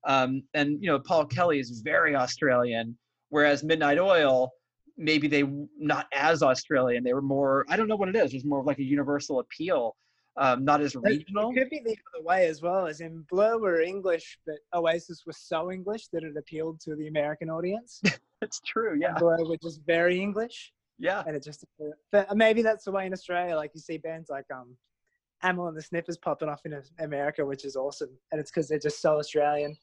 Um, 0.06 0.42
and 0.54 0.82
you 0.82 0.88
know 0.88 0.98
Paul 0.98 1.26
Kelly 1.26 1.58
is 1.58 1.80
very 1.80 2.14
Australian, 2.14 2.96
whereas 3.30 3.64
Midnight 3.64 3.98
Oil 3.98 4.50
maybe 4.96 5.26
they 5.26 5.42
not 5.78 6.06
as 6.12 6.42
Australian. 6.42 7.02
They 7.02 7.14
were 7.14 7.22
more 7.22 7.64
I 7.68 7.76
don't 7.76 7.88
know 7.88 7.96
what 7.96 8.08
it 8.08 8.16
is. 8.16 8.32
It 8.32 8.36
was 8.36 8.44
more 8.44 8.60
of 8.60 8.66
like 8.66 8.78
a 8.78 8.84
universal 8.84 9.40
appeal, 9.40 9.96
um, 10.36 10.64
not 10.64 10.80
as 10.80 10.96
regional. 10.96 11.50
It 11.50 11.54
could 11.54 11.70
be 11.70 11.80
the 11.84 11.96
other 12.14 12.24
way 12.24 12.46
as 12.46 12.60
well, 12.60 12.86
as 12.86 13.00
in 13.00 13.24
Blur 13.30 13.58
were 13.58 13.80
English, 13.80 14.38
but 14.46 14.56
Oasis 14.74 15.22
was 15.26 15.36
so 15.36 15.70
English 15.70 16.08
that 16.08 16.24
it 16.24 16.36
appealed 16.36 16.80
to 16.80 16.96
the 16.96 17.08
American 17.08 17.50
audience. 17.50 18.00
It's 18.42 18.60
true, 18.60 18.98
yeah, 19.00 19.10
And 19.10 19.18
Blur 19.20 19.48
were 19.48 19.56
just 19.56 19.80
very 19.86 20.20
English, 20.20 20.70
yeah. 20.98 21.22
and 21.26 21.34
it 21.34 21.42
just. 21.42 21.64
But 22.12 22.36
maybe 22.36 22.60
that's 22.60 22.84
the 22.84 22.92
way 22.92 23.06
in 23.06 23.12
Australia. 23.14 23.56
Like 23.56 23.70
you 23.72 23.80
see 23.80 23.96
bands 23.96 24.28
like 24.28 24.44
um, 24.54 24.76
Amyl 25.42 25.68
and 25.68 25.76
the 25.76 25.80
Sniffers 25.80 26.18
popping 26.18 26.50
off 26.50 26.60
in 26.66 26.78
America, 26.98 27.46
which 27.46 27.64
is 27.64 27.74
awesome, 27.74 28.10
and 28.32 28.38
it's 28.38 28.50
because 28.50 28.68
they're 28.68 28.78
just 28.78 29.00
so 29.00 29.16
Australian, 29.18 29.74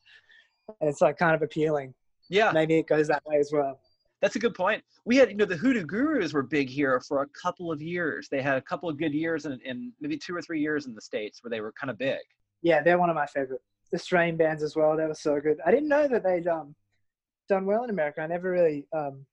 and 0.79 0.89
it's 0.91 1.01
like 1.01 1.17
kind 1.17 1.33
of 1.33 1.41
appealing. 1.41 1.95
Yeah, 2.29 2.51
Maybe 2.51 2.77
it 2.77 2.85
goes 2.85 3.07
that 3.07 3.23
way 3.25 3.37
as 3.37 3.51
well. 3.51 3.79
That's 4.21 4.35
a 4.35 4.39
good 4.39 4.53
point. 4.53 4.83
We 5.05 5.17
had, 5.17 5.29
you 5.29 5.35
know, 5.35 5.45
the 5.45 5.57
Hoodoo 5.57 5.83
Gurus 5.85 6.31
were 6.31 6.43
big 6.43 6.69
here 6.69 7.01
for 7.07 7.23
a 7.23 7.27
couple 7.29 7.71
of 7.71 7.81
years. 7.81 8.27
They 8.29 8.41
had 8.41 8.57
a 8.57 8.61
couple 8.61 8.87
of 8.87 8.97
good 8.97 9.13
years 9.13 9.45
in, 9.45 9.59
in 9.65 9.91
maybe 9.99 10.17
two 10.17 10.35
or 10.35 10.41
three 10.41 10.61
years 10.61 10.85
in 10.85 10.93
the 10.93 11.01
States 11.01 11.43
where 11.43 11.49
they 11.49 11.61
were 11.61 11.73
kind 11.79 11.89
of 11.89 11.97
big. 11.97 12.19
Yeah, 12.61 12.83
they're 12.83 12.99
one 12.99 13.09
of 13.09 13.15
my 13.15 13.25
favorite 13.25 13.61
Australian 13.93 14.37
bands 14.37 14.61
as 14.61 14.75
well. 14.75 14.95
They 14.95 15.05
were 15.05 15.15
so 15.15 15.39
good. 15.39 15.57
I 15.65 15.71
didn't 15.71 15.89
know 15.89 16.07
that 16.07 16.23
they'd 16.23 16.47
um, 16.47 16.75
done 17.49 17.65
well 17.65 17.83
in 17.83 17.89
America. 17.89 18.21
I 18.21 18.27
never 18.27 18.51
really 18.51 18.85
um, 18.93 19.25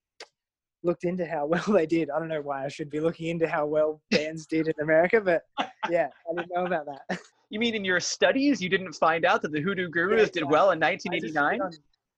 looked 0.83 1.05
into 1.05 1.27
how 1.27 1.46
well 1.53 1.64
they 1.68 1.87
did. 1.87 2.09
I 2.11 2.18
don't 2.18 2.29
know 2.29 2.40
why 2.40 2.64
I 2.64 2.68
should 2.68 2.90
be 2.90 3.01
looking 3.01 3.29
into 3.29 3.46
how 3.48 3.66
well 3.66 4.01
bands 4.11 4.46
did 4.46 4.68
in 4.68 4.74
America, 4.83 5.20
but 5.20 5.42
yeah, 5.90 6.09
I 6.31 6.35
didn't 6.35 6.53
know 6.55 6.66
about 6.66 6.87
that. 6.87 7.18
You 7.51 7.59
mean 7.59 7.74
in 7.74 7.83
your 7.83 7.98
studies 7.98 8.61
you 8.61 8.68
didn't 8.68 8.92
find 8.92 9.24
out 9.24 9.40
that 9.40 9.53
the 9.53 9.61
Hoodoo 9.62 9.88
Gurus 9.88 10.29
Yeah, 10.35 10.42
did 10.42 10.51
well 10.51 10.70
in 10.72 10.83
I 10.83 10.96
just 10.96 11.07
1989? 11.07 11.62
on 11.62 11.72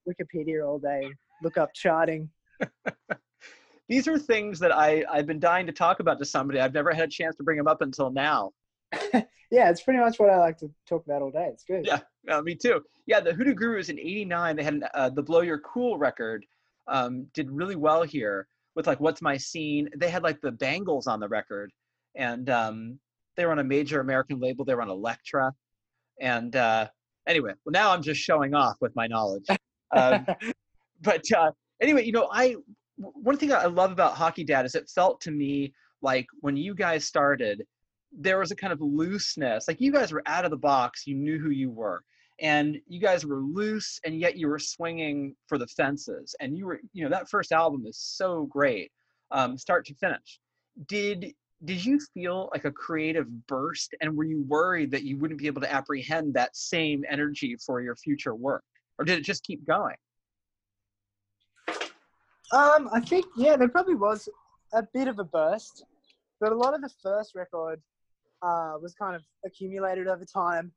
Wikipedia 0.09 0.67
all 0.67 0.81
day, 0.81 1.09
look 1.45 1.57
up 1.57 1.73
charting. 1.73 2.29
These 3.89 4.07
are 4.07 4.19
things 4.19 4.59
that 4.61 4.73
I, 4.73 5.05
I've 5.11 5.27
been 5.27 5.41
dying 5.41 5.67
to 5.67 5.73
talk 5.73 6.01
about 6.01 6.19
to 6.21 6.25
somebody. 6.25 6.61
I've 6.61 6.75
never 6.75 6.93
had 6.93 7.09
a 7.09 7.11
chance 7.11 7.37
to 7.37 7.43
bring 7.43 7.57
them 7.57 7.67
up 7.67 7.83
until 7.83 8.11
now. 8.11 8.53
yeah, 9.51 9.69
it's 9.69 9.83
pretty 9.83 9.99
much 9.99 10.19
what 10.19 10.31
I 10.31 10.39
like 10.39 10.59
to 10.59 10.71
talk 10.89 11.05
about 11.05 11.23
all 11.23 11.31
day. 11.31 11.49
It's 11.53 11.65
good. 11.65 11.87
Yeah. 11.87 12.41
Me 12.43 12.55
too. 12.55 12.83
Yeah, 13.07 13.21
the 13.21 13.33
Hoodoo 13.33 13.55
Gurus 13.55 13.89
in 13.89 13.99
'89, 13.99 14.57
they 14.57 14.63
had 14.63 14.75
an, 14.75 14.85
uh, 14.95 15.11
the 15.11 15.23
Blow 15.23 15.41
Your 15.41 15.59
Cool 15.59 15.99
record, 15.99 16.47
um, 16.87 17.27
did 17.35 17.51
really 17.51 17.77
well 17.77 18.03
here 18.03 18.47
with 18.77 18.87
like 18.87 19.01
What's 19.01 19.23
My 19.23 19.37
Scene. 19.37 19.89
They 19.97 20.11
had 20.11 20.23
like 20.23 20.41
the 20.41 20.53
Bangles 20.53 21.07
on 21.07 21.19
the 21.19 21.29
record, 21.29 21.73
and 22.15 22.49
um, 22.51 22.99
they 23.37 23.45
were 23.45 23.53
on 23.53 23.59
a 23.59 23.65
major 23.65 24.01
American 24.01 24.39
label. 24.39 24.65
They 24.65 24.75
were 24.75 24.83
on 24.83 24.91
Elektra, 24.91 25.53
and 26.21 26.55
uh, 26.55 26.89
anyway, 27.27 27.53
well 27.65 27.73
now 27.73 27.91
I'm 27.91 28.03
just 28.03 28.21
showing 28.21 28.55
off 28.55 28.77
with 28.81 28.95
my 28.95 29.07
knowledge. 29.07 29.47
Um, 29.93 30.25
but 31.03 31.25
uh, 31.37 31.51
anyway, 31.81 32.05
you 32.05 32.13
know, 32.13 32.29
I 32.33 32.57
one 32.97 33.37
thing 33.37 33.53
I 33.53 33.67
love 33.67 33.93
about 33.93 34.15
Hockey 34.15 34.45
Dad 34.45 34.67
is 34.67 34.75
it 34.75 34.91
felt 34.91 35.21
to 35.23 35.31
me 35.31 35.73
like 36.03 36.27
when 36.41 36.57
you 36.57 36.75
guys 36.75 37.07
started, 37.07 37.67
there 38.13 38.39
was 38.39 38.51
a 38.51 38.57
kind 38.57 38.73
of 38.73 38.81
looseness. 38.81 39.67
Like 39.69 39.81
you 39.81 39.93
guys 39.93 40.13
were 40.13 40.23
out 40.27 40.45
of 40.45 40.51
the 40.51 40.57
box, 40.57 41.07
you 41.07 41.15
knew 41.15 41.39
who 41.39 41.51
you 41.51 41.71
were, 41.71 42.03
and 42.41 42.79
you 42.89 43.01
guys 43.01 43.25
were 43.25 43.41
loose, 43.41 44.01
and 44.05 44.19
yet 44.19 44.37
you 44.37 44.49
were 44.49 44.59
swinging 44.59 45.35
for 45.47 45.59
the 45.59 45.67
fences. 45.67 46.35
And 46.41 46.57
you 46.57 46.67
were, 46.67 46.81
you 46.93 47.05
know, 47.05 47.11
that 47.11 47.29
first 47.29 47.53
album 47.53 47.85
is 47.87 47.99
so 47.99 48.47
great, 48.47 48.91
um, 49.31 49.57
start 49.57 49.87
to 49.87 49.95
finish. 49.95 50.41
Did 50.87 51.35
did 51.63 51.85
you 51.85 52.01
feel 52.15 52.49
like 52.55 52.65
a 52.65 52.73
creative 52.73 53.27
burst, 53.47 53.95
and 54.01 54.17
were 54.17 54.25
you 54.25 54.43
worried 54.43 54.91
that 54.93 55.03
you 55.03 55.19
wouldn't 55.19 55.41
be 55.41 55.47
able 55.47 55.61
to 55.61 55.73
apprehend 55.73 56.33
that 56.35 56.57
same 56.57 57.05
energy 57.09 57.57
for 57.65 57.83
your 57.83 57.97
future 57.97 58.35
work, 58.35 58.65
or 58.99 59.05
did 59.05 59.19
it 59.19 59.25
just 59.25 59.45
keep 59.45 59.67
going? 59.67 59.97
Um, 62.53 62.89
I 62.93 63.01
think 63.01 63.27
yeah, 63.37 63.57
there 63.57 63.69
probably 63.69 63.95
was 63.95 64.29
a 64.73 64.83
bit 64.93 65.09
of 65.09 65.19
a 65.19 65.25
burst, 65.25 65.85
but 66.41 66.53
a 66.53 66.57
lot 66.57 66.75
of 66.75 66.81
the 66.81 66.91
first 67.03 67.35
record 67.35 67.81
uh, 68.43 68.75
was 68.81 68.95
kind 68.95 69.15
of 69.15 69.23
accumulated 69.45 70.09
over 70.09 70.25
time. 70.25 70.73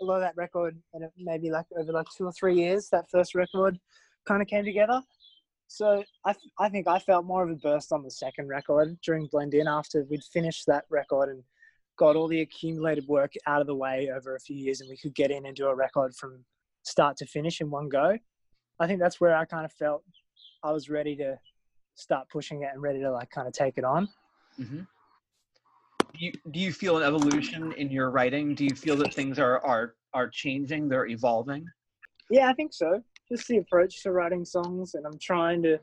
A 0.00 0.04
lot 0.04 0.16
of 0.16 0.20
that 0.20 0.36
record, 0.36 0.76
and 0.92 1.04
maybe 1.16 1.50
like 1.50 1.66
over 1.76 1.92
like 1.92 2.06
two 2.16 2.26
or 2.26 2.32
three 2.32 2.54
years, 2.54 2.88
that 2.90 3.10
first 3.10 3.34
record 3.34 3.78
kind 4.26 4.42
of 4.42 4.48
came 4.48 4.64
together. 4.64 5.00
So 5.66 6.02
I, 6.24 6.32
th- 6.32 6.52
I 6.58 6.68
think 6.68 6.88
I 6.88 6.98
felt 6.98 7.26
more 7.26 7.42
of 7.42 7.50
a 7.50 7.56
burst 7.56 7.92
on 7.92 8.02
the 8.02 8.10
second 8.10 8.48
record 8.48 8.96
during 9.04 9.28
Blend 9.30 9.54
In 9.54 9.66
after 9.66 10.04
we'd 10.04 10.24
finished 10.24 10.64
that 10.66 10.84
record 10.88 11.28
and 11.30 11.42
got 11.98 12.16
all 12.16 12.28
the 12.28 12.40
accumulated 12.40 13.06
work 13.06 13.32
out 13.46 13.60
of 13.60 13.66
the 13.66 13.74
way 13.74 14.10
over 14.14 14.34
a 14.34 14.40
few 14.40 14.56
years 14.56 14.80
and 14.80 14.88
we 14.88 14.96
could 14.96 15.14
get 15.14 15.30
in 15.30 15.44
and 15.46 15.56
do 15.56 15.66
a 15.66 15.74
record 15.74 16.14
from 16.14 16.44
start 16.84 17.16
to 17.18 17.26
finish 17.26 17.60
in 17.60 17.70
one 17.70 17.88
go. 17.88 18.16
I 18.80 18.86
think 18.86 19.00
that's 19.00 19.20
where 19.20 19.36
I 19.36 19.44
kind 19.44 19.64
of 19.64 19.72
felt 19.72 20.04
I 20.62 20.72
was 20.72 20.88
ready 20.88 21.14
to 21.16 21.38
start 21.94 22.28
pushing 22.28 22.62
it 22.62 22.70
and 22.72 22.82
ready 22.82 23.00
to 23.00 23.10
like 23.10 23.30
kind 23.30 23.46
of 23.46 23.52
take 23.52 23.78
it 23.78 23.84
on. 23.84 24.08
hmm 24.56 24.80
Do 26.12 26.24
you, 26.24 26.32
do 26.50 26.60
you 26.60 26.72
feel 26.72 26.96
an 26.96 27.02
evolution 27.02 27.72
in 27.72 27.90
your 27.90 28.10
writing? 28.10 28.54
Do 28.54 28.64
you 28.64 28.74
feel 28.74 28.96
that 28.96 29.14
things 29.14 29.38
are 29.38 29.64
are 29.64 29.94
are 30.14 30.28
changing? 30.28 30.88
They're 30.88 31.06
evolving. 31.06 31.66
Yeah, 32.30 32.48
I 32.48 32.54
think 32.54 32.72
so. 32.72 33.02
Just 33.30 33.46
the 33.48 33.58
approach 33.58 34.02
to 34.02 34.12
writing 34.12 34.44
songs, 34.44 34.94
and 34.94 35.06
I'm 35.06 35.18
trying 35.18 35.62
to 35.62 35.78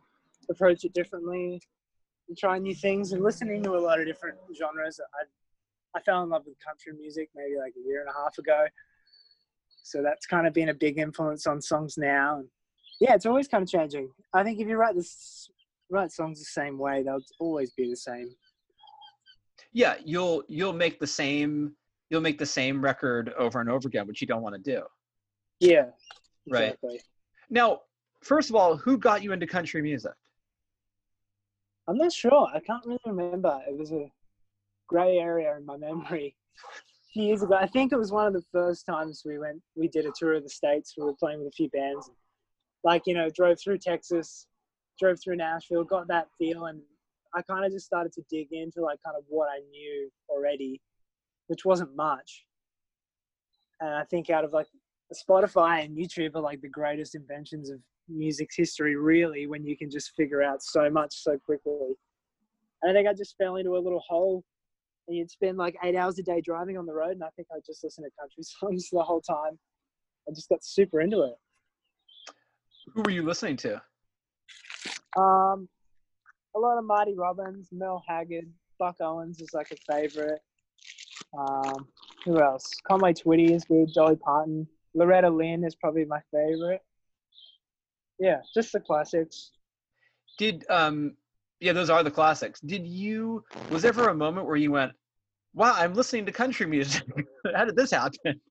approach 0.49 0.83
it 0.83 0.93
differently, 0.93 1.61
and 2.27 2.37
try 2.37 2.57
new 2.59 2.75
things, 2.75 3.13
and 3.13 3.23
listening 3.23 3.63
to 3.63 3.75
a 3.75 3.79
lot 3.79 3.99
of 3.99 4.05
different 4.05 4.37
genres. 4.57 4.99
I 4.99 5.25
I 5.97 6.01
fell 6.01 6.23
in 6.23 6.29
love 6.29 6.43
with 6.45 6.57
country 6.65 6.93
music 6.99 7.29
maybe 7.35 7.57
like 7.57 7.73
a 7.77 7.87
year 7.87 8.01
and 8.01 8.09
a 8.09 8.13
half 8.13 8.37
ago, 8.37 8.65
so 9.83 10.01
that's 10.01 10.25
kind 10.25 10.47
of 10.47 10.53
been 10.53 10.69
a 10.69 10.73
big 10.73 10.97
influence 10.97 11.47
on 11.47 11.61
songs 11.61 11.97
now. 11.97 12.39
And 12.39 12.49
yeah, 12.99 13.13
it's 13.13 13.25
always 13.25 13.47
kind 13.47 13.63
of 13.63 13.69
changing. 13.69 14.09
I 14.33 14.43
think 14.43 14.59
if 14.59 14.67
you 14.67 14.77
write 14.77 14.95
this 14.95 15.49
write 15.89 16.11
songs 16.11 16.39
the 16.39 16.45
same 16.45 16.77
way, 16.77 17.03
they'll 17.03 17.19
always 17.39 17.71
be 17.71 17.89
the 17.89 17.95
same. 17.95 18.29
Yeah, 19.73 19.95
you'll 20.03 20.43
you'll 20.47 20.73
make 20.73 20.99
the 20.99 21.07
same 21.07 21.75
you'll 22.09 22.21
make 22.21 22.37
the 22.37 22.45
same 22.45 22.81
record 22.83 23.33
over 23.37 23.59
and 23.61 23.69
over 23.69 23.87
again, 23.87 24.07
which 24.07 24.21
you 24.21 24.27
don't 24.27 24.41
want 24.41 24.55
to 24.55 24.61
do. 24.61 24.83
Yeah, 25.59 25.85
Right. 26.49 26.65
exactly. 26.65 27.01
Now, 27.49 27.81
first 28.21 28.49
of 28.49 28.55
all, 28.55 28.75
who 28.77 28.97
got 28.97 29.23
you 29.23 29.31
into 29.31 29.47
country 29.47 29.81
music? 29.81 30.11
I'm 31.87 31.97
not 31.97 32.11
sure. 32.11 32.47
I 32.53 32.59
can't 32.59 32.85
really 32.85 32.99
remember. 33.05 33.59
It 33.67 33.77
was 33.77 33.91
a 33.91 34.09
grey 34.87 35.17
area 35.17 35.55
in 35.57 35.65
my 35.65 35.77
memory. 35.77 36.35
A 36.57 37.11
few 37.13 37.23
years 37.23 37.43
ago, 37.43 37.55
I 37.55 37.67
think 37.67 37.91
it 37.93 37.97
was 37.97 38.11
one 38.11 38.27
of 38.27 38.33
the 38.33 38.43
first 38.51 38.85
times 38.85 39.23
we 39.25 39.37
went. 39.37 39.61
We 39.75 39.87
did 39.87 40.05
a 40.05 40.11
tour 40.17 40.33
of 40.33 40.43
the 40.43 40.49
states. 40.49 40.93
We 40.97 41.03
were 41.05 41.13
playing 41.15 41.39
with 41.39 41.47
a 41.47 41.51
few 41.51 41.69
bands. 41.69 42.09
Like 42.85 43.01
you 43.05 43.15
know, 43.15 43.29
drove 43.29 43.57
through 43.61 43.79
Texas, 43.79 44.47
drove 44.97 45.19
through 45.21 45.35
Nashville, 45.35 45.83
got 45.83 46.07
that 46.07 46.27
feel, 46.37 46.67
and 46.67 46.79
I 47.33 47.41
kind 47.41 47.65
of 47.65 47.71
just 47.71 47.85
started 47.85 48.13
to 48.13 48.21
dig 48.29 48.47
into 48.51 48.81
like 48.81 48.99
kind 49.05 49.17
of 49.17 49.23
what 49.27 49.49
I 49.49 49.59
knew 49.69 50.09
already, 50.29 50.79
which 51.47 51.65
wasn't 51.65 51.95
much. 51.95 52.45
And 53.81 53.93
I 53.93 54.05
think 54.05 54.29
out 54.29 54.45
of 54.45 54.53
like 54.53 54.67
Spotify 55.13 55.83
and 55.83 55.97
YouTube 55.97 56.35
are 56.35 56.41
like 56.41 56.61
the 56.61 56.69
greatest 56.69 57.15
inventions 57.15 57.69
of 57.69 57.79
music's 58.07 58.55
history, 58.55 58.95
really, 58.95 59.47
when 59.47 59.65
you 59.65 59.77
can 59.77 59.89
just 59.89 60.13
figure 60.15 60.41
out 60.41 60.63
so 60.63 60.89
much 60.89 61.13
so 61.23 61.37
quickly. 61.37 61.73
And 62.81 62.91
I 62.91 62.93
think 62.93 63.07
I 63.07 63.13
just 63.13 63.35
fell 63.37 63.55
into 63.55 63.75
a 63.75 63.79
little 63.79 64.03
hole, 64.07 64.43
and 65.07 65.17
you'd 65.17 65.31
spend 65.31 65.57
like 65.57 65.75
eight 65.83 65.95
hours 65.95 66.19
a 66.19 66.23
day 66.23 66.39
driving 66.39 66.77
on 66.77 66.85
the 66.85 66.93
road, 66.93 67.11
and 67.11 67.23
I 67.23 67.29
think 67.35 67.47
I 67.51 67.59
just 67.65 67.83
listened 67.83 68.05
to 68.05 68.21
country 68.21 68.43
songs 68.43 68.89
the 68.91 69.03
whole 69.03 69.21
time. 69.21 69.57
I 70.29 70.33
just 70.33 70.49
got 70.49 70.63
super 70.63 71.01
into 71.01 71.23
it. 71.23 71.35
Who 72.93 73.01
were 73.01 73.11
you 73.11 73.23
listening 73.23 73.57
to? 73.57 73.81
Um, 75.17 75.67
a 76.55 76.59
lot 76.59 76.77
of 76.77 76.85
Marty 76.85 77.13
Robbins, 77.15 77.69
Merle 77.71 78.03
Haggard, 78.07 78.51
Buck 78.79 78.97
Owens 79.01 79.41
is 79.41 79.53
like 79.53 79.71
a 79.71 79.93
favorite. 79.93 80.41
Um, 81.37 81.87
who 82.23 82.41
else? 82.41 82.71
Conway 82.87 83.13
Twitty 83.13 83.53
is 83.53 83.65
good. 83.65 83.93
Dolly 83.93 84.15
Parton, 84.15 84.67
Loretta 84.93 85.29
Lynn 85.29 85.63
is 85.63 85.75
probably 85.75 86.05
my 86.05 86.19
favorite. 86.31 86.81
Yeah, 88.19 88.41
just 88.53 88.71
the 88.71 88.79
classics. 88.79 89.51
Did 90.37 90.65
um 90.69 91.15
yeah, 91.59 91.73
those 91.73 91.89
are 91.89 92.03
the 92.03 92.11
classics. 92.11 92.59
Did 92.61 92.85
you 92.85 93.43
was 93.69 93.81
there 93.81 93.89
ever 93.89 94.09
a 94.09 94.15
moment 94.15 94.47
where 94.47 94.55
you 94.55 94.71
went, 94.71 94.93
Wow, 95.53 95.73
I'm 95.75 95.93
listening 95.93 96.25
to 96.25 96.31
country 96.31 96.65
music. 96.65 97.03
How 97.55 97.65
did 97.65 97.75
this 97.75 97.91
happen? 97.91 98.41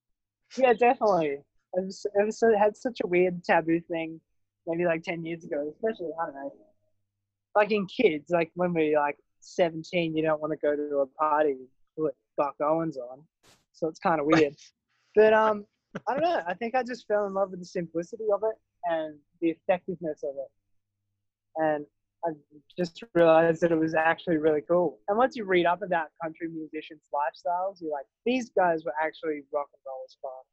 Yeah, 0.56 0.72
definitely. 0.72 1.38
It, 1.76 1.84
was, 1.84 2.06
it, 2.14 2.24
was, 2.24 2.42
it 2.42 2.58
had 2.58 2.76
such 2.76 3.00
a 3.02 3.06
weird 3.06 3.42
taboo 3.44 3.80
thing, 3.80 4.20
maybe 4.66 4.84
like 4.84 5.02
ten 5.02 5.24
years 5.24 5.44
ago, 5.44 5.72
especially 5.74 6.10
I 6.20 6.26
don't 6.26 6.34
know, 6.34 6.52
like 7.54 7.70
in 7.72 7.87
kids, 7.87 8.30
like 8.30 8.50
when 8.54 8.72
we 8.72 8.96
like 8.96 9.16
seventeen, 9.40 10.16
you 10.16 10.22
don't 10.22 10.40
want 10.40 10.52
to 10.52 10.56
go 10.56 10.76
to 10.76 10.98
a 10.98 11.06
party 11.06 11.56
with 11.96 12.14
Buck 12.37 12.56
Owens 12.60 12.96
on, 12.96 13.22
so 13.72 13.88
it's 13.88 13.98
kind 13.98 14.20
of 14.20 14.26
weird. 14.26 14.54
but 15.14 15.32
um, 15.32 15.66
I 16.08 16.14
don't 16.14 16.22
know. 16.22 16.42
I 16.46 16.54
think 16.54 16.74
I 16.74 16.82
just 16.82 17.06
fell 17.06 17.26
in 17.26 17.34
love 17.34 17.50
with 17.50 17.60
the 17.60 17.66
simplicity 17.66 18.24
of 18.32 18.42
it 18.44 18.56
and 18.84 19.16
the 19.40 19.50
effectiveness 19.50 20.22
of 20.22 20.34
it, 20.37 21.62
and 21.62 21.87
I 22.26 22.30
just 22.78 23.02
realized 23.14 23.60
that 23.60 23.70
it 23.70 23.78
was 23.78 23.94
actually 23.94 24.38
really 24.38 24.62
cool. 24.62 24.98
And 25.08 25.18
once 25.18 25.37
you 25.37 25.44
read 25.44 25.66
up 25.66 25.82
about 25.82 26.06
country 26.22 26.48
musicians' 26.48 27.08
lifestyles, 27.12 27.82
you're 27.82 27.92
like, 27.92 28.06
these 28.24 28.50
guys 28.50 28.84
were 28.84 28.94
actually 29.02 29.42
rock 29.52 29.68
and 29.74 29.80
roll 29.87 30.04
as 30.06 30.16
fuck. 30.22 30.46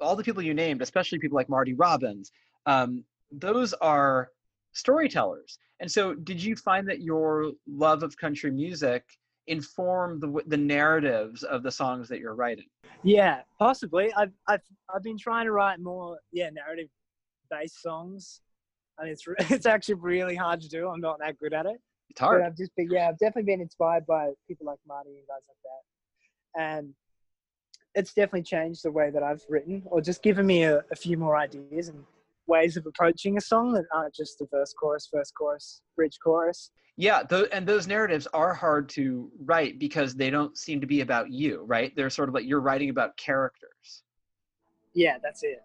All 0.00 0.16
the 0.16 0.22
people 0.22 0.42
you 0.42 0.54
named, 0.54 0.82
especially 0.82 1.18
people 1.18 1.36
like 1.36 1.48
Marty 1.48 1.74
Robbins, 1.74 2.30
um, 2.66 3.04
those 3.30 3.72
are 3.74 4.30
storytellers. 4.72 5.58
And 5.80 5.90
so, 5.90 6.14
did 6.14 6.42
you 6.42 6.56
find 6.56 6.88
that 6.88 7.00
your 7.00 7.52
love 7.66 8.02
of 8.02 8.16
country 8.16 8.50
music 8.50 9.04
informed 9.46 10.20
the 10.20 10.42
the 10.46 10.56
narratives 10.56 11.42
of 11.42 11.62
the 11.62 11.70
songs 11.70 12.08
that 12.08 12.18
you're 12.18 12.34
writing? 12.34 12.66
Yeah, 13.02 13.42
possibly. 13.58 14.12
I've 14.14 14.32
I've 14.48 14.62
I've 14.94 15.02
been 15.02 15.18
trying 15.18 15.46
to 15.46 15.52
write 15.52 15.80
more 15.80 16.18
yeah 16.32 16.50
narrative 16.50 16.88
based 17.50 17.82
songs, 17.82 18.40
and 18.98 19.08
it's 19.08 19.24
it's 19.50 19.66
actually 19.66 19.94
really 19.94 20.36
hard 20.36 20.60
to 20.62 20.68
do. 20.68 20.88
I'm 20.88 21.00
not 21.00 21.18
that 21.20 21.38
good 21.38 21.52
at 21.52 21.66
it. 21.66 21.80
It's 22.10 22.20
hard. 22.20 22.40
But 22.40 22.46
I've 22.46 22.56
just 22.56 22.74
been 22.76 22.88
yeah 22.90 23.08
I've 23.08 23.18
definitely 23.18 23.52
been 23.52 23.60
inspired 23.60 24.06
by 24.06 24.30
people 24.48 24.66
like 24.66 24.78
Marty 24.86 25.10
and 25.10 25.26
guys 25.26 25.42
like 25.48 25.58
that, 25.64 26.78
and 26.78 26.94
it's 27.96 28.12
definitely 28.12 28.42
changed 28.42 28.84
the 28.84 28.92
way 28.92 29.10
that 29.10 29.22
I've 29.22 29.42
written, 29.48 29.82
or 29.86 30.00
just 30.00 30.22
given 30.22 30.46
me 30.46 30.64
a, 30.64 30.84
a 30.92 30.96
few 30.96 31.16
more 31.16 31.36
ideas 31.36 31.88
and 31.88 32.04
ways 32.46 32.76
of 32.76 32.86
approaching 32.86 33.38
a 33.38 33.40
song 33.40 33.72
that 33.72 33.86
aren't 33.92 34.14
just 34.14 34.38
the 34.38 34.46
verse, 34.50 34.72
chorus, 34.72 35.08
verse, 35.12 35.32
chorus, 35.32 35.80
bridge, 35.96 36.18
chorus. 36.22 36.70
Yeah, 36.98 37.22
th- 37.22 37.48
and 37.52 37.66
those 37.66 37.86
narratives 37.86 38.28
are 38.32 38.54
hard 38.54 38.88
to 38.90 39.30
write 39.44 39.78
because 39.78 40.14
they 40.14 40.30
don't 40.30 40.56
seem 40.56 40.80
to 40.80 40.86
be 40.86 41.00
about 41.00 41.32
you, 41.32 41.62
right? 41.64 41.92
They're 41.96 42.10
sort 42.10 42.28
of 42.28 42.34
like 42.34 42.44
you're 42.44 42.60
writing 42.60 42.90
about 42.90 43.16
characters. 43.16 44.02
Yeah, 44.94 45.16
that's 45.22 45.42
it. 45.42 45.62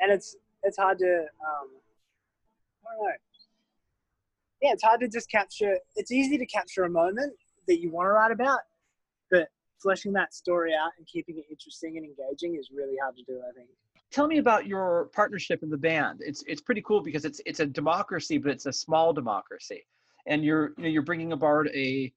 And 0.00 0.10
it's 0.10 0.36
it's 0.62 0.78
hard 0.78 0.98
to 0.98 1.06
um, 1.06 1.68
I 2.84 2.96
don't 2.96 3.04
know. 3.04 3.12
Yeah, 4.62 4.72
it's 4.72 4.82
hard 4.82 5.00
to 5.00 5.08
just 5.08 5.30
capture. 5.30 5.78
It's 5.96 6.10
easy 6.10 6.38
to 6.38 6.46
capture 6.46 6.84
a 6.84 6.90
moment 6.90 7.34
that 7.68 7.80
you 7.80 7.90
want 7.90 8.06
to 8.06 8.10
write 8.10 8.32
about, 8.32 8.60
fleshing 9.80 10.12
that 10.14 10.34
story 10.34 10.72
out 10.74 10.90
and 10.98 11.06
keeping 11.06 11.38
it 11.38 11.44
interesting 11.50 11.96
and 11.96 12.06
engaging 12.06 12.56
is 12.56 12.70
really 12.74 12.96
hard 13.02 13.16
to 13.16 13.22
do. 13.24 13.40
I 13.48 13.52
think. 13.54 13.68
Tell 14.10 14.26
me 14.26 14.38
about 14.38 14.66
your 14.66 15.10
partnership 15.12 15.62
in 15.62 15.70
the 15.70 15.76
band. 15.76 16.20
It's 16.24 16.42
it's 16.46 16.60
pretty 16.60 16.82
cool 16.82 17.00
because 17.00 17.24
it's 17.24 17.40
it's 17.46 17.60
a 17.60 17.66
democracy, 17.66 18.38
but 18.38 18.52
it's 18.52 18.66
a 18.66 18.72
small 18.72 19.12
democracy, 19.12 19.84
and 20.26 20.44
you're 20.44 20.72
you 20.76 20.84
know 20.84 20.88
you're 20.88 21.02
bringing 21.02 21.32
aboard 21.32 21.68
a 21.74 22.12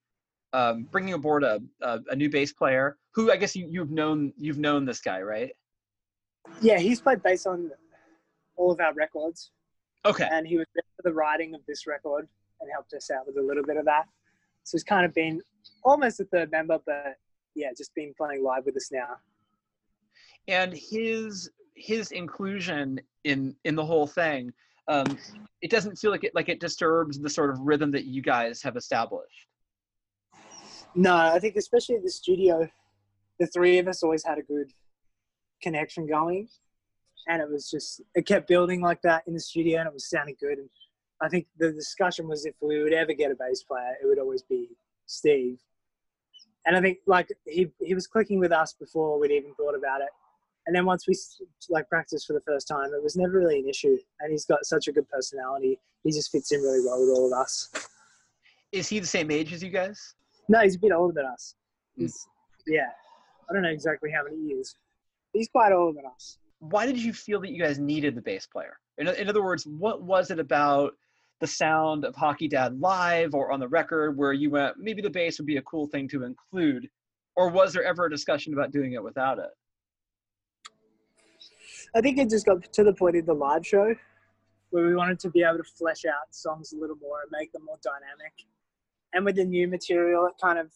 um, 0.53 0.87
bringing 0.91 1.13
aboard 1.13 1.43
a, 1.43 1.59
a 1.81 1.99
a 2.09 2.15
new 2.15 2.29
bass 2.29 2.53
player 2.53 2.97
who 3.13 3.31
I 3.31 3.37
guess 3.37 3.55
you 3.55 3.67
you've 3.69 3.91
known 3.91 4.33
you've 4.37 4.59
known 4.59 4.85
this 4.85 5.01
guy, 5.01 5.21
right? 5.21 5.51
Yeah, 6.61 6.79
he's 6.79 7.01
played 7.01 7.21
bass 7.21 7.45
on 7.45 7.71
all 8.55 8.71
of 8.71 8.79
our 8.79 8.93
records, 8.93 9.51
Okay. 10.05 10.27
and 10.31 10.47
he 10.47 10.57
was 10.57 10.65
there 10.75 10.83
for 10.95 11.03
the 11.03 11.13
writing 11.13 11.53
of 11.55 11.61
this 11.67 11.85
record 11.87 12.27
and 12.61 12.69
helped 12.71 12.93
us 12.93 13.09
out 13.09 13.25
with 13.25 13.37
a 13.37 13.41
little 13.41 13.63
bit 13.63 13.77
of 13.77 13.85
that. 13.85 14.05
So 14.63 14.75
he's 14.75 14.83
kind 14.83 15.05
of 15.05 15.13
been 15.13 15.41
almost 15.83 16.19
a 16.19 16.25
third 16.25 16.51
member, 16.51 16.79
but 16.85 17.15
yeah, 17.59 17.69
just 17.77 17.93
been 17.95 18.13
playing 18.17 18.43
live 18.43 18.65
with 18.65 18.75
us 18.77 18.89
now. 18.91 19.17
and 20.47 20.73
his 20.73 21.49
his 21.75 22.11
inclusion 22.11 22.99
in 23.23 23.55
in 23.63 23.75
the 23.75 23.85
whole 23.85 24.07
thing 24.07 24.51
um 24.87 25.17
it 25.61 25.69
doesn't 25.71 25.95
feel 25.97 26.11
like 26.11 26.23
it 26.23 26.33
like 26.35 26.49
it 26.49 26.59
disturbs 26.59 27.19
the 27.19 27.29
sort 27.29 27.49
of 27.49 27.59
rhythm 27.59 27.91
that 27.91 28.05
you 28.05 28.21
guys 28.21 28.61
have 28.61 28.75
established 28.75 29.47
No, 30.95 31.15
I 31.15 31.39
think 31.39 31.55
especially 31.55 31.95
at 31.95 32.03
the 32.03 32.09
studio, 32.09 32.67
the 33.39 33.47
three 33.47 33.77
of 33.79 33.87
us 33.87 34.03
always 34.03 34.25
had 34.25 34.37
a 34.37 34.43
good 34.43 34.71
connection 35.61 36.07
going, 36.07 36.49
and 37.27 37.41
it 37.41 37.49
was 37.49 37.69
just 37.69 38.01
it 38.15 38.25
kept 38.25 38.47
building 38.47 38.81
like 38.81 39.01
that 39.03 39.23
in 39.27 39.33
the 39.33 39.39
studio, 39.39 39.79
and 39.79 39.87
it 39.87 39.93
was 39.93 40.09
sounding 40.09 40.35
good. 40.39 40.57
And 40.57 40.69
I 41.21 41.29
think 41.29 41.47
the 41.57 41.71
discussion 41.71 42.27
was 42.27 42.45
if 42.45 42.55
we 42.61 42.81
would 42.81 42.93
ever 42.93 43.13
get 43.13 43.31
a 43.31 43.35
bass 43.35 43.63
player, 43.63 43.95
it 44.01 44.07
would 44.07 44.19
always 44.19 44.41
be 44.43 44.69
Steve. 45.05 45.59
And 46.69 46.77
I 46.77 46.81
think 46.81 46.99
like 47.07 47.29
he 47.47 47.71
he 47.81 47.95
was 47.95 48.05
clicking 48.05 48.39
with 48.39 48.51
us 48.51 48.73
before 48.73 49.19
we'd 49.19 49.31
even 49.31 49.55
thought 49.55 49.73
about 49.73 50.01
it. 50.01 50.09
And 50.67 50.75
then 50.75 50.85
once 50.85 51.07
we 51.07 51.15
like 51.67 51.89
practiced 51.89 52.27
for 52.27 52.33
the 52.33 52.41
first 52.41 52.67
time, 52.67 52.91
it 52.93 53.01
was 53.01 53.15
never 53.15 53.39
really 53.39 53.59
an 53.59 53.67
issue. 53.67 53.97
And 54.19 54.29
he's 54.31 54.45
got 54.45 54.63
such 54.65 54.87
a 54.87 54.91
good 54.91 55.09
personality; 55.09 55.79
he 56.03 56.11
just 56.11 56.31
fits 56.31 56.51
in 56.51 56.61
really 56.61 56.85
well 56.85 56.99
with 56.99 57.09
all 57.09 57.25
of 57.25 57.33
us. 57.33 57.71
is 58.71 58.87
he 58.87 58.99
the 58.99 59.07
same 59.07 59.31
age 59.31 59.51
as 59.51 59.63
you 59.63 59.71
guys 59.71 60.13
No, 60.47 60.59
he's 60.59 60.75
a 60.75 60.79
bit 60.79 60.91
older 60.91 61.11
than 61.11 61.25
us. 61.25 61.55
Hmm. 61.95 62.03
He's, 62.03 62.27
yeah, 62.67 62.91
I 63.49 63.53
don't 63.53 63.63
know 63.63 63.69
exactly 63.69 64.11
how 64.11 64.23
many 64.23 64.37
years. 64.37 64.75
He's 65.33 65.49
quite 65.49 65.71
older 65.71 65.95
than 65.95 66.05
us. 66.05 66.37
why 66.59 66.85
did 66.85 66.99
you 67.01 67.13
feel 67.13 67.41
that 67.41 67.49
you 67.49 67.59
guys 67.59 67.79
needed 67.79 68.13
the 68.13 68.21
bass 68.21 68.45
player 68.45 68.77
in, 68.99 69.07
in 69.07 69.27
other 69.27 69.43
words 69.43 69.65
what 69.65 70.03
was 70.03 70.29
it 70.29 70.39
about 70.39 70.93
the 71.39 71.47
sound 71.47 72.05
of 72.05 72.15
hockey 72.15 72.47
dad 72.47 72.79
live 72.79 73.33
or 73.33 73.51
on 73.51 73.59
the 73.59 73.67
record 73.67 74.17
where 74.17 74.33
you 74.33 74.49
went 74.49 74.77
maybe 74.77 75.01
the 75.01 75.09
bass 75.09 75.37
would 75.39 75.45
be 75.45 75.57
a 75.57 75.61
cool 75.63 75.87
thing 75.87 76.07
to 76.07 76.23
include 76.23 76.87
or 77.35 77.49
was 77.49 77.71
there 77.73 77.83
ever 77.83 78.05
a 78.05 78.09
discussion 78.09 78.53
about 78.53 78.71
doing 78.71 78.93
it 78.93 79.03
without 79.03 79.39
it? 79.39 79.49
I 81.95 82.01
think 82.01 82.17
it 82.17 82.29
just 82.29 82.45
got 82.45 82.61
to 82.73 82.83
the 82.83 82.93
point 82.93 83.15
in 83.15 83.25
the 83.25 83.33
live 83.33 83.65
show 83.65 83.95
where 84.71 84.85
we 84.85 84.95
wanted 84.95 85.19
to 85.19 85.29
be 85.29 85.41
able 85.41 85.57
to 85.57 85.63
flesh 85.63 86.05
out 86.05 86.33
songs 86.35 86.73
a 86.73 86.77
little 86.77 86.97
more 86.97 87.21
and 87.21 87.31
make 87.31 87.51
them 87.51 87.63
more 87.65 87.79
dynamic. 87.81 88.33
And 89.13 89.25
with 89.25 89.35
the 89.35 89.45
new 89.45 89.67
material, 89.67 90.25
it 90.27 90.33
kind 90.41 90.59
of 90.59 90.71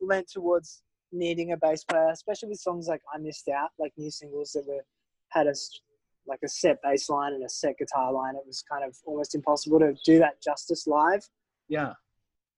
lent 0.00 0.28
towards 0.30 0.82
needing 1.10 1.52
a 1.52 1.56
bass 1.56 1.84
player, 1.84 2.10
especially 2.10 2.50
with 2.50 2.60
songs 2.60 2.86
like 2.86 3.00
"I 3.12 3.18
Missed 3.18 3.48
Out," 3.48 3.70
like 3.78 3.92
new 3.96 4.10
singles 4.10 4.52
that 4.52 4.66
were 4.66 4.84
had 5.30 5.46
a 5.46 5.50
s- 5.50 5.80
like 6.28 6.40
a 6.44 6.48
set 6.48 6.80
bass 6.82 7.08
line 7.08 7.32
and 7.32 7.44
a 7.44 7.48
set 7.48 7.78
guitar 7.78 8.12
line. 8.12 8.34
It 8.36 8.46
was 8.46 8.62
kind 8.70 8.84
of 8.84 8.96
almost 9.06 9.34
impossible 9.34 9.80
to 9.80 9.94
do 10.04 10.18
that 10.18 10.42
justice 10.42 10.86
live. 10.86 11.20
Yeah. 11.68 11.92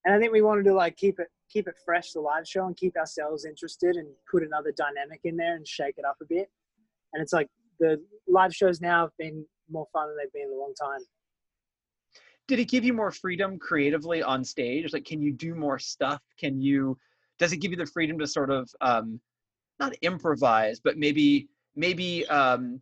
And 0.04 0.14
I 0.14 0.18
think 0.18 0.32
we 0.32 0.42
wanted 0.42 0.64
to 0.64 0.74
like 0.74 0.96
keep 0.96 1.18
it 1.18 1.28
keep 1.50 1.66
it 1.66 1.74
fresh 1.84 2.12
the 2.12 2.20
live 2.20 2.46
show 2.46 2.66
and 2.66 2.76
keep 2.76 2.96
ourselves 2.96 3.44
interested 3.44 3.96
and 3.96 4.06
put 4.30 4.42
another 4.42 4.72
dynamic 4.76 5.20
in 5.24 5.36
there 5.36 5.56
and 5.56 5.66
shake 5.66 5.96
it 5.98 6.04
up 6.04 6.16
a 6.22 6.24
bit. 6.24 6.48
And 7.12 7.22
it's 7.22 7.32
like 7.32 7.48
the 7.80 8.00
live 8.28 8.54
shows 8.54 8.80
now 8.80 9.02
have 9.02 9.16
been 9.18 9.44
more 9.68 9.86
fun 9.92 10.08
than 10.08 10.16
they've 10.16 10.32
been 10.32 10.48
in 10.48 10.56
a 10.56 10.60
long 10.60 10.74
time. 10.80 11.00
Did 12.46 12.60
it 12.60 12.68
give 12.68 12.84
you 12.84 12.92
more 12.92 13.10
freedom 13.10 13.58
creatively 13.58 14.22
on 14.22 14.44
stage? 14.44 14.92
Like, 14.92 15.04
can 15.04 15.20
you 15.20 15.32
do 15.32 15.54
more 15.54 15.78
stuff? 15.78 16.20
Can 16.38 16.60
you? 16.60 16.98
Does 17.38 17.52
it 17.52 17.58
give 17.58 17.70
you 17.70 17.76
the 17.76 17.86
freedom 17.86 18.18
to 18.18 18.26
sort 18.26 18.50
of 18.50 18.68
um, 18.80 19.20
not 19.78 19.94
improvise, 20.02 20.80
but 20.80 20.98
maybe 20.98 21.48
maybe 21.76 22.26
um, 22.26 22.80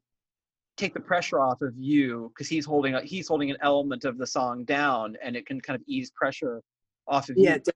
take 0.78 0.94
the 0.94 1.00
pressure 1.00 1.40
off 1.40 1.60
of 1.60 1.76
you 1.76 2.32
because 2.32 2.48
he's 2.48 2.64
holding 2.64 2.94
a, 2.94 3.02
he's 3.02 3.28
holding 3.28 3.50
an 3.50 3.56
element 3.60 4.04
of 4.04 4.16
the 4.16 4.26
song 4.26 4.64
down, 4.64 5.16
and 5.22 5.36
it 5.36 5.44
can 5.46 5.60
kind 5.60 5.74
of 5.74 5.82
ease 5.86 6.10
pressure 6.10 6.62
off 7.06 7.28
of 7.28 7.36
Yeah, 7.36 7.56
you. 7.56 7.72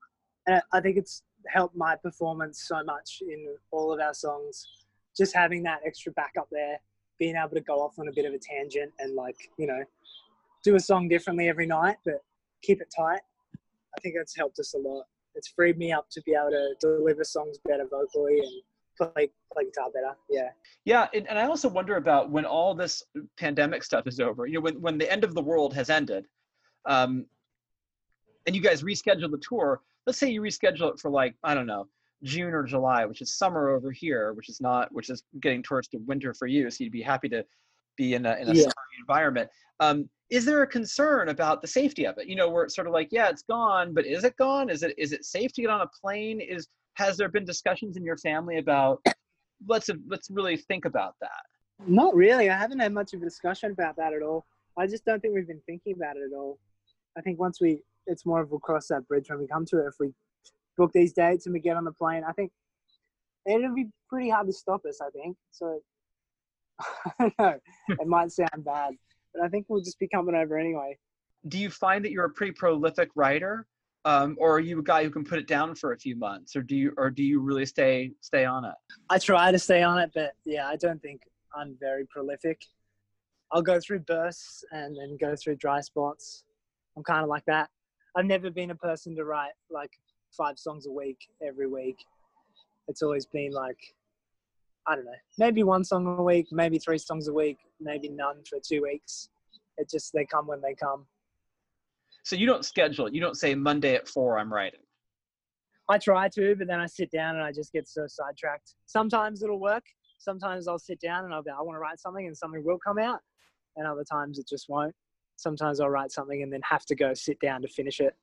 Yeah, 0.49 0.61
I 0.73 0.81
think 0.81 0.97
it's 0.97 1.23
helped 1.49 1.77
my 1.77 1.97
performance 1.97 2.65
so 2.67 2.83
much 2.85 3.19
in 3.23 3.55
all 3.71 3.93
of 3.93 4.01
our 4.01 4.15
songs. 4.15 4.67
Just 5.17 5.35
having 5.35 5.63
that 5.65 5.81
extra 5.85 6.13
backup 6.13 6.49
there, 6.51 6.81
being 7.19 7.37
able 7.37 7.55
to 7.55 7.61
go 7.61 7.75
off 7.75 7.99
on 7.99 8.09
a 8.09 8.13
bit 8.13 8.25
of 8.25 8.33
a 8.33 8.39
tangent 8.39 8.93
and 8.99 9.15
like 9.15 9.37
you 9.59 9.67
know, 9.67 9.83
do 10.65 10.77
a 10.77 10.81
song 10.81 11.09
differently 11.09 11.49
every 11.49 11.67
night, 11.67 11.97
but 12.05 12.23
keep 12.63 12.81
it 12.81 12.89
tight. 12.97 13.21
I 13.97 14.01
think 14.01 14.15
that's 14.17 14.37
helped 14.37 14.59
us 14.59 14.75
a 14.75 14.79
lot. 14.79 15.05
It's 15.35 15.49
freed 15.49 15.79
me 15.79 15.93
up 15.93 16.07
to 16.13 16.23
be 16.23 16.35
able 16.35 16.51
to 16.51 16.75
deliver 16.81 17.25
songs 17.25 17.59
better 17.67 17.85
vocally 17.91 18.39
and 18.39 18.63
play 19.07 19.31
play 19.53 19.65
guitar 19.65 19.91
better. 19.93 20.17
Yeah. 20.31 20.51
Yeah, 20.85 21.09
and, 21.15 21.29
and 21.29 21.39
I 21.39 21.47
also 21.47 21.69
wonder 21.69 21.97
about 21.97 22.31
when 22.31 22.45
all 22.45 22.75
this 22.75 23.03
pandemic 23.39 23.85
stuff 23.85 24.07
is 24.07 24.21
over. 24.21 24.47
You 24.47 24.55
know, 24.55 24.61
when 24.61 24.81
when 24.81 24.99
the 24.99 25.11
end 25.11 25.25
of 25.25 25.35
the 25.35 25.43
world 25.43 25.75
has 25.75 25.91
ended, 25.91 26.27
um, 26.87 27.27
and 28.47 28.57
you 28.57 28.63
guys 28.63 28.83
reschedule 28.83 29.31
the 29.31 29.41
tour. 29.47 29.81
Let's 30.07 30.19
say 30.19 30.31
you 30.31 30.43
reschedule 30.43 30.93
it 30.93 30.99
for 31.01 31.11
like 31.11 31.35
I 31.45 31.55
don't 31.55 31.67
know 31.67 31.87
June 32.25 32.55
or 32.55 32.65
July, 32.65 33.05
which 33.05 33.21
is 33.21 33.35
summer 33.35 33.71
over 33.71 33.91
here, 33.91 34.33
which 34.33 34.49
is 34.49 34.61
not, 34.61 34.93
which 34.93 35.11
is 35.11 35.23
getting 35.41 35.63
towards 35.63 35.89
the 35.89 35.99
winter 35.99 36.35
for 36.35 36.47
you. 36.47 36.71
So 36.71 36.85
you'd 36.85 36.93
be 36.93 37.03
happy 37.03 37.29
to 37.29 37.45
be 37.97 38.15
in 38.15 38.27
a 38.27 38.35
in 38.37 38.49
a 38.49 38.55
Yeah. 38.55 38.65
environment. 39.01 39.51
Um, 39.81 40.09
is 40.31 40.45
there 40.45 40.63
a 40.63 40.67
concern 40.67 41.29
about 41.29 41.61
the 41.61 41.69
safety 41.69 42.07
of 42.07 42.17
it? 42.19 42.27
You 42.27 42.37
know, 42.37 42.49
where 42.49 42.65
it's 42.65 42.75
sort 42.75 42.87
of 42.87 42.93
like, 42.95 43.09
yeah, 43.11 43.29
it's 43.29 43.43
gone, 43.43 43.93
but 43.93 44.07
is 44.07 44.25
it 44.25 44.37
gone? 44.37 44.71
Is 44.71 44.83
it 44.83 44.95
is 44.97 45.13
it 45.13 45.25
safe 45.25 45.53
to 45.53 45.61
get 45.61 45.71
on 45.71 45.83
a 45.83 45.87
plane? 45.87 46.41
Is 46.41 46.69
has 46.95 47.17
there 47.17 47.29
been 47.29 47.45
discussions 47.45 47.97
in 47.97 48.05
your 48.05 48.17
family 48.17 48.59
about 48.59 49.05
let's 49.67 49.91
let's 50.07 50.31
really 50.31 50.57
think 50.57 50.85
about 50.85 51.15
that? 51.21 51.43
Not 51.87 52.15
really. 52.15 52.51
I 52.51 52.57
haven't 52.57 52.79
had 52.79 52.93
much 52.93 53.13
of 53.13 53.23
a 53.23 53.25
discussion 53.25 53.73
about 53.73 53.97
that 53.97 54.13
at 54.13 54.23
all. 54.23 54.47
I 54.77 54.87
just 54.87 55.05
don't 55.05 55.21
think 55.21 55.35
we've 55.35 55.47
been 55.47 55.63
thinking 55.67 55.95
about 55.95 56.17
it 56.17 56.23
at 56.33 56.37
all. 56.37 56.59
I 57.17 57.21
think 57.21 57.39
once 57.39 57.61
we, 57.61 57.83
it's 58.07 58.25
more 58.25 58.41
of 58.41 58.51
we'll 58.51 58.61
cross 58.61 58.89
that 58.89 59.07
bridge 59.07 59.29
when 59.29 59.39
we 59.39 59.47
come 59.47 59.67
to 59.67 59.79
it. 59.79 59.89
If 59.89 59.95
we 60.01 60.13
book 60.77 60.93
these 60.93 61.13
dates 61.13 61.47
and 61.47 61.53
we 61.53 61.61
get 61.61 61.77
on 61.77 61.85
the 61.85 61.93
plane, 61.93 62.23
I 62.27 62.33
think 62.33 62.53
it'll 63.47 63.75
be 63.75 63.89
pretty 64.09 64.31
hard 64.31 64.47
to 64.47 64.53
stop 64.53 64.85
us. 64.89 65.01
I 65.01 65.11
think 65.11 65.37
so. 65.51 65.81
I 66.81 67.13
don't 67.19 67.35
know. 67.39 67.59
It 67.89 68.07
might 68.07 68.33
sound 68.33 68.65
bad, 68.65 68.95
but 69.35 69.45
I 69.45 69.49
think 69.49 69.67
we'll 69.69 69.83
just 69.83 69.99
be 69.99 70.09
coming 70.09 70.35
over 70.35 70.57
anyway. 70.57 70.97
do 71.49 71.59
you 71.59 71.71
find 71.71 72.05
that 72.05 72.13
you're 72.13 72.25
a 72.25 72.31
pretty 72.31 72.53
prolific 72.53 73.11
writer 73.15 73.67
um, 74.05 74.37
or 74.39 74.57
are 74.57 74.61
you 74.61 74.81
a 74.81 74.83
guy 74.83 75.05
who 75.05 75.11
can 75.11 75.25
put 75.25 75.39
it 75.39 75.47
down 75.47 75.75
for 75.75 75.93
a 75.93 75.99
few 75.99 76.17
months 76.17 76.57
or 76.57 76.63
do 76.63 76.75
you 76.75 76.93
or 76.97 77.11
do 77.11 77.23
you 77.23 77.41
really 77.41 77.67
stay 77.67 78.11
stay 78.21 78.45
on 78.45 78.65
it 78.65 78.75
I 79.11 79.19
try 79.19 79.53
to 79.53 79.59
stay 79.59 79.83
on 79.83 79.99
it, 79.99 80.11
but 80.15 80.33
yeah, 80.47 80.67
I 80.67 80.77
don't 80.77 81.01
think 81.03 81.23
I'm 81.55 81.77
very 81.79 82.07
prolific. 82.07 82.63
I'll 83.51 83.63
go 83.63 83.79
through 83.79 84.01
bursts 84.01 84.65
and 84.73 84.97
then 84.97 85.19
go 85.21 85.37
through 85.37 85.57
dry 85.57 85.83
spots. 85.83 86.45
I'm 86.97 87.03
kind 87.03 87.23
of 87.23 87.29
like 87.29 87.45
that. 87.45 87.69
I've 88.17 88.25
never 88.25 88.51
been 88.51 88.71
a 88.71 88.75
person 88.75 89.15
to 89.17 89.25
write 89.25 89.53
like 89.71 89.91
five 90.35 90.59
songs 90.59 90.87
a 90.87 90.91
week 90.91 91.19
every 91.47 91.67
week. 91.67 91.97
It's 92.89 93.03
always 93.03 93.27
been 93.27 93.53
like, 93.53 93.79
I 94.87 94.97
don't 94.97 95.05
know, 95.05 95.13
maybe 95.39 95.63
one 95.63 95.85
song 95.85 96.07
a 96.07 96.23
week, 96.23 96.47
maybe 96.51 96.79
three 96.79 96.99
songs 96.99 97.29
a 97.29 97.33
week, 97.33 97.59
maybe 97.81 98.09
none 98.09 98.43
for 98.49 98.59
two 98.67 98.83
weeks. 98.83 99.29
It 99.77 99.91
just, 99.91 100.13
they 100.13 100.25
come 100.25 100.47
when 100.47 100.61
they 100.61 100.75
come. 100.75 101.07
So 102.23 102.37
you 102.37 102.47
don't 102.47 102.65
schedule 102.65 103.07
it 103.07 103.15
you 103.15 103.21
don't 103.21 103.37
say 103.37 103.55
monday 103.55 103.95
at 103.95 104.09
four 104.09 104.39
i'm 104.39 104.53
writing 104.53 104.81
I 105.89 105.99
try 105.99 106.29
to, 106.31 106.55
but 106.57 106.69
then 106.69 106.81
I 106.81 106.87
sit 106.87 107.11
down 107.11 107.35
and 107.35 107.45
I 107.45 107.53
just 107.53 107.73
get 107.73 107.89
so 107.89 108.07
sidetracked. 108.07 108.77
Sometimes 108.87 109.43
it'll 109.43 109.61
work. 109.61 109.85
Sometimes 110.19 110.69
I'll 110.69 110.79
sit 110.79 111.01
down 111.01 111.25
and 111.25 111.35
I'll 111.35 111.43
be, 111.43 111.51
I 111.51 111.61
want 111.61 111.77
to 111.77 111.81
write 111.81 112.01
something 112.01 112.27
and 112.27 112.37
something 112.37 112.65
will 112.65 112.79
come 112.79 112.99
out. 112.99 113.19
And 113.77 113.87
other 113.87 114.05
times 114.05 114.39
it 114.39 114.49
just 114.49 114.69
won't. 114.69 114.95
Sometimes 115.37 115.81
I'll 115.81 115.91
write 115.91 116.13
something 116.13 116.43
and 116.43 116.53
then 116.53 116.61
have 116.63 116.87
to 116.87 116.95
go 116.95 117.15
sit 117.15 117.39
down 117.41 117.63
to 117.63 117.69
finish 117.69 118.01
it. 118.01 118.15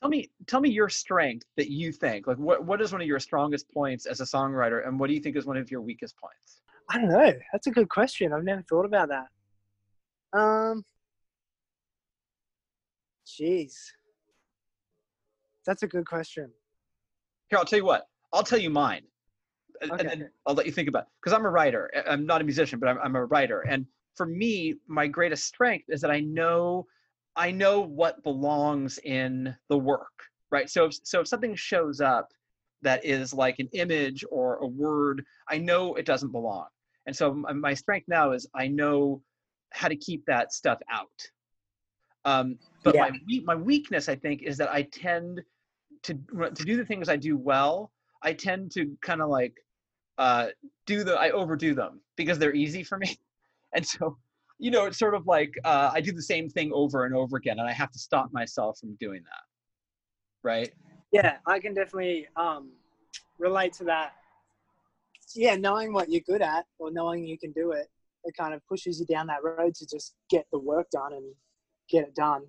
tell 0.00 0.08
me 0.08 0.30
tell 0.46 0.60
me 0.60 0.70
your 0.70 0.88
strength 0.88 1.44
that 1.56 1.70
you 1.70 1.90
think 1.90 2.28
like 2.28 2.38
what, 2.38 2.64
what 2.64 2.80
is 2.80 2.92
one 2.92 3.00
of 3.00 3.06
your 3.08 3.18
strongest 3.18 3.68
points 3.68 4.06
as 4.06 4.20
a 4.20 4.24
songwriter 4.24 4.86
and 4.86 5.00
what 5.00 5.08
do 5.08 5.14
you 5.14 5.18
think 5.18 5.34
is 5.34 5.44
one 5.44 5.56
of 5.56 5.72
your 5.72 5.80
weakest 5.80 6.16
points 6.16 6.60
I 6.88 6.98
don't 6.98 7.10
know. 7.10 7.32
That's 7.52 7.66
a 7.66 7.70
good 7.70 7.88
question. 7.90 8.32
I've 8.32 8.44
never 8.44 8.62
thought 8.62 8.86
about 8.86 9.10
that. 9.10 10.38
Um, 10.38 10.84
jeez, 13.28 13.74
that's 15.66 15.82
a 15.82 15.86
good 15.86 16.06
question. 16.06 16.50
here 17.50 17.58
i'll 17.58 17.64
tell 17.64 17.78
you 17.78 17.84
what. 17.84 18.08
I'll 18.32 18.42
tell 18.42 18.58
you 18.58 18.70
mine. 18.70 19.02
And, 19.82 19.92
and 19.92 20.08
then 20.08 20.30
i'll 20.46 20.54
let 20.54 20.66
you 20.66 20.72
think 20.72 20.88
about 20.88 21.06
because 21.20 21.32
i'm 21.36 21.44
a 21.44 21.50
writer. 21.50 21.90
I'm 22.08 22.26
not 22.26 22.40
a 22.40 22.44
musician 22.44 22.78
but 22.78 22.88
I'm, 22.88 22.98
I'm 22.98 23.16
a 23.16 23.24
writer. 23.24 23.60
And 23.68 23.86
for 24.16 24.26
me 24.26 24.74
my 24.86 25.06
greatest 25.06 25.44
strength 25.44 25.84
is 25.88 26.00
that 26.00 26.10
i 26.10 26.20
know 26.20 26.86
i 27.36 27.50
know 27.50 27.80
what 27.80 28.22
belongs 28.24 28.98
in 29.04 29.54
the 29.68 29.78
work 29.78 30.24
right? 30.50 30.70
So 30.70 30.86
if, 30.86 30.94
so 31.02 31.20
if 31.20 31.28
something 31.28 31.54
shows 31.54 32.00
up 32.00 32.30
that 32.80 33.04
is 33.04 33.34
like 33.34 33.58
an 33.58 33.68
image 33.72 34.24
or 34.30 34.56
a 34.56 34.66
word 34.66 35.24
i 35.48 35.58
know 35.58 35.94
it 35.94 36.06
doesn't 36.06 36.32
belong. 36.32 36.66
And 37.06 37.14
so 37.14 37.34
my, 37.34 37.52
my 37.52 37.74
strength 37.74 38.08
now 38.08 38.32
is 38.32 38.48
i 38.54 38.66
know 38.68 39.22
how 39.70 39.88
to 39.88 39.96
keep 39.96 40.24
that 40.26 40.52
stuff 40.52 40.78
out. 40.90 41.08
Um, 42.24 42.58
but 42.84 42.94
Yeah. 42.94 43.10
my 43.10 43.40
my 43.44 43.54
weakness 43.54 44.08
i 44.08 44.14
think 44.14 44.42
is 44.42 44.56
that 44.56 44.70
i 44.70 44.82
tend 44.82 45.42
to 46.02 46.14
to 46.54 46.64
do 46.64 46.76
the 46.76 46.84
things 46.84 47.08
i 47.08 47.16
do 47.16 47.36
well 47.36 47.92
i 48.22 48.32
tend 48.32 48.70
to 48.72 48.96
kind 49.02 49.20
of 49.22 49.28
like 49.28 49.54
uh, 50.18 50.48
do 50.86 51.04
the 51.04 51.14
i 51.14 51.30
overdo 51.30 51.74
them 51.74 52.00
because 52.16 52.38
they're 52.38 52.54
easy 52.54 52.82
for 52.82 52.98
me 52.98 53.16
and 53.74 53.86
so 53.86 54.18
you 54.58 54.70
know 54.70 54.86
it's 54.86 54.98
sort 54.98 55.14
of 55.14 55.26
like 55.26 55.54
uh, 55.64 55.90
i 55.94 56.00
do 56.00 56.10
the 56.10 56.22
same 56.22 56.48
thing 56.48 56.72
over 56.74 57.04
and 57.04 57.14
over 57.14 57.36
again 57.36 57.60
and 57.60 57.68
i 57.68 57.72
have 57.72 57.92
to 57.92 57.98
stop 58.00 58.32
myself 58.32 58.78
from 58.80 58.96
doing 58.96 59.22
that 59.22 59.44
right 60.42 60.72
Yeah, 61.12 61.36
I 61.46 61.58
can 61.58 61.72
definitely 61.74 62.28
um, 62.36 62.70
relate 63.38 63.72
to 63.74 63.84
that. 63.84 64.12
Yeah, 65.34 65.56
knowing 65.56 65.92
what 65.92 66.10
you're 66.10 66.22
good 66.26 66.42
at 66.42 66.66
or 66.78 66.90
knowing 66.90 67.24
you 67.24 67.38
can 67.38 67.52
do 67.52 67.72
it, 67.72 67.88
it 68.24 68.34
kind 68.36 68.54
of 68.54 68.66
pushes 68.66 69.00
you 69.00 69.06
down 69.06 69.26
that 69.28 69.42
road 69.42 69.74
to 69.76 69.86
just 69.86 70.14
get 70.30 70.46
the 70.52 70.58
work 70.58 70.90
done 70.90 71.12
and 71.12 71.34
get 71.88 72.04
it 72.04 72.14
done. 72.14 72.42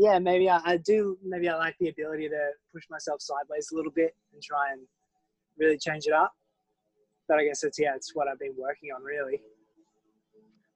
Yeah, 0.00 0.18
maybe 0.18 0.48
I, 0.48 0.62
I 0.64 0.76
do. 0.78 1.18
Maybe 1.22 1.46
I 1.46 1.56
like 1.58 1.76
the 1.78 1.90
ability 1.90 2.30
to 2.30 2.52
push 2.72 2.84
myself 2.88 3.20
sideways 3.20 3.70
a 3.70 3.76
little 3.76 3.92
bit 3.92 4.16
and 4.32 4.42
try 4.42 4.72
and 4.72 4.80
really 5.58 5.76
change 5.76 6.06
it 6.06 6.14
up. 6.14 6.32
But 7.28 7.38
I 7.38 7.44
guess 7.44 7.62
it's 7.64 7.78
yeah, 7.78 7.94
it's 7.96 8.14
what 8.14 8.26
I've 8.26 8.38
been 8.38 8.54
working 8.56 8.92
on 8.96 9.02
really. 9.02 9.42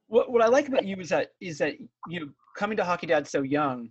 what, 0.09 0.31
what 0.31 0.43
I 0.43 0.49
like 0.49 0.69
about 0.69 0.85
you 0.85 0.99
is 0.99 1.09
that 1.09 1.31
is 1.41 1.57
that 1.57 1.73
you 2.07 2.21
know 2.21 2.27
coming 2.55 2.77
to 2.77 2.85
Hockey 2.85 3.07
Dad 3.07 3.27
so 3.27 3.41
young. 3.41 3.89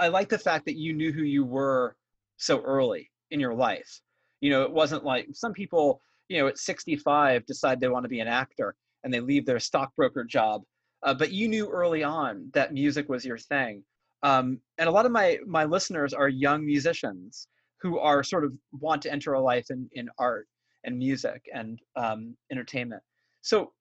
I 0.00 0.08
like 0.08 0.30
the 0.30 0.38
fact 0.38 0.64
that 0.64 0.76
you 0.76 0.94
knew 0.94 1.12
who 1.12 1.24
you 1.24 1.44
were 1.44 1.94
so 2.38 2.62
early 2.62 3.10
in 3.30 3.40
your 3.40 3.52
life. 3.52 4.00
You 4.40 4.48
know, 4.48 4.62
it 4.62 4.72
wasn't 4.72 5.04
like 5.04 5.28
some 5.34 5.52
people, 5.52 6.00
you 6.28 6.38
know, 6.38 6.46
at 6.46 6.56
65 6.56 7.44
decide 7.44 7.78
they 7.78 7.88
want 7.88 8.04
to 8.04 8.08
be 8.08 8.20
an 8.20 8.28
actor 8.28 8.74
and 9.04 9.12
they 9.12 9.20
leave 9.20 9.44
their 9.44 9.60
stockbroker 9.60 10.24
job. 10.24 10.62
Uh, 11.02 11.12
but 11.12 11.30
you 11.30 11.46
knew 11.46 11.68
early 11.68 12.02
on 12.02 12.48
that 12.54 12.72
music 12.72 13.10
was 13.10 13.24
your 13.24 13.36
thing. 13.36 13.82
Um, 14.22 14.60
and 14.78 14.88
a 14.88 14.92
lot 14.92 15.06
of 15.06 15.12
my 15.12 15.38
my 15.46 15.64
listeners 15.64 16.12
are 16.12 16.28
young 16.28 16.64
musicians 16.64 17.48
who 17.80 17.98
are 17.98 18.22
sort 18.22 18.44
of 18.44 18.52
want 18.72 19.02
to 19.02 19.12
enter 19.12 19.34
a 19.34 19.40
life 19.40 19.66
in, 19.70 19.88
in 19.92 20.08
art 20.18 20.48
and 20.84 20.98
music 20.98 21.42
and 21.54 21.78
um, 21.96 22.36
entertainment. 22.50 23.02
So 23.42 23.72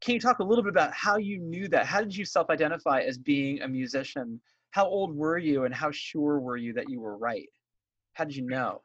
can 0.00 0.14
you 0.14 0.20
talk 0.20 0.40
a 0.40 0.44
little 0.44 0.64
bit 0.64 0.70
about 0.70 0.92
how 0.92 1.16
you 1.16 1.38
knew 1.38 1.68
that? 1.68 1.86
How 1.86 2.00
did 2.00 2.14
you 2.14 2.24
self-identify 2.24 3.02
as 3.02 3.16
being 3.16 3.62
a 3.62 3.68
musician? 3.68 4.40
How 4.72 4.86
old 4.86 5.14
were 5.14 5.38
you, 5.38 5.64
and 5.64 5.74
how 5.74 5.90
sure 5.92 6.40
were 6.40 6.56
you 6.56 6.72
that 6.74 6.90
you 6.90 7.00
were 7.00 7.16
right? 7.16 7.48
How 8.14 8.24
did 8.24 8.36
you 8.36 8.46
know? 8.46 8.82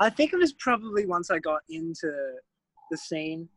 I 0.00 0.10
think 0.10 0.32
it 0.32 0.36
was 0.36 0.52
probably 0.52 1.06
once 1.06 1.30
I 1.30 1.38
got 1.38 1.60
into 1.68 2.12
the 2.90 2.96
scene, 2.96 3.48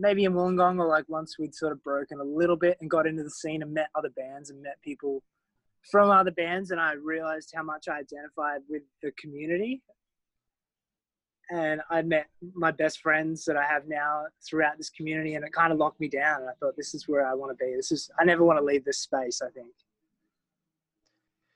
maybe 0.00 0.24
in 0.24 0.32
Wollongong, 0.32 0.78
or 0.78 0.88
like 0.88 1.04
once 1.08 1.38
we'd 1.38 1.54
sort 1.54 1.72
of 1.72 1.84
broken 1.84 2.18
a 2.18 2.24
little 2.24 2.56
bit 2.56 2.78
and 2.80 2.90
got 2.90 3.06
into 3.06 3.22
the 3.22 3.30
scene 3.30 3.62
and 3.62 3.72
met 3.72 3.90
other 3.94 4.10
bands 4.10 4.50
and 4.50 4.62
met 4.62 4.80
people 4.82 5.22
from 5.90 6.10
other 6.10 6.30
bands, 6.30 6.72
and 6.72 6.80
I 6.80 6.92
realized 6.94 7.52
how 7.54 7.62
much 7.62 7.86
I 7.88 7.98
identified 7.98 8.62
with 8.68 8.82
the 9.02 9.12
community. 9.12 9.82
And 11.52 11.80
I 11.90 12.02
met 12.02 12.28
my 12.54 12.70
best 12.70 13.00
friends 13.00 13.44
that 13.46 13.56
I 13.56 13.64
have 13.64 13.88
now 13.88 14.26
throughout 14.48 14.78
this 14.78 14.88
community, 14.90 15.34
and 15.34 15.44
it 15.44 15.52
kind 15.52 15.72
of 15.72 15.78
locked 15.78 16.00
me 16.00 16.08
down. 16.08 16.42
And 16.42 16.50
I 16.50 16.52
thought, 16.60 16.76
this 16.76 16.94
is 16.94 17.08
where 17.08 17.26
I 17.26 17.34
want 17.34 17.50
to 17.56 17.64
be. 17.64 17.74
This 17.74 17.90
is 17.92 18.10
I 18.20 18.24
never 18.24 18.44
want 18.44 18.58
to 18.58 18.64
leave 18.64 18.84
this 18.84 18.98
space. 18.98 19.42
I 19.42 19.50
think. 19.50 19.68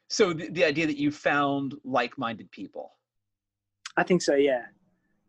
So 0.08 0.32
the, 0.32 0.48
the 0.50 0.64
idea 0.64 0.86
that 0.86 0.96
you 0.98 1.10
found 1.10 1.74
like-minded 1.84 2.50
people. 2.50 2.92
I 3.96 4.02
think 4.02 4.20
so, 4.22 4.34
yeah. 4.34 4.62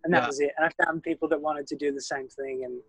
And 0.03 0.13
that 0.13 0.23
Yeah. 0.23 0.27
was 0.27 0.39
it. 0.39 0.51
And 0.57 0.65
I 0.67 0.83
found 0.83 1.01
people 1.03 1.27
that 1.29 1.41
wanted 1.41 1.65
to 1.67 1.75
do 1.75 1.91
the 1.91 2.01
same 2.01 2.27
thing, 2.27 2.63
and 2.65 2.81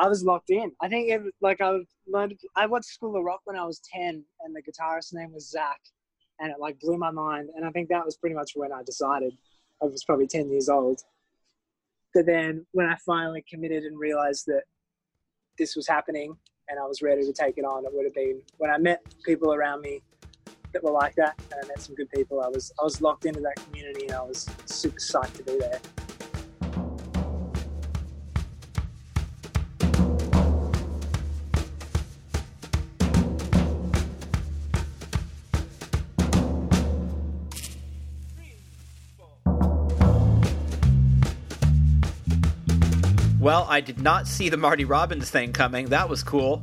I 0.00 0.08
was 0.08 0.24
locked 0.24 0.48
in. 0.48 0.72
I 0.80 0.88
think 0.88 1.10
it, 1.10 1.20
like 1.42 1.60
I 1.60 1.78
learned. 2.08 2.34
I 2.56 2.66
to 2.66 2.82
School 2.82 3.16
of 3.16 3.22
Rock 3.22 3.42
when 3.44 3.56
I 3.56 3.64
was 3.64 3.80
ten, 3.80 4.24
and 4.40 4.56
the 4.56 4.62
guitarist's 4.62 5.12
name 5.12 5.30
was 5.32 5.50
Zach, 5.50 5.78
and 6.40 6.50
it 6.50 6.56
like 6.58 6.80
blew 6.80 6.96
my 6.96 7.10
mind. 7.10 7.50
And 7.54 7.66
I 7.66 7.70
think 7.70 7.90
that 7.90 8.04
was 8.04 8.16
pretty 8.16 8.34
much 8.34 8.52
when 8.54 8.72
I 8.72 8.82
decided. 8.82 9.36
I 9.82 9.84
was 9.84 10.02
probably 10.02 10.26
ten 10.26 10.50
years 10.50 10.70
old. 10.70 11.02
But 12.14 12.24
then 12.24 12.66
when 12.72 12.86
I 12.86 12.96
finally 13.04 13.44
committed 13.48 13.84
and 13.84 13.98
realized 13.98 14.46
that 14.46 14.62
this 15.58 15.76
was 15.76 15.86
happening, 15.86 16.34
and 16.70 16.80
I 16.80 16.86
was 16.86 17.02
ready 17.02 17.22
to 17.22 17.32
take 17.34 17.58
it 17.58 17.66
on, 17.66 17.84
it 17.84 17.92
would 17.92 18.06
have 18.06 18.14
been 18.14 18.40
when 18.56 18.70
I 18.70 18.78
met 18.78 19.02
people 19.22 19.52
around 19.52 19.82
me 19.82 20.00
that 20.72 20.82
were 20.82 20.92
like 20.92 21.14
that, 21.16 21.38
and 21.52 21.62
I 21.62 21.68
met 21.68 21.82
some 21.82 21.94
good 21.94 22.08
people. 22.08 22.40
I 22.40 22.48
was 22.48 22.72
I 22.80 22.84
was 22.84 23.02
locked 23.02 23.26
into 23.26 23.40
that 23.40 23.62
community, 23.66 24.06
and 24.06 24.14
I 24.14 24.22
was 24.22 24.48
super 24.64 24.98
psyched 24.98 25.36
to 25.36 25.42
be 25.42 25.58
there. 25.58 25.80
Well, 43.50 43.66
I 43.68 43.80
did 43.80 44.00
not 44.00 44.28
see 44.28 44.48
the 44.48 44.56
Marty 44.56 44.84
Robbins 44.84 45.28
thing 45.28 45.52
coming. 45.52 45.86
That 45.86 46.08
was 46.08 46.22
cool. 46.22 46.62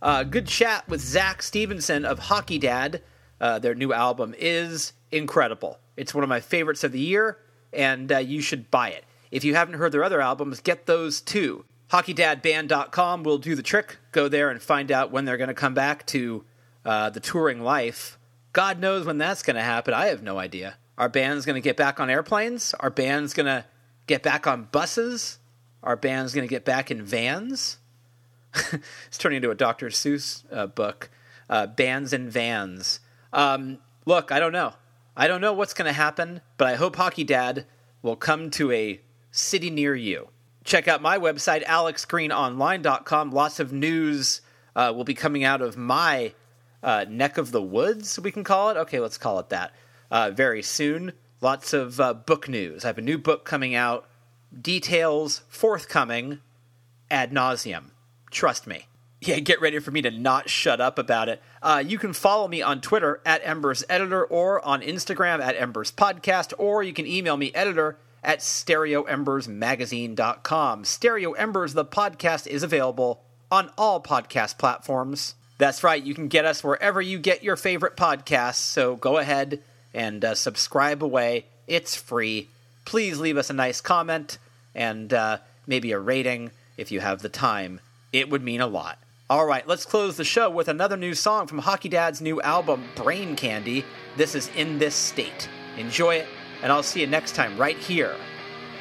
Uh, 0.00 0.22
good 0.22 0.46
chat 0.46 0.88
with 0.88 1.00
Zach 1.00 1.42
Stephenson 1.42 2.04
of 2.04 2.20
Hockey 2.20 2.60
Dad. 2.60 3.02
Uh, 3.40 3.58
their 3.58 3.74
new 3.74 3.92
album 3.92 4.36
is 4.38 4.92
incredible. 5.10 5.80
It's 5.96 6.14
one 6.14 6.22
of 6.22 6.28
my 6.28 6.38
favorites 6.38 6.84
of 6.84 6.92
the 6.92 7.00
year, 7.00 7.38
and 7.72 8.12
uh, 8.12 8.18
you 8.18 8.40
should 8.40 8.70
buy 8.70 8.90
it. 8.90 9.02
If 9.32 9.42
you 9.42 9.56
haven't 9.56 9.80
heard 9.80 9.90
their 9.90 10.04
other 10.04 10.20
albums, 10.20 10.60
get 10.60 10.86
those 10.86 11.20
too. 11.20 11.64
HockeyDadBand.com 11.90 13.24
will 13.24 13.38
do 13.38 13.56
the 13.56 13.62
trick. 13.64 13.96
Go 14.12 14.28
there 14.28 14.48
and 14.48 14.62
find 14.62 14.92
out 14.92 15.10
when 15.10 15.24
they're 15.24 15.38
going 15.38 15.48
to 15.48 15.54
come 15.54 15.74
back 15.74 16.06
to 16.06 16.44
uh, 16.84 17.10
the 17.10 17.18
touring 17.18 17.64
life. 17.64 18.16
God 18.52 18.78
knows 18.78 19.04
when 19.04 19.18
that's 19.18 19.42
going 19.42 19.56
to 19.56 19.62
happen. 19.62 19.92
I 19.92 20.06
have 20.06 20.22
no 20.22 20.38
idea. 20.38 20.76
Our 20.98 21.08
band's 21.08 21.44
going 21.44 21.60
to 21.60 21.60
get 21.60 21.76
back 21.76 21.98
on 21.98 22.08
airplanes. 22.08 22.74
Our 22.78 22.90
band's 22.90 23.34
going 23.34 23.46
to 23.46 23.64
get 24.06 24.22
back 24.22 24.46
on 24.46 24.68
buses. 24.70 25.40
Our 25.88 25.96
band's 25.96 26.34
going 26.34 26.46
to 26.46 26.50
get 26.50 26.66
back 26.66 26.90
in 26.90 27.02
vans. 27.02 27.78
it's 29.06 29.16
turning 29.16 29.36
into 29.36 29.50
a 29.50 29.54
Dr. 29.54 29.86
Seuss 29.86 30.44
uh, 30.52 30.66
book. 30.66 31.08
Uh, 31.48 31.66
bands 31.66 32.12
and 32.12 32.30
vans. 32.30 33.00
Um, 33.32 33.78
look, 34.04 34.30
I 34.30 34.38
don't 34.38 34.52
know. 34.52 34.74
I 35.16 35.28
don't 35.28 35.40
know 35.40 35.54
what's 35.54 35.72
going 35.72 35.86
to 35.86 35.94
happen, 35.94 36.42
but 36.58 36.68
I 36.68 36.74
hope 36.74 36.96
Hockey 36.96 37.24
Dad 37.24 37.64
will 38.02 38.16
come 38.16 38.50
to 38.50 38.70
a 38.70 39.00
city 39.30 39.70
near 39.70 39.94
you. 39.94 40.28
Check 40.62 40.88
out 40.88 41.00
my 41.00 41.18
website, 41.18 41.64
alexgreenonline.com. 41.64 43.30
Lots 43.30 43.58
of 43.58 43.72
news 43.72 44.42
uh, 44.76 44.92
will 44.94 45.04
be 45.04 45.14
coming 45.14 45.42
out 45.42 45.62
of 45.62 45.78
my 45.78 46.34
uh, 46.82 47.06
neck 47.08 47.38
of 47.38 47.50
the 47.50 47.62
woods, 47.62 48.20
we 48.20 48.30
can 48.30 48.44
call 48.44 48.68
it. 48.68 48.76
Okay, 48.76 49.00
let's 49.00 49.16
call 49.16 49.38
it 49.38 49.48
that. 49.48 49.72
Uh, 50.10 50.32
very 50.32 50.62
soon. 50.62 51.14
Lots 51.40 51.72
of 51.72 51.98
uh, 51.98 52.12
book 52.12 52.46
news. 52.46 52.84
I 52.84 52.88
have 52.88 52.98
a 52.98 53.02
new 53.02 53.16
book 53.16 53.46
coming 53.46 53.74
out. 53.74 54.06
Details 54.56 55.42
forthcoming 55.48 56.38
ad 57.10 57.32
nauseum. 57.32 57.90
Trust 58.30 58.66
me. 58.66 58.86
Yeah, 59.20 59.40
get 59.40 59.60
ready 59.60 59.80
for 59.80 59.90
me 59.90 60.00
to 60.02 60.12
not 60.12 60.48
shut 60.48 60.80
up 60.80 60.98
about 60.98 61.28
it. 61.28 61.42
Uh, 61.60 61.82
you 61.84 61.98
can 61.98 62.12
follow 62.12 62.46
me 62.46 62.62
on 62.62 62.80
Twitter 62.80 63.20
at 63.26 63.44
Embers 63.44 63.82
Editor 63.88 64.24
or 64.24 64.64
on 64.64 64.80
Instagram 64.80 65.40
at 65.40 65.56
Embers 65.56 65.90
Podcast, 65.90 66.54
or 66.56 66.84
you 66.84 66.92
can 66.92 67.06
email 67.06 67.36
me 67.36 67.52
editor 67.52 67.98
at 68.22 68.38
stereoembersmagazine.com. 68.38 70.84
Stereo 70.84 71.32
Embers, 71.32 71.74
the 71.74 71.84
podcast, 71.84 72.46
is 72.46 72.62
available 72.62 73.24
on 73.50 73.72
all 73.76 74.00
podcast 74.00 74.56
platforms. 74.58 75.34
That's 75.58 75.82
right, 75.82 76.00
you 76.02 76.14
can 76.14 76.28
get 76.28 76.44
us 76.44 76.62
wherever 76.62 77.02
you 77.02 77.18
get 77.18 77.42
your 77.42 77.56
favorite 77.56 77.96
podcasts, 77.96 78.56
so 78.56 78.94
go 78.94 79.18
ahead 79.18 79.60
and 79.92 80.24
uh, 80.24 80.36
subscribe 80.36 81.02
away. 81.02 81.46
It's 81.66 81.96
free. 81.96 82.48
Please 82.88 83.18
leave 83.18 83.36
us 83.36 83.50
a 83.50 83.52
nice 83.52 83.82
comment 83.82 84.38
and 84.74 85.12
uh, 85.12 85.36
maybe 85.66 85.92
a 85.92 85.98
rating 85.98 86.50
if 86.78 86.90
you 86.90 87.00
have 87.00 87.20
the 87.20 87.28
time. 87.28 87.80
It 88.14 88.30
would 88.30 88.42
mean 88.42 88.62
a 88.62 88.66
lot. 88.66 88.98
All 89.28 89.44
right, 89.44 89.68
let's 89.68 89.84
close 89.84 90.16
the 90.16 90.24
show 90.24 90.48
with 90.48 90.68
another 90.68 90.96
new 90.96 91.12
song 91.12 91.46
from 91.46 91.58
Hockey 91.58 91.90
Dad's 91.90 92.22
new 92.22 92.40
album, 92.40 92.88
Brain 92.96 93.36
Candy. 93.36 93.84
This 94.16 94.34
is 94.34 94.50
In 94.56 94.78
This 94.78 94.94
State. 94.94 95.50
Enjoy 95.76 96.14
it, 96.14 96.28
and 96.62 96.72
I'll 96.72 96.82
see 96.82 97.02
you 97.02 97.06
next 97.06 97.34
time 97.34 97.58
right 97.58 97.76
here 97.76 98.16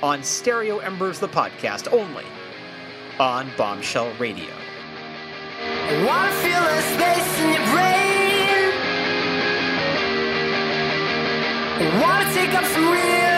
on 0.02 0.24
Stereo 0.24 0.78
Embers, 0.78 1.20
the 1.20 1.28
podcast, 1.28 1.92
only 1.92 2.24
on 3.20 3.52
Bombshell 3.58 4.14
Radio. 4.20 4.54
I 5.60 6.06
wanna 6.08 6.32
feel 6.32 6.62
the 6.64 6.82
space 6.96 7.40
in 7.42 7.50
your 7.50 7.66
brain. 7.74 8.72
I 11.84 12.02
wanna 12.02 12.34
take 12.34 12.54
up 12.54 12.64
some 12.64 12.90
real 12.90 13.37